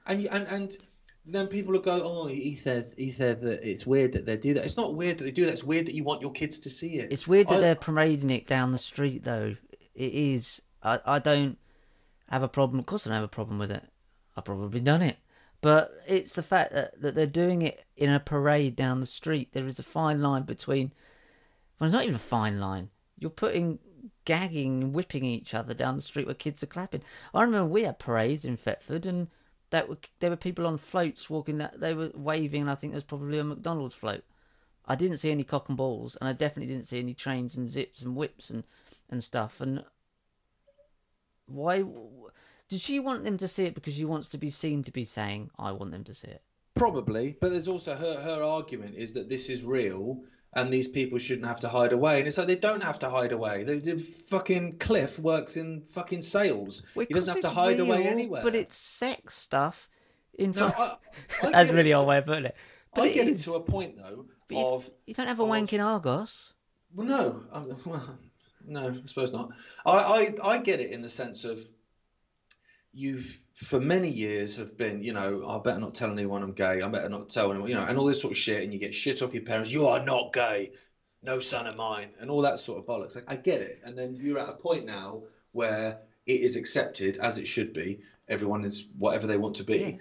And 0.07 0.21
you, 0.21 0.27
and 0.29 0.45
and 0.47 0.77
then 1.25 1.47
people 1.47 1.73
will 1.73 1.79
go, 1.79 2.01
oh, 2.03 2.27
he 2.27 2.55
said 2.55 2.85
he 2.97 3.11
said 3.11 3.41
that 3.41 3.59
it's 3.63 3.85
weird 3.85 4.13
that 4.13 4.25
they 4.25 4.37
do 4.37 4.55
that. 4.55 4.65
It's 4.65 4.77
not 4.77 4.95
weird 4.95 5.17
that 5.19 5.23
they 5.23 5.31
do 5.31 5.45
that. 5.45 5.53
It's 5.53 5.63
weird 5.63 5.85
that 5.87 5.95
you 5.95 6.03
want 6.03 6.21
your 6.21 6.31
kids 6.31 6.59
to 6.59 6.69
see 6.69 6.95
it. 6.95 7.11
It's 7.11 7.27
weird 7.27 7.47
that 7.49 7.55
I- 7.57 7.61
they're 7.61 7.75
parading 7.75 8.29
it 8.29 8.45
down 8.45 8.71
the 8.71 8.77
street, 8.77 9.23
though. 9.23 9.55
It 9.95 10.13
is. 10.13 10.61
I, 10.81 10.99
I 11.05 11.19
don't 11.19 11.57
have 12.29 12.43
a 12.43 12.47
problem. 12.47 12.79
Of 12.79 12.85
course, 12.85 13.05
I 13.05 13.09
don't 13.09 13.15
have 13.15 13.23
a 13.23 13.29
problem 13.29 13.57
with 13.59 13.71
it. 13.71 13.83
I've 14.35 14.43
probably 14.45 14.79
done 14.81 15.01
it. 15.01 15.17
But 15.61 15.93
it's 16.07 16.33
the 16.33 16.43
fact 16.43 16.73
that, 16.73 17.01
that 17.01 17.15
they're 17.15 17.25
doing 17.25 17.61
it 17.61 17.85
in 17.95 18.09
a 18.09 18.19
parade 18.19 18.75
down 18.75 18.99
the 18.99 19.05
street. 19.05 19.53
There 19.53 19.65
is 19.65 19.79
a 19.79 19.83
fine 19.83 20.21
line 20.21 20.43
between. 20.43 20.91
Well, 21.79 21.85
it's 21.85 21.93
not 21.93 22.03
even 22.03 22.15
a 22.15 22.19
fine 22.19 22.59
line. 22.59 22.89
You're 23.17 23.29
putting 23.29 23.79
gagging 24.25 24.83
and 24.83 24.93
whipping 24.93 25.23
each 25.23 25.53
other 25.53 25.73
down 25.73 25.95
the 25.95 26.01
street 26.01 26.25
where 26.25 26.35
kids 26.35 26.63
are 26.63 26.67
clapping. 26.67 27.03
I 27.33 27.43
remember 27.43 27.69
we 27.69 27.83
had 27.83 27.99
parades 27.99 28.43
in 28.43 28.57
Thetford 28.57 29.05
and 29.05 29.27
that 29.73 29.89
were, 29.89 29.97
there 30.19 30.29
were 30.29 30.35
people 30.35 30.67
on 30.67 30.77
floats 30.77 31.31
walking 31.31 31.57
that 31.57 31.79
they 31.79 31.95
were 31.95 32.11
waving 32.13 32.61
and 32.61 32.69
I 32.69 32.75
think 32.75 32.93
there's 32.93 33.03
probably 33.03 33.39
a 33.39 33.43
McDonald's 33.43 33.95
float. 33.95 34.23
I 34.85 34.93
didn't 34.93 35.17
see 35.17 35.31
any 35.31 35.43
cock 35.43 35.67
and 35.67 35.75
balls, 35.75 36.15
and 36.17 36.27
I 36.27 36.33
definitely 36.33 36.71
didn't 36.71 36.85
see 36.85 36.99
any 36.99 37.15
trains 37.15 37.57
and 37.57 37.67
zips 37.67 38.03
and 38.03 38.15
whips 38.15 38.51
and, 38.51 38.65
and 39.09 39.23
stuff. 39.23 39.61
And 39.61 39.83
why 41.47 41.83
did 42.69 42.81
she 42.81 42.99
want 42.99 43.23
them 43.23 43.37
to 43.37 43.47
see 43.47 43.65
it? 43.65 43.73
Because 43.73 43.95
she 43.95 44.05
wants 44.05 44.27
to 44.27 44.37
be 44.37 44.51
seen 44.51 44.83
to 44.83 44.91
be 44.91 45.05
saying, 45.05 45.49
"I 45.57 45.71
want 45.71 45.91
them 45.91 46.03
to 46.03 46.13
see 46.13 46.27
it." 46.27 46.43
Probably, 46.75 47.37
but 47.41 47.49
there's 47.49 47.67
also 47.67 47.95
her 47.95 48.21
her 48.21 48.43
argument 48.43 48.95
is 48.95 49.13
that 49.15 49.29
this 49.29 49.49
is 49.49 49.63
real 49.63 50.21
and 50.55 50.71
these 50.71 50.87
people 50.87 51.17
shouldn't 51.17 51.47
have 51.47 51.59
to 51.61 51.67
hide 51.67 51.93
away. 51.93 52.19
And 52.19 52.27
it's 52.27 52.37
like 52.37 52.47
they 52.47 52.55
don't 52.55 52.83
have 52.83 52.99
to 52.99 53.09
hide 53.09 53.31
away. 53.31 53.63
The, 53.63 53.75
the 53.75 53.97
fucking 53.97 54.77
Cliff 54.77 55.19
works 55.19 55.57
in 55.57 55.81
fucking 55.83 56.21
sales. 56.21 56.83
Well, 56.95 57.05
he 57.07 57.13
doesn't 57.13 57.33
have 57.33 57.41
to 57.43 57.49
hide 57.49 57.79
it's 57.79 57.81
away 57.81 58.05
anywhere. 58.07 58.43
But 58.43 58.55
it's 58.55 58.77
sex 58.77 59.35
stuff. 59.35 59.89
In 60.35 60.51
no. 60.51 60.67
I, 60.67 60.97
I 61.43 61.49
That's 61.51 61.69
really 61.71 61.91
it 61.91 61.95
old 61.95 62.07
way 62.07 62.17
of 62.19 62.25
putting 62.25 62.45
it. 62.45 62.55
But 62.95 63.03
I 63.03 63.07
it 63.07 63.13
get 63.13 63.27
is. 63.27 63.41
it 63.41 63.43
to 63.51 63.55
a 63.55 63.59
point 63.61 63.97
though 63.97 64.25
But 64.47 64.57
you, 64.57 64.65
of 64.65 64.89
you 65.05 65.13
don't 65.13 65.27
have 65.27 65.39
a 65.39 65.43
of- 65.43 65.49
wank 65.49 65.73
in 65.73 65.81
Argos. 65.81 66.53
Well, 66.95 67.07
no, 67.07 67.43
I, 67.51 67.59
well, 67.89 68.17
no, 68.67 68.89
I 68.89 68.93
suppose 69.05 69.33
not. 69.33 69.49
I, 69.85 70.35
I, 70.43 70.49
I 70.51 70.57
get 70.59 70.79
it 70.79 70.91
in 70.91 71.01
the 71.01 71.09
sense 71.09 71.43
of 71.43 71.59
you've 72.93 73.39
for 73.53 73.79
many 73.79 74.09
years 74.09 74.57
have 74.57 74.77
been, 74.77 75.03
you 75.03 75.13
know, 75.13 75.47
I 75.47 75.59
better 75.59 75.79
not 75.79 75.93
tell 75.93 76.11
anyone 76.11 76.41
I'm 76.41 76.53
gay. 76.53 76.81
I 76.81 76.87
better 76.87 77.09
not 77.09 77.29
tell 77.29 77.51
anyone, 77.51 77.69
you 77.69 77.75
know, 77.75 77.85
and 77.85 77.97
all 77.97 78.05
this 78.05 78.21
sort 78.21 78.33
of 78.33 78.37
shit, 78.37 78.63
and 78.63 78.73
you 78.73 78.79
get 78.79 78.93
shit 78.93 79.21
off 79.21 79.33
your 79.33 79.43
parents. 79.43 79.71
You 79.71 79.87
are 79.87 80.03
not 80.03 80.33
gay, 80.33 80.71
no 81.21 81.39
son 81.39 81.67
of 81.67 81.75
mine, 81.75 82.11
and 82.19 82.31
all 82.31 82.41
that 82.41 82.59
sort 82.59 82.79
of 82.79 82.85
bollocks. 82.85 83.15
Like, 83.15 83.25
I 83.27 83.35
get 83.35 83.61
it, 83.61 83.81
and 83.83 83.97
then 83.97 84.15
you're 84.15 84.39
at 84.39 84.49
a 84.49 84.53
point 84.53 84.85
now 84.85 85.23
where 85.51 85.99
it 86.25 86.41
is 86.41 86.55
accepted 86.55 87.17
as 87.17 87.37
it 87.37 87.47
should 87.47 87.73
be. 87.73 88.01
Everyone 88.27 88.63
is 88.63 88.87
whatever 88.97 89.27
they 89.27 89.37
want 89.37 89.55
to 89.55 89.63
be. 89.63 89.77
Yeah. 89.77 89.91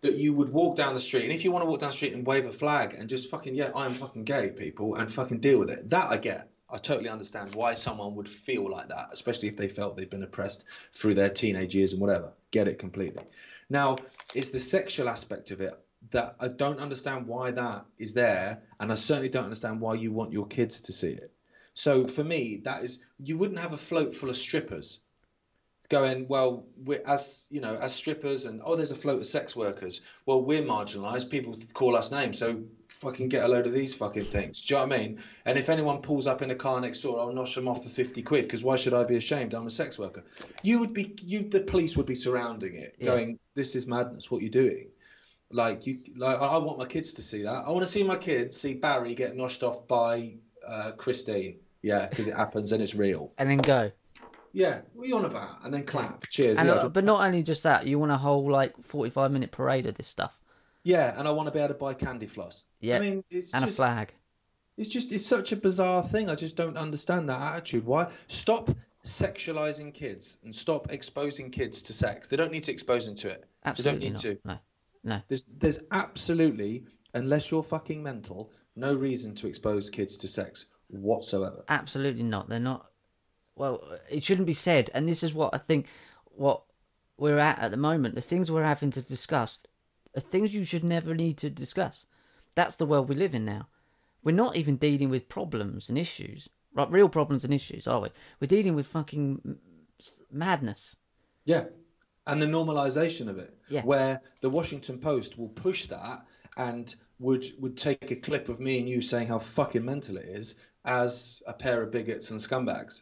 That 0.00 0.14
you 0.14 0.32
would 0.32 0.52
walk 0.52 0.76
down 0.76 0.94
the 0.94 1.00
street, 1.00 1.24
and 1.24 1.32
if 1.32 1.44
you 1.44 1.50
want 1.50 1.64
to 1.64 1.70
walk 1.70 1.80
down 1.80 1.90
the 1.90 1.96
street 1.96 2.14
and 2.14 2.24
wave 2.24 2.46
a 2.46 2.52
flag 2.52 2.94
and 2.94 3.08
just 3.08 3.30
fucking 3.30 3.54
yeah, 3.54 3.70
I 3.74 3.84
am 3.86 3.92
fucking 3.92 4.24
gay, 4.24 4.50
people, 4.50 4.94
and 4.94 5.12
fucking 5.12 5.40
deal 5.40 5.58
with 5.58 5.70
it. 5.70 5.90
That 5.90 6.08
I 6.08 6.18
get. 6.18 6.48
I 6.70 6.78
totally 6.78 7.08
understand 7.08 7.54
why 7.54 7.74
someone 7.74 8.14
would 8.16 8.28
feel 8.28 8.70
like 8.70 8.88
that, 8.88 9.08
especially 9.12 9.48
if 9.48 9.56
they 9.56 9.68
felt 9.68 9.96
they'd 9.96 10.10
been 10.10 10.22
oppressed 10.22 10.68
through 10.92 11.14
their 11.14 11.30
teenage 11.30 11.74
years 11.74 11.92
and 11.92 12.00
whatever. 12.00 12.34
Get 12.50 12.68
it 12.68 12.78
completely. 12.78 13.24
Now, 13.70 13.98
it's 14.34 14.50
the 14.50 14.58
sexual 14.58 15.08
aspect 15.08 15.50
of 15.50 15.60
it 15.60 15.72
that 16.10 16.36
I 16.38 16.48
don't 16.48 16.78
understand 16.78 17.26
why 17.26 17.50
that 17.52 17.86
is 17.98 18.14
there, 18.14 18.62
and 18.78 18.92
I 18.92 18.94
certainly 18.96 19.28
don't 19.28 19.44
understand 19.44 19.80
why 19.80 19.94
you 19.94 20.12
want 20.12 20.32
your 20.32 20.46
kids 20.46 20.82
to 20.82 20.92
see 20.92 21.12
it. 21.12 21.32
So 21.72 22.06
for 22.06 22.24
me, 22.24 22.60
that 22.64 22.84
is 22.84 22.98
you 23.18 23.38
wouldn't 23.38 23.60
have 23.60 23.72
a 23.72 23.78
float 23.78 24.14
full 24.14 24.30
of 24.30 24.36
strippers 24.36 25.00
going 25.88 26.28
well 26.28 26.66
we're 26.84 27.00
as 27.06 27.46
you 27.50 27.60
know 27.60 27.74
as 27.76 27.94
strippers 27.94 28.44
and 28.44 28.60
oh 28.62 28.76
there's 28.76 28.90
a 28.90 28.94
float 28.96 29.20
of 29.20 29.26
sex 29.26 29.56
workers. 29.56 30.02
Well 30.26 30.42
we're 30.42 30.62
marginalized. 30.62 31.30
People 31.30 31.56
call 31.72 31.96
us 31.96 32.10
names. 32.10 32.38
So 32.38 32.64
fucking 32.88 33.28
get 33.28 33.44
a 33.44 33.48
load 33.48 33.66
of 33.66 33.72
these 33.72 33.94
fucking 33.94 34.24
things. 34.24 34.60
Do 34.60 34.74
you 34.74 34.80
know 34.80 34.86
what 34.86 34.94
i 34.94 34.98
mean? 34.98 35.18
And 35.44 35.58
if 35.58 35.68
anyone 35.68 36.02
pulls 36.02 36.26
up 36.26 36.42
in 36.42 36.50
a 36.50 36.54
car 36.54 36.80
next 36.80 37.02
door 37.02 37.20
i'll 37.20 37.32
nosh 37.32 37.54
them 37.54 37.68
off 37.68 37.82
for 37.82 37.88
50 37.88 38.22
quid 38.22 38.42
because 38.44 38.62
why 38.62 38.76
should 38.76 38.92
i 38.94 39.04
be 39.04 39.16
ashamed? 39.16 39.54
I'm 39.54 39.66
a 39.66 39.70
sex 39.70 39.98
worker. 39.98 40.24
You 40.62 40.80
would 40.80 40.92
be 40.92 41.14
you 41.24 41.48
the 41.48 41.60
police 41.60 41.96
would 41.96 42.06
be 42.06 42.14
surrounding 42.14 42.74
it 42.74 42.96
Yeah. 42.98 43.06
going 43.06 43.38
this 43.54 43.74
is 43.74 43.86
madness. 43.86 44.30
What 44.30 44.42
you're 44.42 44.50
doing? 44.50 44.90
Like 45.50 45.86
you 45.86 46.00
like 46.16 46.38
i 46.38 46.46
I 46.46 46.58
want 46.58 46.78
my 46.78 46.86
kids 46.86 47.14
to 47.14 47.22
see 47.22 47.42
that. 47.44 47.64
I 47.66 47.70
want 47.70 47.86
to 47.86 47.90
see 47.90 48.02
my 48.02 48.16
kids 48.16 48.60
see 48.60 48.74
barry 48.74 49.14
get 49.14 49.34
noshed 49.34 49.62
off 49.62 49.88
by 49.88 50.34
uh, 50.66 50.92
christine. 50.98 51.60
Yeah 51.80 52.06
because 52.10 52.28
it 52.28 52.34
happens 52.34 52.72
and 52.72 52.82
it's 52.82 52.94
real. 52.94 53.32
And 53.38 53.48
then 53.48 53.58
go. 53.58 53.90
Yeah, 54.52 54.80
what 54.94 55.04
are 55.04 55.08
you 55.08 55.16
on 55.16 55.24
about? 55.24 55.64
And 55.64 55.72
then 55.72 55.84
clap, 55.84 56.28
cheers. 56.28 56.58
And 56.58 56.68
yeah, 56.68 56.74
uh, 56.74 56.88
but 56.88 57.04
not 57.04 57.24
only 57.24 57.42
just 57.42 57.62
that, 57.62 57.86
you 57.86 57.98
want 57.98 58.12
a 58.12 58.16
whole 58.16 58.50
like 58.50 58.74
forty-five 58.82 59.30
minute 59.30 59.50
parade 59.50 59.86
of 59.86 59.94
this 59.96 60.06
stuff. 60.06 60.38
yeah, 60.84 61.18
and 61.18 61.28
I 61.28 61.32
want 61.32 61.46
to 61.46 61.52
be 61.52 61.58
able 61.58 61.68
to 61.68 61.74
buy 61.74 61.94
candy 61.94 62.26
floss. 62.26 62.64
Yeah, 62.80 62.96
I 62.96 63.00
mean, 63.00 63.24
it's 63.30 63.54
and 63.54 63.64
just, 63.64 63.78
a 63.78 63.82
flag. 63.82 64.14
it's 64.76 64.88
just, 64.88 65.12
it's 65.12 65.26
such 65.26 65.52
a 65.52 65.56
bizarre 65.56 66.02
thing. 66.02 66.30
I 66.30 66.34
just 66.34 66.56
don't 66.56 66.76
understand 66.76 67.28
that 67.28 67.54
attitude. 67.54 67.84
Why? 67.84 68.10
Stop 68.28 68.70
sexualizing 69.04 69.92
kids 69.94 70.38
and 70.42 70.54
stop 70.54 70.90
exposing 70.90 71.50
kids 71.50 71.84
to 71.84 71.92
sex. 71.92 72.28
They 72.28 72.36
don't 72.36 72.52
need 72.52 72.64
to 72.64 72.72
expose 72.72 73.06
them 73.06 73.16
to 73.16 73.28
it. 73.28 73.44
Absolutely 73.64 74.00
they 74.00 74.06
don't 74.06 74.12
not. 74.14 74.24
need 74.24 74.30
to. 74.30 74.48
No, 74.48 74.58
no. 75.04 75.22
There's, 75.28 75.44
there's 75.56 75.78
absolutely, 75.90 76.84
unless 77.14 77.50
you're 77.50 77.62
fucking 77.62 78.02
mental, 78.02 78.50
no 78.74 78.94
reason 78.94 79.34
to 79.36 79.46
expose 79.46 79.90
kids 79.90 80.18
to 80.18 80.28
sex 80.28 80.66
whatsoever. 80.88 81.64
Absolutely 81.68 82.22
not. 82.22 82.48
They're 82.48 82.60
not. 82.60 82.87
Well, 83.58 83.98
it 84.08 84.24
shouldn't 84.24 84.46
be 84.46 84.54
said. 84.54 84.90
And 84.94 85.08
this 85.08 85.22
is 85.22 85.34
what 85.34 85.54
I 85.54 85.58
think. 85.58 85.86
What 86.24 86.62
we're 87.16 87.38
at 87.38 87.58
at 87.58 87.72
the 87.72 87.76
moment, 87.76 88.14
the 88.14 88.20
things 88.20 88.50
we're 88.50 88.62
having 88.62 88.90
to 88.90 89.02
discuss, 89.02 89.58
are 90.16 90.20
things 90.20 90.54
you 90.54 90.64
should 90.64 90.84
never 90.84 91.14
need 91.14 91.36
to 91.38 91.50
discuss. 91.50 92.06
That's 92.54 92.76
the 92.76 92.86
world 92.86 93.08
we 93.08 93.16
live 93.16 93.34
in 93.34 93.44
now. 93.44 93.66
We're 94.22 94.36
not 94.36 94.54
even 94.56 94.76
dealing 94.76 95.10
with 95.10 95.28
problems 95.28 95.88
and 95.88 95.98
issues, 95.98 96.48
like 96.74 96.90
real 96.92 97.08
problems 97.08 97.44
and 97.44 97.52
issues, 97.52 97.88
are 97.88 98.00
we? 98.00 98.08
We're 98.40 98.46
dealing 98.46 98.76
with 98.76 98.86
fucking 98.86 99.58
madness. 100.30 100.94
Yeah, 101.44 101.64
and 102.26 102.40
the 102.40 102.46
normalization 102.46 103.28
of 103.28 103.38
it, 103.38 103.56
Yeah. 103.68 103.82
where 103.82 104.20
the 104.40 104.50
Washington 104.50 104.98
Post 105.00 105.38
will 105.38 105.48
push 105.48 105.86
that 105.86 106.24
and 106.56 106.94
would 107.18 107.44
would 107.58 107.76
take 107.76 108.10
a 108.12 108.16
clip 108.16 108.48
of 108.48 108.60
me 108.60 108.78
and 108.78 108.88
you 108.88 109.02
saying 109.02 109.26
how 109.26 109.38
fucking 109.40 109.84
mental 109.84 110.16
it 110.18 110.26
is 110.26 110.54
as 110.84 111.42
a 111.46 111.52
pair 111.52 111.82
of 111.82 111.90
bigots 111.90 112.30
and 112.30 112.38
scumbags, 112.38 113.00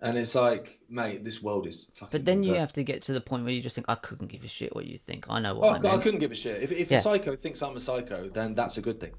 and 0.00 0.16
it's 0.16 0.34
like, 0.34 0.78
mate, 0.88 1.24
this 1.24 1.42
world 1.42 1.66
is 1.66 1.86
fucking. 1.92 2.10
But 2.12 2.24
then 2.24 2.42
you 2.42 2.54
have 2.54 2.72
to 2.74 2.84
get 2.84 3.02
to 3.02 3.12
the 3.12 3.20
point 3.20 3.44
where 3.44 3.52
you 3.52 3.60
just 3.60 3.74
think, 3.74 3.86
I 3.88 3.94
couldn't 3.96 4.28
give 4.28 4.44
a 4.44 4.48
shit 4.48 4.74
what 4.74 4.86
you 4.86 4.98
think. 4.98 5.26
I 5.28 5.40
know 5.40 5.54
Oh, 5.54 5.58
what 5.60 5.84
I, 5.84 5.88
I 5.88 5.90
meant. 5.92 6.02
couldn't 6.02 6.20
give 6.20 6.30
a 6.32 6.36
shit. 6.36 6.62
If, 6.62 6.72
if 6.72 6.90
Yeah. 6.90 6.98
a 6.98 7.02
psycho 7.02 7.36
thinks 7.36 7.62
I'm 7.62 7.76
a 7.76 7.80
psycho, 7.80 8.28
then 8.28 8.54
that's 8.54 8.78
a 8.78 8.82
good 8.82 9.00
thing. 9.00 9.12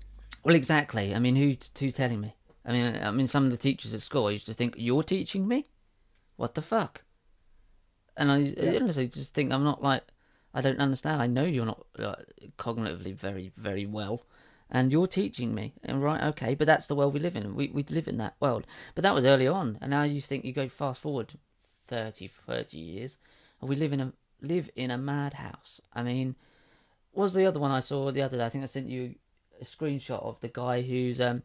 Well, 0.44 0.56
exactly. 0.56 1.14
I 1.14 1.20
mean, 1.20 1.36
who's 1.36 1.70
who's 1.78 1.94
telling 1.94 2.22
me? 2.22 2.34
I 2.66 2.72
mean, 2.72 2.96
I 3.02 3.12
mean, 3.12 3.28
some 3.28 3.46
of 3.46 3.52
the 3.52 3.58
teachers 3.58 3.94
at 3.94 4.02
school 4.02 4.28
I 4.28 4.32
used 4.32 4.46
to 4.46 4.54
think 4.54 4.76
you're 4.78 5.04
teaching 5.04 5.48
me. 5.48 5.66
What 6.38 6.56
the 6.56 6.62
fuck? 6.62 7.04
And 8.16 8.32
I 8.32 8.38
Yeah. 8.38 8.80
honestly 8.82 9.08
just 9.08 9.34
think 9.34 9.52
I'm 9.52 9.64
not 9.64 9.84
like 9.84 10.04
I 10.54 10.62
don't 10.62 10.80
understand. 10.80 11.22
I 11.22 11.28
know 11.28 11.44
you're 11.46 11.66
not 11.66 11.86
like, 11.98 12.26
cognitively 12.58 13.14
very 13.16 13.52
very 13.58 13.86
well, 13.86 14.26
and 14.72 14.92
you're 14.92 15.08
teaching 15.08 15.54
me. 15.56 15.74
And 15.84 16.04
right, 16.04 16.24
okay, 16.24 16.56
but 16.56 16.68
that's 16.68 16.88
the 16.88 16.96
world 16.96 17.14
we 17.14 17.20
live 17.20 17.36
in. 17.36 17.56
We 17.56 17.70
we 17.70 17.84
live 17.84 18.08
in 18.08 18.18
that 18.18 18.36
world. 18.40 18.66
But 18.96 19.04
that 19.04 19.16
was 19.16 19.26
early 19.26 19.48
on, 19.48 19.78
and 19.82 19.92
now 19.92 20.04
you 20.04 20.22
think 20.22 20.46
you 20.46 20.54
go 20.54 20.70
fast 20.70 21.02
forward 21.02 21.34
30, 21.88 22.30
30 22.48 22.78
years, 22.78 23.18
and 23.62 23.70
we 23.70 23.76
live 23.76 23.94
in 23.94 24.02
a 24.02 24.14
live 24.42 24.70
in 24.76 24.92
a 24.92 24.98
madhouse. 24.98 25.82
I 25.94 26.04
mean, 26.04 26.36
what 27.12 27.24
was 27.24 27.34
the 27.34 27.46
other 27.46 27.60
one 27.60 27.72
I 27.72 27.80
saw 27.80 28.12
the 28.12 28.22
other 28.22 28.38
day? 28.38 28.46
I 28.46 28.50
think 28.50 28.64
I 28.64 28.68
sent 28.68 28.88
you 28.88 29.16
a 29.60 29.66
screenshot 29.66 30.24
of 30.24 30.40
the 30.40 30.48
guy 30.48 30.82
who's 30.82 31.20
um 31.20 31.44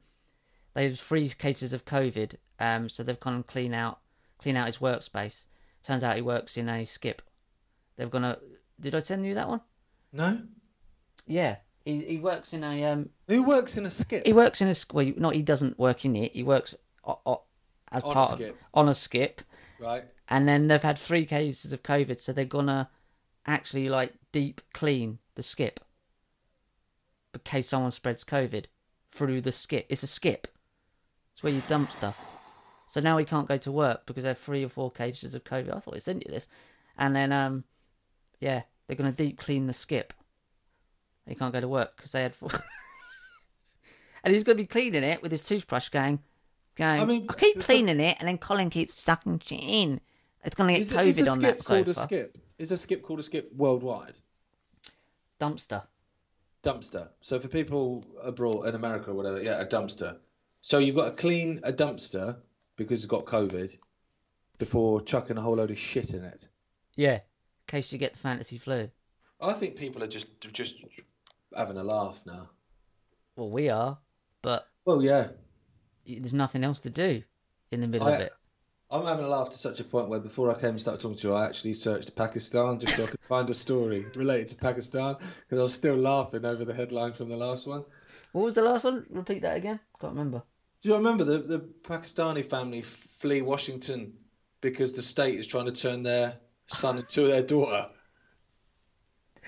they 0.75 0.89
have 0.89 0.99
three 0.99 1.29
cases 1.29 1.72
of 1.72 1.85
COVID. 1.85 2.37
Um, 2.61 2.89
so 2.89 3.03
they've 3.03 3.18
gone 3.18 3.35
and 3.35 3.47
clean 3.47 3.75
out 3.75 4.01
clean 4.39 4.57
out 4.57 4.66
his 4.66 4.79
workspace. 4.79 5.47
Turns 5.83 6.05
out 6.05 6.16
he 6.16 6.22
works 6.22 6.57
in 6.57 6.68
a 6.68 6.85
skip. 6.85 7.22
They've 7.97 8.11
gonna. 8.11 8.39
Did 8.81 8.95
I 8.95 9.01
send 9.01 9.25
you 9.25 9.35
that 9.35 9.49
one? 9.49 9.61
No. 10.12 10.43
Yeah, 11.27 11.57
he 11.85 12.05
he 12.05 12.18
works 12.18 12.53
in 12.53 12.64
a 12.64 12.85
um 12.85 13.11
Who 13.28 13.43
works 13.43 13.76
in 13.76 13.87
a 13.87 13.91
skip? 13.91 14.26
he 14.26 14.32
works 14.32 14.61
in 14.61 14.68
a 14.68 14.74
well 14.93 15.12
not 15.16 15.35
he 15.35 15.43
doesn't 15.43 15.78
work 15.78 16.05
in 16.05 16.16
it. 16.16 16.32
He 16.32 16.43
works 16.43 16.74
o- 17.05 17.20
o- 17.26 17.43
as 17.93 18.03
On 18.05 18.11
a 18.11 18.14
part 18.14 18.32
of 18.32 18.39
skip. 18.41 18.57
on 18.72 18.89
a 18.89 18.95
skip. 18.95 19.43
Right. 19.78 20.05
And 20.28 20.49
then 20.49 20.68
they've 20.68 20.82
had 20.82 20.99
three 20.99 21.26
cases 21.26 21.72
of 21.72 21.82
COVID, 21.82 22.18
so 22.20 22.32
they're 22.32 22.45
gonna 22.47 22.89
actually 23.47 23.89
like 23.89 24.14
deep 24.32 24.61
clean 24.72 25.18
the 25.35 25.43
skip 25.43 25.80
in 27.35 27.41
case 27.41 27.68
someone 27.68 27.91
spreads 27.91 28.24
COVID 28.24 28.66
through 29.12 29.41
the 29.43 29.53
skip. 29.53 29.87
It's 29.89 30.03
a 30.03 30.07
skip. 30.07 30.49
It's 31.32 31.43
where 31.43 31.53
you 31.53 31.62
dump 31.68 31.91
stuff. 31.91 32.16
So 32.89 33.01
now 33.01 33.18
he 33.18 33.24
can't 33.24 33.49
go 33.49 33.57
to 33.59 33.72
work 33.72 34.07
because 34.07 34.22
there 34.22 34.32
are 34.32 34.37
three 34.37 34.64
or 34.64 34.68
four 34.68 34.91
cases 34.91 35.35
of 35.35 35.45
COVID. 35.45 35.74
I 35.76 35.80
thought 35.80 35.95
I 35.97 35.99
sent 35.99 36.24
you 36.26 36.32
this, 36.32 36.49
and 36.97 37.14
then 37.14 37.32
um, 37.32 37.64
yeah, 38.41 38.62
they're 38.87 38.97
gonna 38.97 39.12
deep 39.12 39.39
clean 39.39 39.66
the 39.66 39.72
skip. 39.72 40.12
He 41.27 41.35
can't 41.35 41.53
go 41.53 41.61
to 41.61 41.68
work 41.68 41.97
because 41.97 42.12
they 42.12 42.22
had 42.22 42.35
four. 42.35 42.51
and 44.25 44.35
he's 44.35 44.45
gonna 44.45 44.57
be 44.57 44.66
cleaning 44.66 45.03
it 45.03 45.22
with 45.22 45.33
his 45.33 45.43
toothbrush, 45.43 45.89
going, 45.89 46.20
going. 46.77 47.01
I, 47.01 47.05
I 47.05 47.35
keep 47.35 47.57
it's 47.57 47.64
a- 47.64 47.66
cleaning 47.66 48.01
it, 48.01 48.16
and 48.20 48.29
then 48.29 48.39
Colin 48.39 48.70
keeps 48.70 48.99
stucking 49.01 49.41
shit 49.45 49.62
in. 49.62 50.01
It's 50.45 50.57
gonna 50.57 50.72
get 50.72 50.81
Is, 50.83 50.93
COVID 50.93 51.07
is 51.09 51.18
a 51.20 51.31
on 51.31 51.41
skip 51.41 51.59
that 51.59 51.64
called 51.64 51.87
sofa. 51.87 51.91
a 51.91 51.95
skip? 51.95 52.39
Is 52.59 52.72
a 52.72 52.77
skip 52.77 53.03
called 53.03 53.20
a 53.20 53.22
skip 53.22 53.51
worldwide? 53.55 54.18
Dumpster. 55.41 55.83
Dumpster. 56.62 57.09
So 57.20 57.41
for 57.41 57.49
people 57.49 58.05
abroad 58.22 58.66
in 58.66 58.75
America 58.75 59.11
or 59.11 59.14
whatever, 59.14 59.43
yeah, 59.43 59.61
a 59.61 59.66
dumpster. 59.66 60.18
So 60.61 60.79
you've 60.79 60.97
got 60.97 61.11
to 61.11 61.16
clean 61.16 61.61
a 61.64 61.72
dumpster 61.72 62.39
because 62.77 63.01
it's 63.05 63.11
got 63.11 63.25
COVID 63.27 63.77
before 64.59 65.01
chucking 65.03 65.37
a 65.37 65.41
whole 65.41 65.57
load 65.57 65.70
of 65.70 65.79
shit 65.79 66.14
in 66.14 66.25
it. 66.25 66.49
Yeah. 66.97 67.14
In 67.14 67.20
case 67.66 67.93
you 67.93 67.99
get 67.99 68.12
the 68.12 68.18
fantasy 68.18 68.59
flu. 68.59 68.91
I 69.41 69.53
think 69.53 69.77
people 69.77 70.03
are 70.03 70.07
just 70.07 70.27
just 70.53 70.77
having 71.57 71.76
a 71.76 71.84
laugh 71.84 72.22
now. 72.26 72.50
Well, 73.36 73.50
we 73.50 73.68
are, 73.68 73.98
but 74.42 74.68
Well, 74.84 75.02
yeah, 75.02 75.28
there's 76.07 76.34
nothing 76.34 76.64
else 76.64 76.80
to 76.80 76.90
do 76.90 77.22
in 77.70 77.80
the 77.80 77.88
middle 77.88 78.09
I- 78.09 78.14
of 78.14 78.20
it. 78.20 78.32
I'm 78.90 79.07
having 79.07 79.24
a 79.24 79.28
laugh 79.28 79.50
to 79.50 79.57
such 79.57 79.80
a 79.80 79.84
point 79.84 80.09
where 80.09 80.20
before 80.20 80.50
I 80.55 80.61
came 80.61 80.70
and 80.70 80.80
started 80.80 81.00
talking 81.00 81.16
to 81.18 81.28
you, 81.28 81.34
I 81.34 81.46
actually 81.46 81.74
searched 81.74 82.14
Pakistan 82.14 82.78
just 82.78 82.94
so 82.96 83.05
I 83.05 83.07
could 83.09 83.20
find 83.28 83.48
a 83.50 83.55
story 83.55 84.07
related 84.14 84.50
to 84.50 84.57
Pakistan 84.57 85.16
because 85.18 85.59
I 85.59 85.62
was 85.62 85.74
still 85.74 85.96
laughing 85.96 86.44
over 86.44 86.64
the 86.64 86.74
headline 86.74 87.12
from 87.12 87.28
the 87.28 87.36
last 87.36 87.66
one. 87.66 87.84
What 88.32 88.44
was 88.44 88.55
the 88.55 88.62
last 88.62 88.84
one? 88.84 89.05
Repeat 89.11 89.42
that 89.42 89.57
again. 89.57 89.80
Can't 90.00 90.12
remember. 90.12 90.42
Do 90.82 90.90
you 90.90 90.96
remember 90.96 91.24
the, 91.24 91.38
the 91.38 91.59
Pakistani 91.59 92.44
family 92.44 92.82
flee 92.82 93.42
Washington 93.42 94.12
because 94.61 94.92
the 94.92 95.02
state 95.02 95.40
is 95.40 95.46
trying 95.46 95.66
to 95.66 95.72
turn 95.72 96.02
their 96.02 96.38
son 96.66 96.98
into 96.98 97.26
their 97.26 97.42
daughter? 97.42 97.88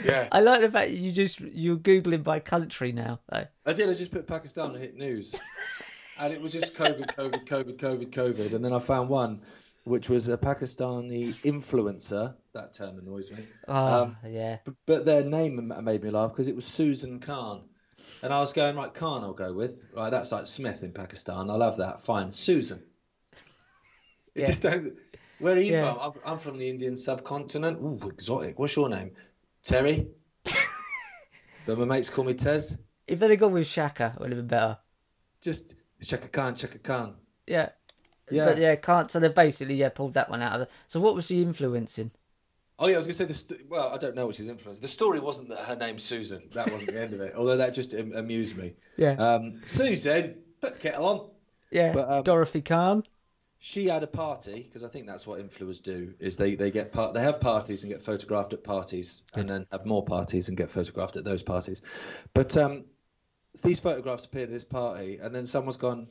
Yeah, 0.05 0.29
I 0.31 0.41
like 0.41 0.61
the 0.61 0.71
fact 0.71 0.91
that 0.91 0.97
you 0.97 1.13
just 1.13 1.41
you're 1.41 1.77
googling 1.77 2.23
by 2.23 2.41
country 2.41 2.93
now. 2.93 3.21
Though. 3.31 3.47
I 3.65 3.73
did. 3.73 3.89
I 3.89 3.93
just 3.93 4.11
put 4.11 4.27
Pakistan 4.27 4.73
and 4.73 4.83
hit 4.83 4.97
news, 4.97 5.35
and 6.19 6.33
it 6.33 6.41
was 6.41 6.53
just 6.53 6.75
COVID, 6.75 7.07
COVID, 7.15 7.45
COVID, 7.47 7.77
COVID, 7.79 8.11
COVID, 8.11 8.53
and 8.55 8.65
then 8.65 8.73
I 8.73 8.79
found 8.79 9.09
one 9.09 9.43
which 9.87 10.11
was 10.11 10.29
a 10.29 10.37
Pakistani 10.37 11.33
influencer. 11.45 12.35
That 12.55 12.73
term 12.73 12.99
annoys 12.99 13.31
me. 13.31 13.39
Oh, 13.69 14.03
Um, 14.03 14.17
yeah. 14.29 14.59
But, 14.65 14.75
but 14.85 15.05
their 15.05 15.23
name 15.23 15.73
made 15.85 16.03
me 16.03 16.11
laugh 16.11 16.33
because 16.33 16.49
it 16.49 16.57
was 16.57 16.65
Susan 16.65 17.21
Khan. 17.21 17.63
And 18.21 18.35
I 18.35 18.41
was 18.41 18.53
going, 18.53 18.75
right, 18.75 18.93
Khan 18.93 19.23
I'll 19.23 19.33
go 19.33 19.53
with. 19.53 19.81
Right, 19.95 20.11
that's 20.11 20.33
like 20.33 20.47
Smith 20.47 20.83
in 20.83 20.91
Pakistan. 20.91 21.51
I 21.51 21.55
love 21.55 21.77
that. 21.77 22.01
Fine. 22.01 22.33
Susan. 22.33 22.83
Yeah. 24.35 24.47
just 24.47 24.63
don't... 24.63 24.93
Where 25.39 25.55
are 25.55 25.61
you 25.61 25.73
Yeah. 25.75 25.93
from? 25.95 26.03
I'm, 26.03 26.33
I'm 26.33 26.39
from 26.39 26.59
the 26.59 26.69
Indian 26.69 26.97
subcontinent. 26.97 27.79
Ooh, 27.81 28.09
exotic. 28.09 28.59
What's 28.59 28.75
your 28.75 28.89
name? 28.89 29.13
Terry? 29.67 30.07
but 31.67 31.79
my 31.79 31.85
mates 31.85 32.11
call 32.11 32.25
me 32.25 32.35
Tez. 32.35 32.79
If 33.07 33.19
they'd 33.19 33.31
have 33.31 33.41
gone 33.41 33.53
with 33.53 33.69
Chaka, 33.69 34.13
it 34.15 34.21
would 34.21 34.31
have 34.31 34.39
been 34.39 34.47
better. 34.47 34.79
Just 35.43 35.75
Chaka 36.03 36.29
Khan, 36.29 36.55
Chaka 36.55 36.79
Khan. 36.79 37.17
Yeah. 37.47 37.71
Yeah. 38.31 38.47
But 38.47 38.59
yeah, 38.59 38.77
can't. 38.77 39.11
So 39.11 39.21
they 39.21 39.29
basically 39.29 39.75
yeah 39.77 39.89
pulled 39.89 40.15
that 40.15 40.31
one 40.31 40.43
out 40.43 40.55
of 40.55 40.61
it. 40.63 40.71
So 40.89 41.01
what 41.01 41.15
was 41.15 41.27
she 41.27 41.43
influencing? 41.43 42.11
Oh 42.79 42.89
yeah, 42.89 42.95
I 42.95 42.97
was 42.99 43.07
gonna 43.07 43.15
say 43.15 43.25
this. 43.25 43.41
st- 43.41 43.69
well, 43.71 43.93
I 43.93 43.99
don't 43.99 44.15
know 44.15 44.27
what 44.27 44.35
she's 44.35 44.49
influenced. 44.49 44.83
The 44.83 44.89
story 44.89 45.21
wasn't 45.21 45.49
that 45.49 45.61
her 45.61 45.77
name's 45.77 46.03
Susan. 46.03 46.43
That 46.53 46.71
wasn't 46.71 46.93
the 46.93 47.01
end 47.01 47.15
of 47.15 47.21
it. 47.21 47.35
Although 47.37 47.59
that 47.59 47.75
just 47.75 47.95
am- 47.95 48.13
amused 48.13 48.57
me. 48.57 48.75
Yeah. 48.97 49.13
Um, 49.13 49.61
Susan, 49.63 50.37
put 50.61 50.81
kettle 50.81 51.07
on. 51.07 51.31
yeah. 51.71 51.93
but, 51.93 52.11
um, 52.11 52.23
Dorothy 52.25 52.63
Khan. 52.63 53.03
She 53.59 53.87
had 53.87 54.03
a 54.03 54.07
party 54.07 54.63
because 54.63 54.85
I 54.85 54.89
think 54.89 55.07
that's 55.07 55.27
what 55.27 55.41
influencers 55.41 55.83
do 55.83 56.15
is 56.19 56.37
they 56.37 56.55
they 56.55 56.71
get 56.71 56.93
part 56.93 57.15
they 57.15 57.23
have 57.23 57.41
parties 57.41 57.83
and 57.83 57.93
get 57.93 58.03
photographed 58.03 58.53
at 58.53 58.63
parties 58.63 59.25
and 59.35 59.49
then 59.49 59.67
have 59.73 59.87
more 59.87 60.05
parties 60.05 60.49
and 60.49 60.57
get 60.57 60.71
photographed 60.71 61.17
at 61.17 61.25
those 61.25 61.43
parties. 61.43 61.83
But 62.35 62.57
um, 62.57 62.85
these 63.63 63.81
photographs 63.81 64.27
appeared 64.27 64.49
at 64.49 64.53
this 64.53 64.65
party 64.65 65.19
and 65.21 65.35
then 65.35 65.47
someone's 65.47 65.79
gone, 65.79 66.09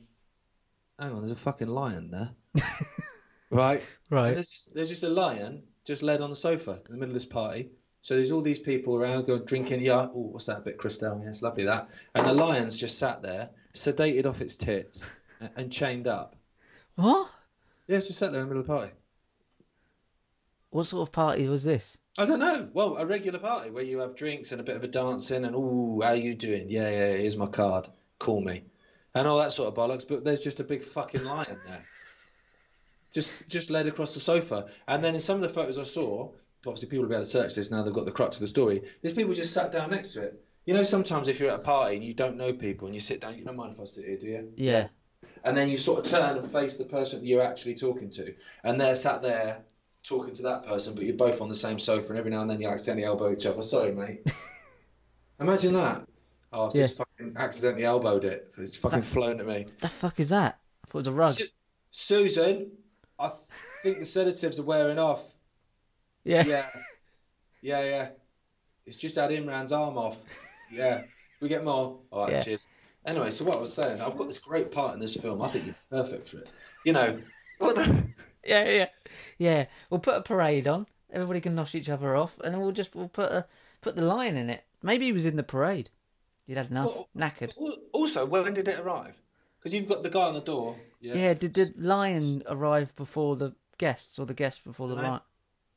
hang 1.00 1.12
on, 1.12 1.20
there's 1.20 1.32
a 1.32 1.36
fucking 1.36 1.68
lion 1.68 2.12
there, 2.12 2.32
right? 3.50 3.82
Right. 4.10 4.34
There's 4.34 4.52
just, 4.52 4.74
there's 4.74 4.90
just 4.90 5.04
a 5.04 5.10
lion 5.10 5.64
just 5.86 6.02
led 6.04 6.22
on 6.22 6.32
the 6.32 6.36
sofa 6.36 6.82
in 6.86 6.92
the 6.92 6.98
middle 6.98 7.10
of 7.10 7.14
this 7.14 7.26
party. 7.26 7.70
So 8.02 8.16
there's 8.16 8.32
all 8.32 8.42
these 8.42 8.60
people 8.60 8.96
around 8.96 9.26
going 9.26 9.46
drinking. 9.46 9.82
Yeah, 9.82 10.08
oh, 10.14 10.30
what's 10.32 10.46
that 10.46 10.64
bit, 10.64 10.78
Christelle? 10.78 11.24
Yeah, 11.24 11.30
it's 11.30 11.42
lovely 11.42 11.66
that. 11.66 11.90
And 12.14 12.28
the 12.28 12.34
lion's 12.34 12.80
just 12.80 13.00
sat 13.00 13.24
there, 13.24 13.50
sedated 13.74 14.28
off 14.28 14.42
its 14.42 14.58
tits 14.58 15.10
and, 15.40 15.50
and 15.56 15.72
chained 15.72 16.08
up. 16.08 16.36
What? 16.96 17.30
Yeah, 17.88 17.98
it's 17.98 18.08
just 18.08 18.20
sat 18.20 18.32
there 18.32 18.42
in 18.42 18.48
the 18.48 18.56
middle 18.56 18.62
of 18.62 18.68
the 18.68 18.74
party. 18.74 18.94
What 20.72 20.88
sort 20.88 21.08
of 21.08 21.14
party 21.14 21.48
was 21.48 21.64
this? 21.64 21.98
I 22.18 22.26
don't 22.26 22.40
know. 22.40 22.70
Well, 22.74 22.98
a 22.98 23.06
regular 23.06 23.40
party 23.40 23.70
where 23.70 23.84
you 23.84 24.00
have 24.00 24.16
drinks 24.16 24.52
and 24.52 24.62
a 24.62 24.64
bit 24.64 24.76
of 24.76 24.84
a 24.84 24.88
dancing 24.88 25.46
and 25.46 25.56
ooh, 25.56 26.02
how 26.02 26.10
are 26.10 26.16
you 26.16 26.36
doing? 26.36 26.66
Yeah, 26.70 26.90
yeah, 26.90 27.18
here's 27.18 27.38
my 27.38 27.48
card. 27.48 27.88
Call 28.20 28.42
me, 28.42 28.64
and 29.14 29.28
all 29.28 29.40
that 29.40 29.52
sort 29.52 29.68
of 29.68 29.76
bollocks. 29.76 30.08
But 30.08 30.24
there's 30.24 30.44
just 30.44 30.60
a 30.62 30.64
big 30.64 30.84
fucking 30.84 31.26
lion 31.26 31.60
there, 31.68 31.86
just 33.14 33.50
just 33.50 33.70
led 33.70 33.88
across 33.88 34.14
the 34.14 34.22
sofa. 34.22 34.68
And 34.88 35.04
then 35.04 35.16
in 35.16 35.22
some 35.22 35.36
of 35.36 35.42
the 35.42 35.50
photos 35.50 35.78
I 35.78 35.84
saw, 35.84 36.32
obviously 36.66 36.90
people 36.90 37.04
will 37.04 37.10
be 37.10 37.16
able 37.16 37.26
to 37.26 37.30
search 37.30 37.56
this 37.56 37.70
now. 37.70 37.84
They've 37.84 37.94
got 37.94 38.06
the 38.06 38.12
crux 38.12 38.38
of 38.38 38.42
the 38.42 38.48
story. 38.48 38.82
There's 39.02 39.14
people 39.14 39.34
just 39.34 39.54
sat 39.54 39.72
down 39.72 39.92
next 39.92 40.14
to 40.14 40.24
it. 40.24 40.42
You 40.66 40.74
know, 40.74 40.84
sometimes 40.84 41.28
if 41.28 41.40
you're 41.40 41.52
at 41.52 41.60
a 41.60 41.64
party 41.64 41.98
and 41.98 42.04
you 42.06 42.14
don't 42.14 42.38
know 42.38 42.54
people 42.54 42.88
and 42.88 42.96
you 42.96 43.02
sit 43.02 43.22
down, 43.22 43.38
you 43.38 43.44
don't 43.44 43.58
mind 43.58 43.74
if 43.74 43.80
I 43.82 43.86
sit 43.86 44.06
here, 44.06 44.18
do 44.18 44.28
you? 44.28 44.54
Yeah. 44.56 44.88
And 45.46 45.56
then 45.56 45.70
you 45.70 45.78
sort 45.78 46.06
of 46.06 46.12
turn 46.12 46.38
and 46.38 46.52
face 46.52 46.76
the 46.76 46.84
person 46.84 47.22
that 47.22 47.26
you're 47.26 47.42
actually 47.44 47.76
talking 47.76 48.10
to, 48.10 48.34
and 48.64 48.80
they're 48.82 48.96
sat 48.96 49.22
there 49.22 49.64
talking 50.04 50.34
to 50.36 50.44
that 50.44 50.66
person, 50.68 50.94
but 50.96 51.06
you're 51.06 51.16
both 51.16 51.40
on 51.42 51.48
the 51.50 51.56
same 51.56 51.80
sofa, 51.80 52.10
and 52.10 52.18
every 52.20 52.32
now 52.32 52.42
and 52.42 52.50
then 52.50 52.60
you 52.60 52.68
accidentally 52.68 53.06
elbow 53.06 53.32
each 53.32 53.46
other. 53.46 53.64
Sorry, 53.64 53.92
mate. 53.94 54.30
Imagine 55.40 55.74
that. 55.74 56.06
Oh, 56.52 56.68
I've 56.68 56.74
just 56.74 56.98
fucking 56.98 57.34
accidentally 57.38 57.84
elbowed 57.84 58.24
it. 58.24 58.50
It's 58.58 58.78
fucking 58.78 59.02
flown 59.02 59.40
at 59.40 59.46
me. 59.46 59.66
The 59.80 59.90
fuck 59.90 60.20
is 60.20 60.30
that? 60.30 60.60
I 60.84 60.88
thought 60.88 61.00
it 61.00 61.02
was 61.02 61.08
a 61.08 61.12
rug. 61.12 61.32
Su- 61.32 61.48
Susan, 61.92 62.72
I 63.20 63.32
think 63.84 64.00
the 64.00 64.06
sedatives 64.06 64.60
are 64.60 64.64
wearing 64.64 65.00
off. 65.00 65.36
Yeah. 66.24 66.46
Yeah, 66.46 66.66
yeah, 67.62 67.84
yeah. 67.84 68.10
It's 68.86 68.96
just 68.96 69.16
had 69.16 69.32
Imran's 69.32 69.72
arm 69.72 69.98
off. 69.98 70.24
Yeah, 70.72 71.04
we 71.42 71.48
get 71.48 71.64
more. 71.64 72.00
All 72.12 72.24
right, 72.26 72.34
Yeah. 72.34 72.40
cheers. 72.40 72.68
Anyway, 73.06 73.30
so 73.30 73.46
what 73.46 73.58
I 73.58 73.60
was 73.60 73.74
saying, 73.74 74.02
I've 74.02 74.18
got 74.18 74.28
this 74.28 74.40
great 74.40 74.72
part 74.72 74.96
in 74.96 75.00
this 75.00 75.16
film. 75.16 75.42
I 75.42 75.48
think 75.50 75.66
you're 75.68 75.76
perfect 75.90 76.28
for 76.28 76.40
it. 76.40 76.48
You 76.84 76.94
know, 76.94 77.20
what 77.60 77.76
the... 77.76 78.08
Yeah, 78.46 78.70
yeah, 78.70 78.88
yeah. 79.40 79.66
We'll 79.90 80.00
put 80.00 80.18
a 80.18 80.22
parade 80.22 80.68
on. 80.68 80.86
Everybody 81.12 81.42
can 81.42 81.56
nosh 81.56 81.74
each 81.74 81.90
other 81.90 82.16
off, 82.16 82.40
and 82.44 82.54
then 82.54 82.62
we'll 82.62 82.72
just 82.72 82.94
we'll 82.94 83.08
put 83.08 83.32
a 83.32 83.48
put 83.82 83.96
the 83.96 84.04
lion 84.04 84.38
in 84.38 84.52
it. 84.52 84.64
Maybe 84.84 85.06
he 85.06 85.14
was 85.14 85.26
in 85.26 85.36
the 85.36 85.42
parade. 85.42 85.90
He'd 86.46 86.58
had 86.58 86.70
enough. 86.70 86.94
Well, 86.94 87.10
Knackered. 87.18 87.58
Also, 87.92 88.24
when 88.28 88.54
did 88.54 88.68
it 88.68 88.80
arrive? 88.80 89.20
Because 89.58 89.74
you've 89.74 89.88
got 89.88 90.04
the 90.04 90.12
guy 90.12 90.28
on 90.28 90.36
the 90.36 90.42
door. 90.42 90.76
Yeah. 91.02 91.16
Yeah. 91.16 91.34
Did 91.34 91.56
the 91.56 91.74
lion 91.76 92.44
arrive 92.48 92.96
before 92.96 93.36
the 93.36 93.56
guests, 93.80 94.20
or 94.20 94.28
the 94.28 94.36
guests 94.36 94.62
before 94.64 94.90
the 94.90 94.96
lion? 94.96 95.22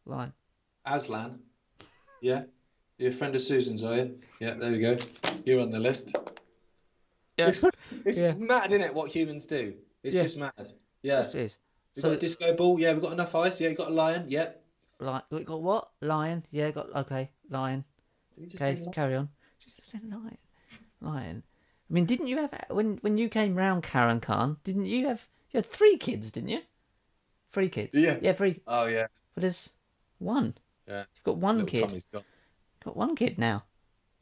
Lion. 0.05 0.35
Aslan. 0.85 1.39
Yeah. 2.20 2.43
You're 2.99 3.11
a 3.11 3.14
friend 3.14 3.35
of 3.35 3.41
Susan's, 3.41 3.83
are 3.83 3.97
you? 3.97 4.18
Yeah, 4.41 4.55
there 4.55 4.70
we 4.70 4.81
go. 4.81 4.99
You're 5.47 5.61
on 5.61 5.70
the 5.70 5.79
list. 5.79 6.14
Yeah. 7.39 7.49
It's, 7.49 7.64
it's 8.05 8.20
Yeah. 8.20 8.34
mad, 8.34 8.72
isn't 8.72 8.82
it, 8.82 8.93
what 8.95 9.11
humans 9.11 9.47
do? 9.47 9.74
It's 10.03 10.16
Yeah. 10.16 10.22
just 10.22 10.39
mad. 10.39 10.53
Yeah. 11.03 11.20
Yes, 11.20 11.34
it 11.34 11.41
is. 11.43 11.59
We've 11.95 12.03
So 12.03 12.09
got 12.11 12.16
a 12.16 12.20
disco 12.20 12.57
ball. 12.57 12.80
Yeah, 12.80 12.93
we've 12.93 13.03
got 13.03 13.12
enough 13.12 13.34
ice. 13.34 13.61
Yeah, 13.61 13.68
you 13.68 13.76
got 13.76 13.89
a 13.91 13.95
lion. 13.95 14.24
Yeah. 14.28 14.51
Like, 15.01 15.24
we 15.30 15.45
got 15.45 15.62
what? 15.62 15.91
Lion. 16.01 16.45
Yeah, 16.51 16.70
got 16.72 16.95
okay. 16.95 17.30
Lion. 17.49 17.84
Did 18.34 18.45
you 18.45 18.51
just 18.59 18.62
Okay, 18.62 18.91
carry 18.93 19.14
on. 19.14 19.28
Just 19.61 19.91
said 19.91 20.03
lion. 20.05 20.39
Lion. 21.01 21.43
I 21.89 21.93
mean, 21.95 22.05
didn't 22.05 22.26
you 22.26 22.39
have 22.39 22.53
when 22.68 22.99
when 22.99 23.16
you 23.16 23.28
came 23.28 23.55
round, 23.55 23.82
Karen 23.84 24.20
Khan? 24.20 24.59
Didn't 24.64 24.86
you 24.86 25.07
have 25.07 25.26
you 25.53 25.59
had 25.59 25.66
three 25.66 25.97
kids? 25.97 26.30
Didn't 26.32 26.51
you? 26.51 26.61
Three 27.51 27.68
kids. 27.68 27.91
Yeah. 27.95 28.18
Yeah, 28.20 28.32
three. 28.32 28.61
Oh 28.66 28.86
yeah, 28.86 29.07
But 29.34 29.43
there's 29.43 29.70
one. 30.18 30.57
yeah. 30.86 31.05
You've 31.14 31.24
got 31.24 31.36
one 31.39 31.59
Little 31.59 31.70
kid. 31.70 31.80
Tommy's 31.86 32.07
gone. 32.07 32.24
Got 32.84 32.97
one 32.97 33.14
kid 33.16 33.39
now, 33.39 33.64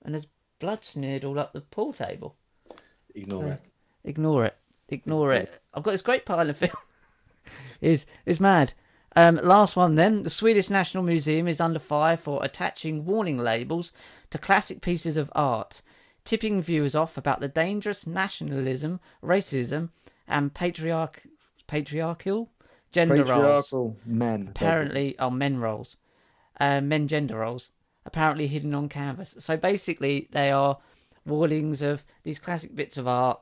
and 0.02 0.14
there's 0.14 0.28
blood 0.58 0.84
smeared 0.84 1.24
all 1.24 1.38
up 1.38 1.52
the 1.52 1.60
pool 1.62 1.92
table. 1.92 2.36
Ignore 3.16 3.48
it. 3.48 3.60
Ignore 4.04 4.44
it. 4.46 4.56
Ignore 4.88 5.32
it. 5.32 5.60
I've 5.74 5.82
got 5.82 5.92
this 5.92 6.02
great 6.02 6.24
pile 6.24 6.48
of 6.48 6.56
film. 6.58 6.72
is 7.80 8.06
is 8.24 8.40
mad. 8.40 8.74
Um, 9.16 9.40
last 9.42 9.76
one 9.76 9.94
then. 9.94 10.22
The 10.22 10.30
Swedish 10.30 10.68
National 10.68 11.02
Museum 11.02 11.48
is 11.48 11.60
under 11.60 11.78
fire 11.78 12.16
for 12.16 12.44
attaching 12.44 13.06
warning 13.06 13.38
labels 13.38 13.92
to 14.30 14.38
classic 14.38 14.82
pieces 14.82 15.16
of 15.16 15.32
art, 15.34 15.80
tipping 16.24 16.60
viewers 16.60 16.94
off 16.94 17.16
about 17.16 17.40
the 17.40 17.48
dangerous 17.48 18.06
nationalism, 18.06 19.00
racism, 19.22 19.90
and 20.28 20.52
patriarch 20.52 21.22
patriarchal 21.66 22.50
gender 22.92 23.16
roles. 23.16 23.30
Patriarchal 23.30 23.96
men. 24.04 24.48
Apparently, 24.50 25.16
oh, 25.18 25.30
men 25.30 25.58
roles, 25.58 25.96
uh, 26.60 26.80
men 26.80 27.08
gender 27.08 27.38
roles, 27.38 27.70
apparently 28.04 28.46
hidden 28.46 28.74
on 28.74 28.88
canvas. 28.88 29.34
So 29.38 29.56
basically, 29.56 30.28
they 30.32 30.50
are 30.50 30.78
warnings 31.26 31.82
of 31.82 32.04
these 32.22 32.38
classic 32.38 32.74
bits 32.74 32.96
of 32.96 33.06
art. 33.08 33.40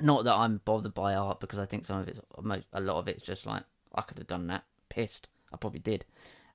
Not 0.00 0.24
that 0.24 0.34
I'm 0.34 0.60
bothered 0.64 0.94
by 0.94 1.14
art 1.14 1.40
because 1.40 1.58
I 1.58 1.66
think 1.66 1.84
some 1.84 2.00
of 2.00 2.08
it's 2.08 2.20
a 2.72 2.80
lot 2.80 2.96
of 2.96 3.06
it's 3.08 3.22
just 3.22 3.46
like 3.46 3.62
I 3.94 4.02
could 4.02 4.18
have 4.18 4.26
done 4.26 4.48
that. 4.48 4.64
Pissed, 4.88 5.28
I 5.52 5.56
probably 5.56 5.80
did. 5.80 6.04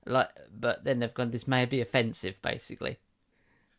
Like, 0.06 0.28
but 0.58 0.84
then 0.84 0.98
they've 0.98 1.12
gone. 1.12 1.30
This 1.30 1.48
may 1.48 1.64
be 1.64 1.80
offensive, 1.80 2.40
basically. 2.42 2.98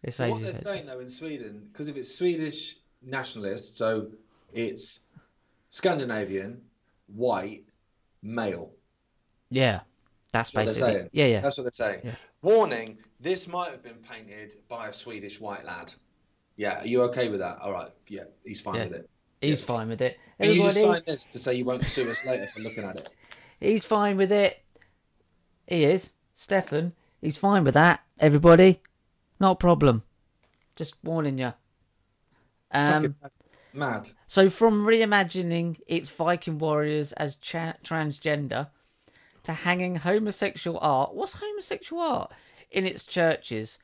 It's 0.04 0.18
So 0.18 0.30
what 0.30 0.42
they're 0.42 0.50
offensive. 0.50 0.64
saying 0.74 0.86
though 0.88 1.00
in 1.00 1.10
Sweden, 1.10 1.68
because 1.72 1.90
if 1.90 1.96
it's 1.96 2.14
Swedish 2.16 2.78
nationalist, 3.04 3.78
so 3.78 4.08
it's 4.54 5.02
Scandinavian, 5.70 6.62
white, 7.08 7.62
male. 8.22 8.72
Yeah, 9.50 9.82
that's 10.32 10.52
That's 10.52 10.54
what 10.54 10.66
they're 10.66 10.74
basically. 10.74 10.94
saying. 10.94 11.10
Yeah, 11.14 11.26
yeah. 11.26 11.42
That's 11.42 11.58
what 11.58 11.64
they're 11.64 11.72
saying. 11.72 12.02
Yeah. 12.04 12.16
Warning: 12.42 12.98
This 13.20 13.48
might 13.48 13.72
have 13.72 13.84
been 13.84 14.02
painted 14.10 14.56
by 14.68 14.88
a 14.88 14.94
Swedish 14.94 15.40
white 15.40 15.66
lad. 15.66 15.94
Yeah, 16.58 16.82
are 16.82 16.88
you 16.88 17.02
okay 17.04 17.30
with 17.30 17.40
that? 17.40 17.60
All 17.60 17.72
right. 17.72 17.90
Yeah, 18.08 18.24
he's 18.46 18.62
fine 18.62 18.76
Yeah. 18.76 18.84
with 18.84 18.94
it. 18.94 19.10
He's 19.42 19.62
yeah. 19.62 19.76
fine 19.76 19.90
with 19.90 20.02
it. 20.02 20.20
Can 20.40 20.52
you 20.52 20.62
just 20.62 20.82
sign 20.82 21.02
this 21.06 21.28
to 21.28 21.40
say 21.40 21.56
you 21.56 21.66
won't 21.66 21.86
sue 21.86 22.10
us 22.10 22.26
later 22.26 22.48
for 22.48 22.60
looking 22.60 22.84
at 22.84 22.98
it? 22.98 23.10
He's 23.60 23.86
fine 23.86 24.18
with 24.18 24.32
it. 24.32 24.64
He 25.68 25.84
is. 25.84 26.12
Stefan, 26.34 26.94
he's 27.22 27.38
fine 27.38 27.64
with 27.64 27.76
that. 27.76 28.02
Everybody, 28.20 28.82
not 29.40 29.52
a 29.52 29.56
problem. 29.56 30.04
Just 30.76 30.96
warning 31.04 31.38
you. 31.38 31.54
Um, 32.72 33.16
mad. 33.74 34.10
so 34.28 34.50
from 34.50 34.82
reimagining 34.82 35.80
its 35.86 36.10
Viking 36.10 36.58
warriors 36.58 37.12
as 37.14 37.36
cha- 37.36 37.76
transgender 37.84 38.70
to 39.44 39.54
hanging 39.54 39.98
homosexual 39.98 40.80
art, 40.82 41.14
what's 41.14 41.34
homosexual 41.34 42.02
art 42.02 42.32
in 42.72 42.86
its 42.86 43.06
churches 43.06 43.78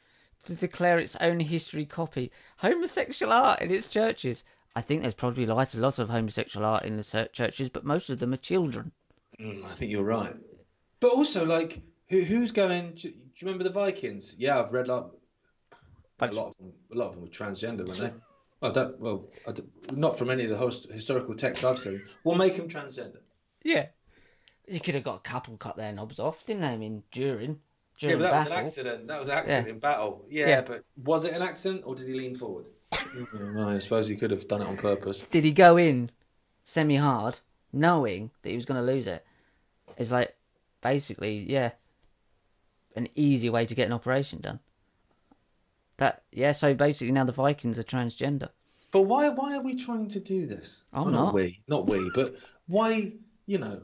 to 0.46 0.56
declare 0.56 1.00
its 1.00 1.16
own 1.18 1.40
history 1.40 1.86
copy? 1.86 2.32
Homosexual 2.58 3.32
art 3.34 3.62
in 3.62 3.72
its 3.72 3.88
churches. 3.88 4.44
I 4.76 4.82
think 4.82 5.02
there's 5.02 5.14
probably 5.14 5.46
like 5.46 5.74
a 5.74 5.78
lot 5.78 6.00
of 6.00 6.10
homosexual 6.10 6.66
art 6.66 6.84
in 6.84 6.98
the 6.98 7.30
churches, 7.34 7.70
but 7.70 7.84
most 7.84 8.10
of 8.10 8.20
them 8.20 8.34
are 8.34 8.38
children. 8.38 8.92
Mm, 9.40 9.66
I 9.66 9.70
think 9.74 9.92
you're 9.92 10.06
right. 10.06 10.34
But 11.00 11.12
also, 11.14 11.46
like, 11.46 11.82
who, 12.10 12.22
who's 12.22 12.52
going? 12.52 12.92
Do, 12.92 13.02
do 13.02 13.08
you 13.10 13.16
remember 13.44 13.64
the 13.64 13.70
Vikings? 13.72 14.36
Yeah, 14.38 14.60
I've 14.60 14.72
read 14.72 14.88
like 14.88 15.04
a 16.22 16.28
lot 16.28 16.48
of 16.48 16.58
them. 16.58 16.74
A 16.92 16.96
lot 16.96 17.08
of 17.10 17.14
them 17.14 17.22
were 17.22 17.28
transgender, 17.28 17.88
weren't 17.88 18.00
they? 18.00 18.14
Well, 18.62 18.72
I 18.72 18.74
don't, 18.74 19.00
well, 19.00 19.28
I 19.48 19.52
don't- 19.52 19.98
not 19.98 20.18
from 20.18 20.30
any 20.30 20.44
of 20.44 20.50
the 20.50 20.58
host, 20.58 20.92
historical 20.92 21.36
texts 21.36 21.64
I've 21.64 21.78
seen. 21.78 22.04
What 22.24 22.38
make 22.38 22.56
them 22.56 22.68
transgender? 22.68 23.20
Yeah. 23.64 23.88
You 24.68 24.80
could 24.80 24.96
have 24.96 25.04
got 25.04 25.18
a 25.18 25.20
couple 25.20 25.56
cut 25.58 25.78
their 25.78 25.94
knobs 25.94 26.20
off, 26.20 26.46
didn't 26.46 26.64
they? 26.64 26.70
I 26.70 26.78
mean, 26.78 27.04
during 27.12 27.60
Yeah, 28.00 28.14
but 28.16 28.20
that 28.20 28.46
was 28.46 28.48
an 28.54 28.66
accident. 28.66 29.08
That 29.08 29.20
was 29.20 29.28
an 29.30 29.38
accident 29.38 29.68
Yeah. 29.68 29.74
in 29.74 29.80
battle. 29.80 30.26
Yeah, 30.30 30.48
Yeah. 30.48 30.62
but 30.62 30.84
was 31.04 31.26
it 31.26 31.34
an 31.34 31.42
accident 31.42 31.84
or 31.86 31.96
did 31.96 32.08
he 32.08 32.14
lean 32.14 32.36
forward? 32.36 32.68
Mm, 32.92 33.66
I 33.76 33.80
suppose 33.80 34.08
he 34.08 34.16
could 34.16 34.32
have 34.32 34.48
done 34.48 34.62
it 34.62 34.68
on 34.68 34.78
purpose. 34.78 35.22
Did 35.32 35.44
he 35.44 35.52
go 35.52 35.78
in 35.78 36.12
semi 36.66 36.96
hard, 36.96 37.40
knowing 37.74 38.32
that 38.42 38.50
he 38.50 38.56
was 38.56 38.66
going 38.66 38.80
to 38.80 38.86
lose 38.94 39.08
it? 39.08 39.26
It's 39.98 40.12
like 40.12 40.36
basically, 40.82 41.40
yeah, 41.50 41.72
an 42.96 43.08
easy 43.16 43.50
way 43.50 43.66
to 43.66 43.74
get 43.76 43.88
an 43.88 43.94
operation 43.94 44.42
done. 44.42 44.60
That 45.98 46.24
yeah. 46.32 46.52
So 46.52 46.74
basically, 46.76 47.12
now 47.12 47.24
the 47.24 47.32
Vikings 47.32 47.80
are 47.80 47.84
transgender. 47.84 48.50
But 48.92 49.04
why? 49.04 49.30
Why 49.30 49.56
are 49.58 49.64
we 49.64 49.76
trying 49.76 50.08
to 50.10 50.20
do 50.20 50.46
this? 50.46 50.84
I'm 50.94 51.06
Well, 51.06 51.14
not. 51.14 51.34
we, 51.34 51.60
not 51.68 51.88
we, 51.90 52.10
but 52.14 52.36
why? 52.68 53.14
You 53.48 53.58
know, 53.58 53.82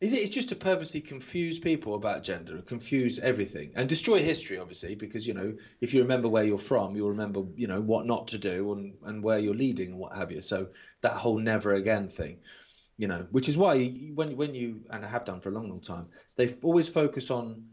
is 0.00 0.14
it? 0.14 0.16
It's 0.16 0.30
just 0.30 0.48
to 0.48 0.56
purposely 0.56 1.02
confuse 1.02 1.58
people 1.58 1.94
about 1.94 2.22
gender, 2.22 2.54
and 2.54 2.66
confuse 2.66 3.18
everything, 3.18 3.72
and 3.76 3.88
destroy 3.88 4.18
history, 4.18 4.58
obviously, 4.58 4.94
because 4.94 5.26
you 5.26 5.34
know, 5.34 5.56
if 5.80 5.92
you 5.92 6.02
remember 6.02 6.28
where 6.28 6.44
you're 6.44 6.58
from, 6.58 6.96
you'll 6.96 7.10
remember, 7.10 7.42
you 7.54 7.66
know, 7.66 7.80
what 7.80 8.06
not 8.06 8.28
to 8.28 8.38
do 8.38 8.72
and 8.72 8.94
and 9.04 9.22
where 9.22 9.38
you're 9.38 9.54
leading 9.54 9.90
and 9.90 9.98
what 9.98 10.16
have 10.16 10.32
you. 10.32 10.40
So 10.40 10.68
that 11.02 11.12
whole 11.12 11.38
never 11.38 11.74
again 11.74 12.08
thing, 12.08 12.38
you 12.96 13.08
know, 13.08 13.26
which 13.30 13.48
is 13.48 13.58
why 13.58 13.88
when 14.14 14.36
when 14.36 14.54
you 14.54 14.86
and 14.90 15.04
I 15.04 15.08
have 15.08 15.26
done 15.26 15.40
for 15.40 15.50
a 15.50 15.52
long, 15.52 15.68
long 15.68 15.82
time, 15.82 16.08
they 16.36 16.48
always 16.62 16.88
focus 16.88 17.30
on 17.30 17.66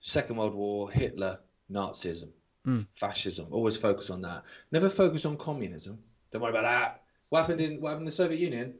Second 0.00 0.36
World 0.36 0.54
War, 0.54 0.90
Hitler, 0.90 1.40
Nazism, 1.70 2.28
hmm. 2.66 2.80
fascism. 2.92 3.46
Always 3.50 3.78
focus 3.78 4.10
on 4.10 4.20
that. 4.22 4.44
Never 4.70 4.90
focus 4.90 5.24
on 5.24 5.38
communism. 5.38 5.98
Don't 6.30 6.42
worry 6.42 6.50
about 6.50 6.64
that. 6.64 7.02
What 7.30 7.40
happened 7.40 7.62
in 7.62 7.80
what 7.80 7.88
happened 7.88 8.02
in 8.02 8.06
the 8.06 8.10
Soviet 8.10 8.38
Union, 8.38 8.74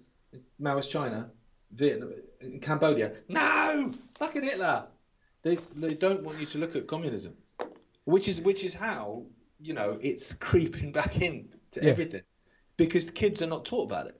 Maoist 0.60 0.90
China, 0.90 1.30
Vietnam, 1.74 2.12
Cambodia? 2.60 3.12
No, 3.28 3.92
fucking 4.14 4.42
Hitler. 4.44 4.86
They 5.42 5.56
they 5.76 5.94
don't 5.94 6.22
want 6.22 6.38
you 6.40 6.46
to 6.46 6.58
look 6.58 6.74
at 6.76 6.86
communism, 6.86 7.36
which 8.04 8.28
is 8.28 8.40
which 8.40 8.64
is 8.64 8.74
how 8.74 9.24
you 9.60 9.74
know 9.74 9.98
it's 10.00 10.32
creeping 10.34 10.92
back 10.92 11.20
in 11.20 11.48
to 11.72 11.82
Yeah. 11.82 11.90
everything, 11.90 12.22
because 12.76 13.10
kids 13.10 13.42
are 13.42 13.46
not 13.46 13.64
taught 13.64 13.84
about 13.84 14.06
it. 14.06 14.18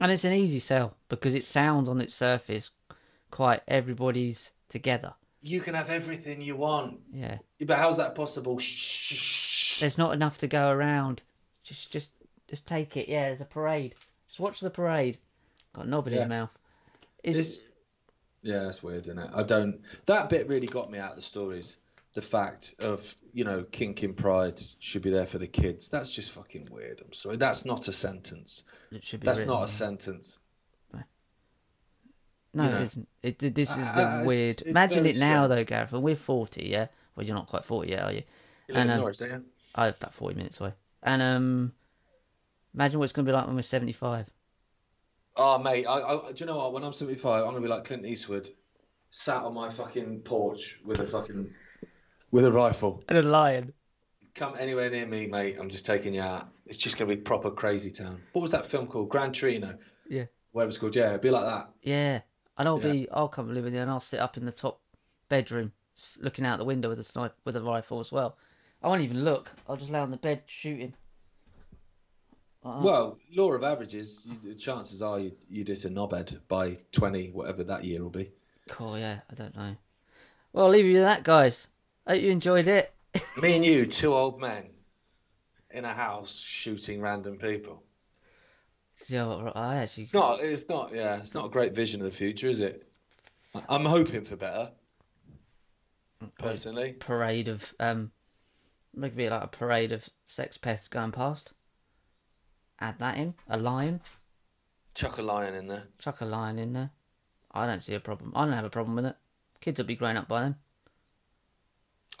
And 0.00 0.10
it's 0.10 0.24
an 0.24 0.32
easy 0.32 0.58
sell 0.58 0.96
because 1.08 1.34
it 1.34 1.44
sounds 1.44 1.88
on 1.88 2.00
its 2.00 2.14
surface 2.14 2.70
quite 3.30 3.60
everybody's 3.68 4.52
together. 4.68 5.14
You 5.40 5.60
can 5.60 5.74
have 5.74 5.90
everything 5.90 6.40
you 6.42 6.56
want, 6.56 7.00
Yeah. 7.12 7.38
but 7.66 7.78
how's 7.78 7.96
that 7.96 8.14
possible? 8.14 8.58
Shh. 8.58 9.80
There's 9.80 9.98
not 9.98 10.12
enough 10.14 10.38
to 10.38 10.46
go 10.48 10.70
around. 10.70 11.22
Just 11.62 11.90
just 11.92 12.12
just 12.48 12.66
take 12.66 12.96
it. 12.96 13.08
Yeah, 13.08 13.26
there's 13.28 13.40
a 13.40 13.44
parade. 13.46 13.94
Just 14.28 14.40
watch 14.40 14.60
the 14.60 14.70
parade. 14.70 15.18
Got 15.74 15.86
a 15.86 15.88
knob 15.88 16.06
in 16.08 16.12
Yeah. 16.14 16.20
his 16.20 16.28
mouth. 16.28 16.50
Is 17.24 17.36
This, 17.36 17.64
yeah, 18.42 18.64
that's 18.64 18.82
weird, 18.82 19.02
isn't 19.02 19.18
it? 19.18 19.30
I 19.34 19.42
don't. 19.42 19.80
That 20.06 20.28
bit 20.28 20.48
really 20.48 20.66
got 20.66 20.90
me 20.90 20.98
out 20.98 21.10
of 21.10 21.16
the 21.16 21.22
stories. 21.22 21.76
The 22.14 22.20
fact 22.22 22.74
of 22.80 23.14
you 23.32 23.44
know 23.44 23.64
kink 23.64 24.02
in 24.02 24.12
pride 24.14 24.60
should 24.80 25.00
be 25.02 25.10
there 25.10 25.24
for 25.24 25.38
the 25.38 25.46
kids. 25.46 25.88
That's 25.88 26.10
just 26.10 26.32
fucking 26.32 26.68
weird. 26.70 27.00
I'm 27.02 27.12
sorry. 27.14 27.36
That's 27.36 27.64
not 27.64 27.88
a 27.88 27.92
sentence. 27.92 28.64
it 28.90 29.02
should 29.04 29.20
be 29.20 29.24
That's 29.26 29.40
written. 29.40 29.54
not 29.54 29.64
a 29.64 29.68
sentence. 29.68 30.38
No, 32.54 32.64
you 32.64 32.70
know. 32.70 32.76
it 32.76 32.82
isn't. 32.82 33.08
It, 33.22 33.38
this 33.54 33.70
is 33.70 33.78
Uh, 33.78 33.94
the 33.94 34.02
it's- 34.02 34.26
weird. 34.26 34.60
it's 34.60 34.68
Imagine 34.68 35.06
it 35.06 35.16
now, 35.18 35.46
strange. 35.46 35.58
though, 35.60 35.64
Gareth. 35.64 35.92
We're 35.92 36.16
forty, 36.16 36.66
yeah. 36.68 36.88
Well, 37.16 37.24
you're 37.24 37.34
not 37.34 37.46
quite 37.48 37.64
forty 37.64 37.92
yet, 37.92 38.02
are 38.02 38.12
you? 38.12 38.22
You 38.68 38.74
And, 38.74 38.90
um, 38.90 38.98
Norwich, 38.98 39.16
don't 39.18 39.30
you? 39.30 39.44
I'm 39.74 39.88
about 39.94 40.12
forty 40.12 40.34
minutes 40.36 40.60
away. 40.60 40.74
And 41.02 41.22
um, 41.22 41.72
imagine 42.74 42.98
what 42.98 43.04
it's 43.04 43.14
going 43.14 43.24
to 43.24 43.30
be 43.30 43.34
like 43.34 43.46
when 43.46 43.56
we're 43.56 43.62
seventy-five. 43.62 44.28
Oh, 45.36 45.58
mate. 45.58 45.86
I, 45.88 45.98
I, 45.98 46.32
do 46.32 46.44
you 46.44 46.46
know 46.46 46.56
what? 46.58 46.72
When 46.72 46.84
I'm 46.84 46.92
75, 46.92 47.42
I'm 47.44 47.50
gonna 47.50 47.60
be 47.60 47.68
like 47.68 47.84
Clint 47.84 48.04
Eastwood, 48.06 48.50
sat 49.10 49.42
on 49.42 49.54
my 49.54 49.68
fucking 49.70 50.20
porch 50.20 50.78
with 50.84 51.00
a 51.00 51.04
fucking 51.04 51.52
with 52.30 52.44
a 52.44 52.52
rifle. 52.52 53.02
And 53.08 53.18
a 53.18 53.22
lion. 53.22 53.72
Come 54.34 54.54
anywhere 54.58 54.90
near 54.90 55.06
me, 55.06 55.26
mate. 55.26 55.56
I'm 55.58 55.68
just 55.68 55.84
taking 55.86 56.14
you 56.14 56.22
out. 56.22 56.48
It's 56.66 56.78
just 56.78 56.98
gonna 56.98 57.14
be 57.14 57.20
proper 57.20 57.50
crazy 57.50 57.90
town. 57.90 58.20
What 58.32 58.42
was 58.42 58.52
that 58.52 58.66
film 58.66 58.86
called? 58.86 59.08
Gran 59.10 59.32
Torino. 59.32 59.78
Yeah. 60.08 60.24
Whatever 60.52 60.68
it's 60.68 60.78
called. 60.78 60.96
Yeah, 60.96 61.10
it'd 61.10 61.20
be 61.22 61.30
like 61.30 61.44
that. 61.44 61.70
Yeah, 61.82 62.20
and 62.58 62.68
I'll 62.68 62.80
Yeah. 62.80 62.92
be. 62.92 63.08
I'll 63.10 63.28
come 63.28 63.46
and 63.46 63.54
live 63.54 63.66
in 63.66 63.72
there, 63.72 63.82
and 63.82 63.90
I'll 63.90 64.00
sit 64.00 64.20
up 64.20 64.36
in 64.36 64.44
the 64.44 64.52
top 64.52 64.80
bedroom, 65.28 65.72
looking 66.20 66.44
out 66.44 66.58
the 66.58 66.64
window 66.64 66.88
with 66.90 66.98
a 67.00 67.04
sniper 67.04 67.34
with 67.44 67.56
a 67.56 67.62
rifle 67.62 68.00
as 68.00 68.12
well. 68.12 68.36
I 68.82 68.88
won't 68.88 69.02
even 69.02 69.24
look. 69.24 69.52
I'll 69.68 69.76
just 69.76 69.90
lay 69.90 70.00
on 70.00 70.10
the 70.10 70.16
bed 70.16 70.42
shooting. 70.46 70.94
Uh-uh. 72.64 72.82
Well, 72.82 73.18
law 73.32 73.52
of 73.52 73.64
averages, 73.64 74.26
you, 74.42 74.54
chances 74.54 75.02
are 75.02 75.18
you, 75.18 75.32
you'd 75.48 75.68
hit 75.68 75.84
a 75.84 75.88
knobhead 75.88 76.40
by 76.48 76.76
20, 76.92 77.30
whatever 77.30 77.64
that 77.64 77.84
year 77.84 78.02
will 78.02 78.10
be. 78.10 78.30
Cool. 78.68 78.98
Yeah, 78.98 79.20
I 79.30 79.34
don't 79.34 79.56
know. 79.56 79.76
Well, 80.52 80.66
I'll 80.66 80.70
leave 80.70 80.84
you 80.84 80.94
with 80.94 81.02
that, 81.02 81.24
guys. 81.24 81.68
Hope 82.06 82.20
you 82.20 82.30
enjoyed 82.30 82.68
it. 82.68 82.94
Me 83.42 83.56
and 83.56 83.64
you, 83.64 83.86
two 83.86 84.14
old 84.14 84.40
men 84.40 84.70
in 85.70 85.84
a 85.84 85.92
house 85.92 86.38
shooting 86.38 87.00
random 87.00 87.38
people. 87.38 87.82
Yeah, 89.08 89.50
I 89.54 89.76
actually. 89.76 90.04
It's 90.04 90.14
not, 90.14 90.40
it's 90.40 90.68
not, 90.68 90.94
yeah, 90.94 91.18
it's 91.18 91.34
not 91.34 91.46
a 91.46 91.50
great 91.50 91.74
vision 91.74 92.00
of 92.00 92.06
the 92.06 92.12
future, 92.12 92.48
is 92.48 92.60
it? 92.60 92.84
I'm 93.68 93.84
hoping 93.84 94.24
for 94.24 94.36
better. 94.36 94.70
Personally, 96.38 96.92
parade 96.92 97.48
of 97.48 97.74
um, 97.80 98.12
could 98.98 99.16
be 99.16 99.28
like 99.28 99.42
a 99.42 99.48
parade 99.48 99.90
of 99.90 100.08
sex 100.24 100.56
pests 100.56 100.86
going 100.86 101.10
past. 101.10 101.52
Add 102.82 102.98
that 102.98 103.16
in 103.16 103.32
a 103.48 103.56
lion. 103.56 104.00
chuck 104.92 105.18
a 105.18 105.22
lion 105.22 105.54
in 105.54 105.68
there. 105.68 105.86
Chuck 106.00 106.20
a 106.20 106.24
lion 106.24 106.58
in 106.58 106.72
there. 106.72 106.90
I 107.52 107.64
don't 107.64 107.80
see 107.80 107.94
a 107.94 108.00
problem. 108.00 108.32
I 108.34 108.44
don't 108.44 108.54
have 108.54 108.64
a 108.64 108.70
problem 108.70 108.96
with 108.96 109.06
it. 109.06 109.16
Kids 109.60 109.78
will 109.78 109.86
be 109.86 109.94
grown 109.94 110.16
up 110.16 110.26
by 110.26 110.40
then. 110.40 110.56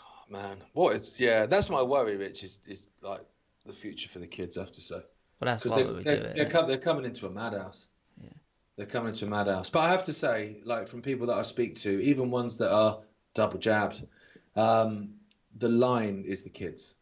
Oh, 0.00 0.30
man, 0.30 0.58
what 0.72 0.94
is? 0.94 1.20
Yeah, 1.20 1.46
that's 1.46 1.68
my 1.68 1.82
worry, 1.82 2.16
Rich. 2.16 2.44
Is 2.44 2.60
is 2.68 2.88
like 3.00 3.22
the 3.66 3.72
future 3.72 4.08
for 4.08 4.20
the 4.20 4.28
kids. 4.28 4.56
I 4.56 4.60
have 4.60 4.70
to 4.70 4.80
say. 4.80 4.94
Well, 4.94 5.02
that's 5.40 5.64
why 5.64 5.82
they're, 5.82 5.92
we 5.92 5.98
do 5.98 6.02
they're, 6.04 6.14
it. 6.14 6.34
they're, 6.36 6.50
com- 6.50 6.68
they're 6.68 6.78
coming 6.78 7.06
into 7.06 7.26
a 7.26 7.30
madhouse. 7.30 7.88
Yeah. 8.22 8.28
They're 8.76 8.86
coming 8.86 9.08
into 9.08 9.26
a 9.26 9.28
madhouse. 9.28 9.68
But 9.68 9.80
I 9.80 9.88
have 9.88 10.04
to 10.04 10.12
say, 10.12 10.62
like 10.64 10.86
from 10.86 11.02
people 11.02 11.26
that 11.26 11.38
I 11.38 11.42
speak 11.42 11.74
to, 11.80 11.90
even 11.90 12.30
ones 12.30 12.58
that 12.58 12.72
are 12.72 13.00
double 13.34 13.58
jabbed, 13.58 14.06
um, 14.54 15.14
the 15.58 15.68
line 15.68 16.22
is 16.24 16.44
the 16.44 16.50
kids. 16.50 16.94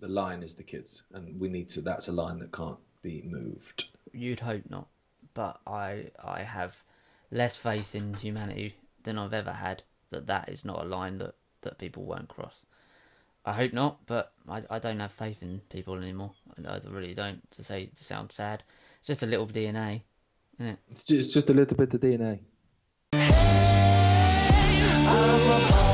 The 0.00 0.08
line 0.08 0.42
is 0.42 0.56
the 0.56 0.62
kids, 0.62 1.04
and 1.14 1.40
we 1.40 1.48
need 1.48 1.70
to. 1.70 1.80
That's 1.80 2.08
a 2.08 2.12
line 2.12 2.38
that 2.40 2.52
can't 2.52 2.78
be 3.08 3.22
moved. 3.24 3.84
You'd 4.12 4.40
hope 4.40 4.64
not, 4.68 4.88
but 5.34 5.60
I 5.66 6.10
I 6.22 6.42
have 6.42 6.76
less 7.30 7.56
faith 7.56 7.94
in 7.94 8.14
humanity 8.14 8.76
than 9.02 9.18
I've 9.18 9.34
ever 9.34 9.52
had. 9.52 9.82
That 10.10 10.26
that 10.26 10.48
is 10.48 10.64
not 10.64 10.82
a 10.82 10.88
line 10.88 11.18
that 11.18 11.34
that 11.62 11.78
people 11.78 12.04
won't 12.04 12.28
cross. 12.28 12.64
I 13.44 13.52
hope 13.52 13.72
not, 13.72 14.04
but 14.06 14.32
I, 14.48 14.62
I 14.68 14.78
don't 14.78 15.00
have 15.00 15.12
faith 15.12 15.42
in 15.42 15.62
people 15.70 15.94
anymore. 15.96 16.32
I 16.66 16.74
I 16.74 16.80
really 16.86 17.14
don't. 17.14 17.50
To 17.52 17.64
say 17.64 17.86
to 17.86 18.04
sound 18.04 18.32
sad, 18.32 18.62
it's 18.98 19.08
just 19.08 19.22
a 19.22 19.26
little 19.26 19.46
DNA, 19.46 20.02
isn't 20.58 20.72
it? 20.72 20.78
It's 20.88 21.06
just, 21.06 21.26
it's 21.26 21.34
just 21.34 21.50
a 21.50 21.54
little 21.54 21.76
bit 21.76 21.94
of 21.94 22.00
DNA. 22.00 22.40
I'm 25.10 25.50
a 25.50 25.87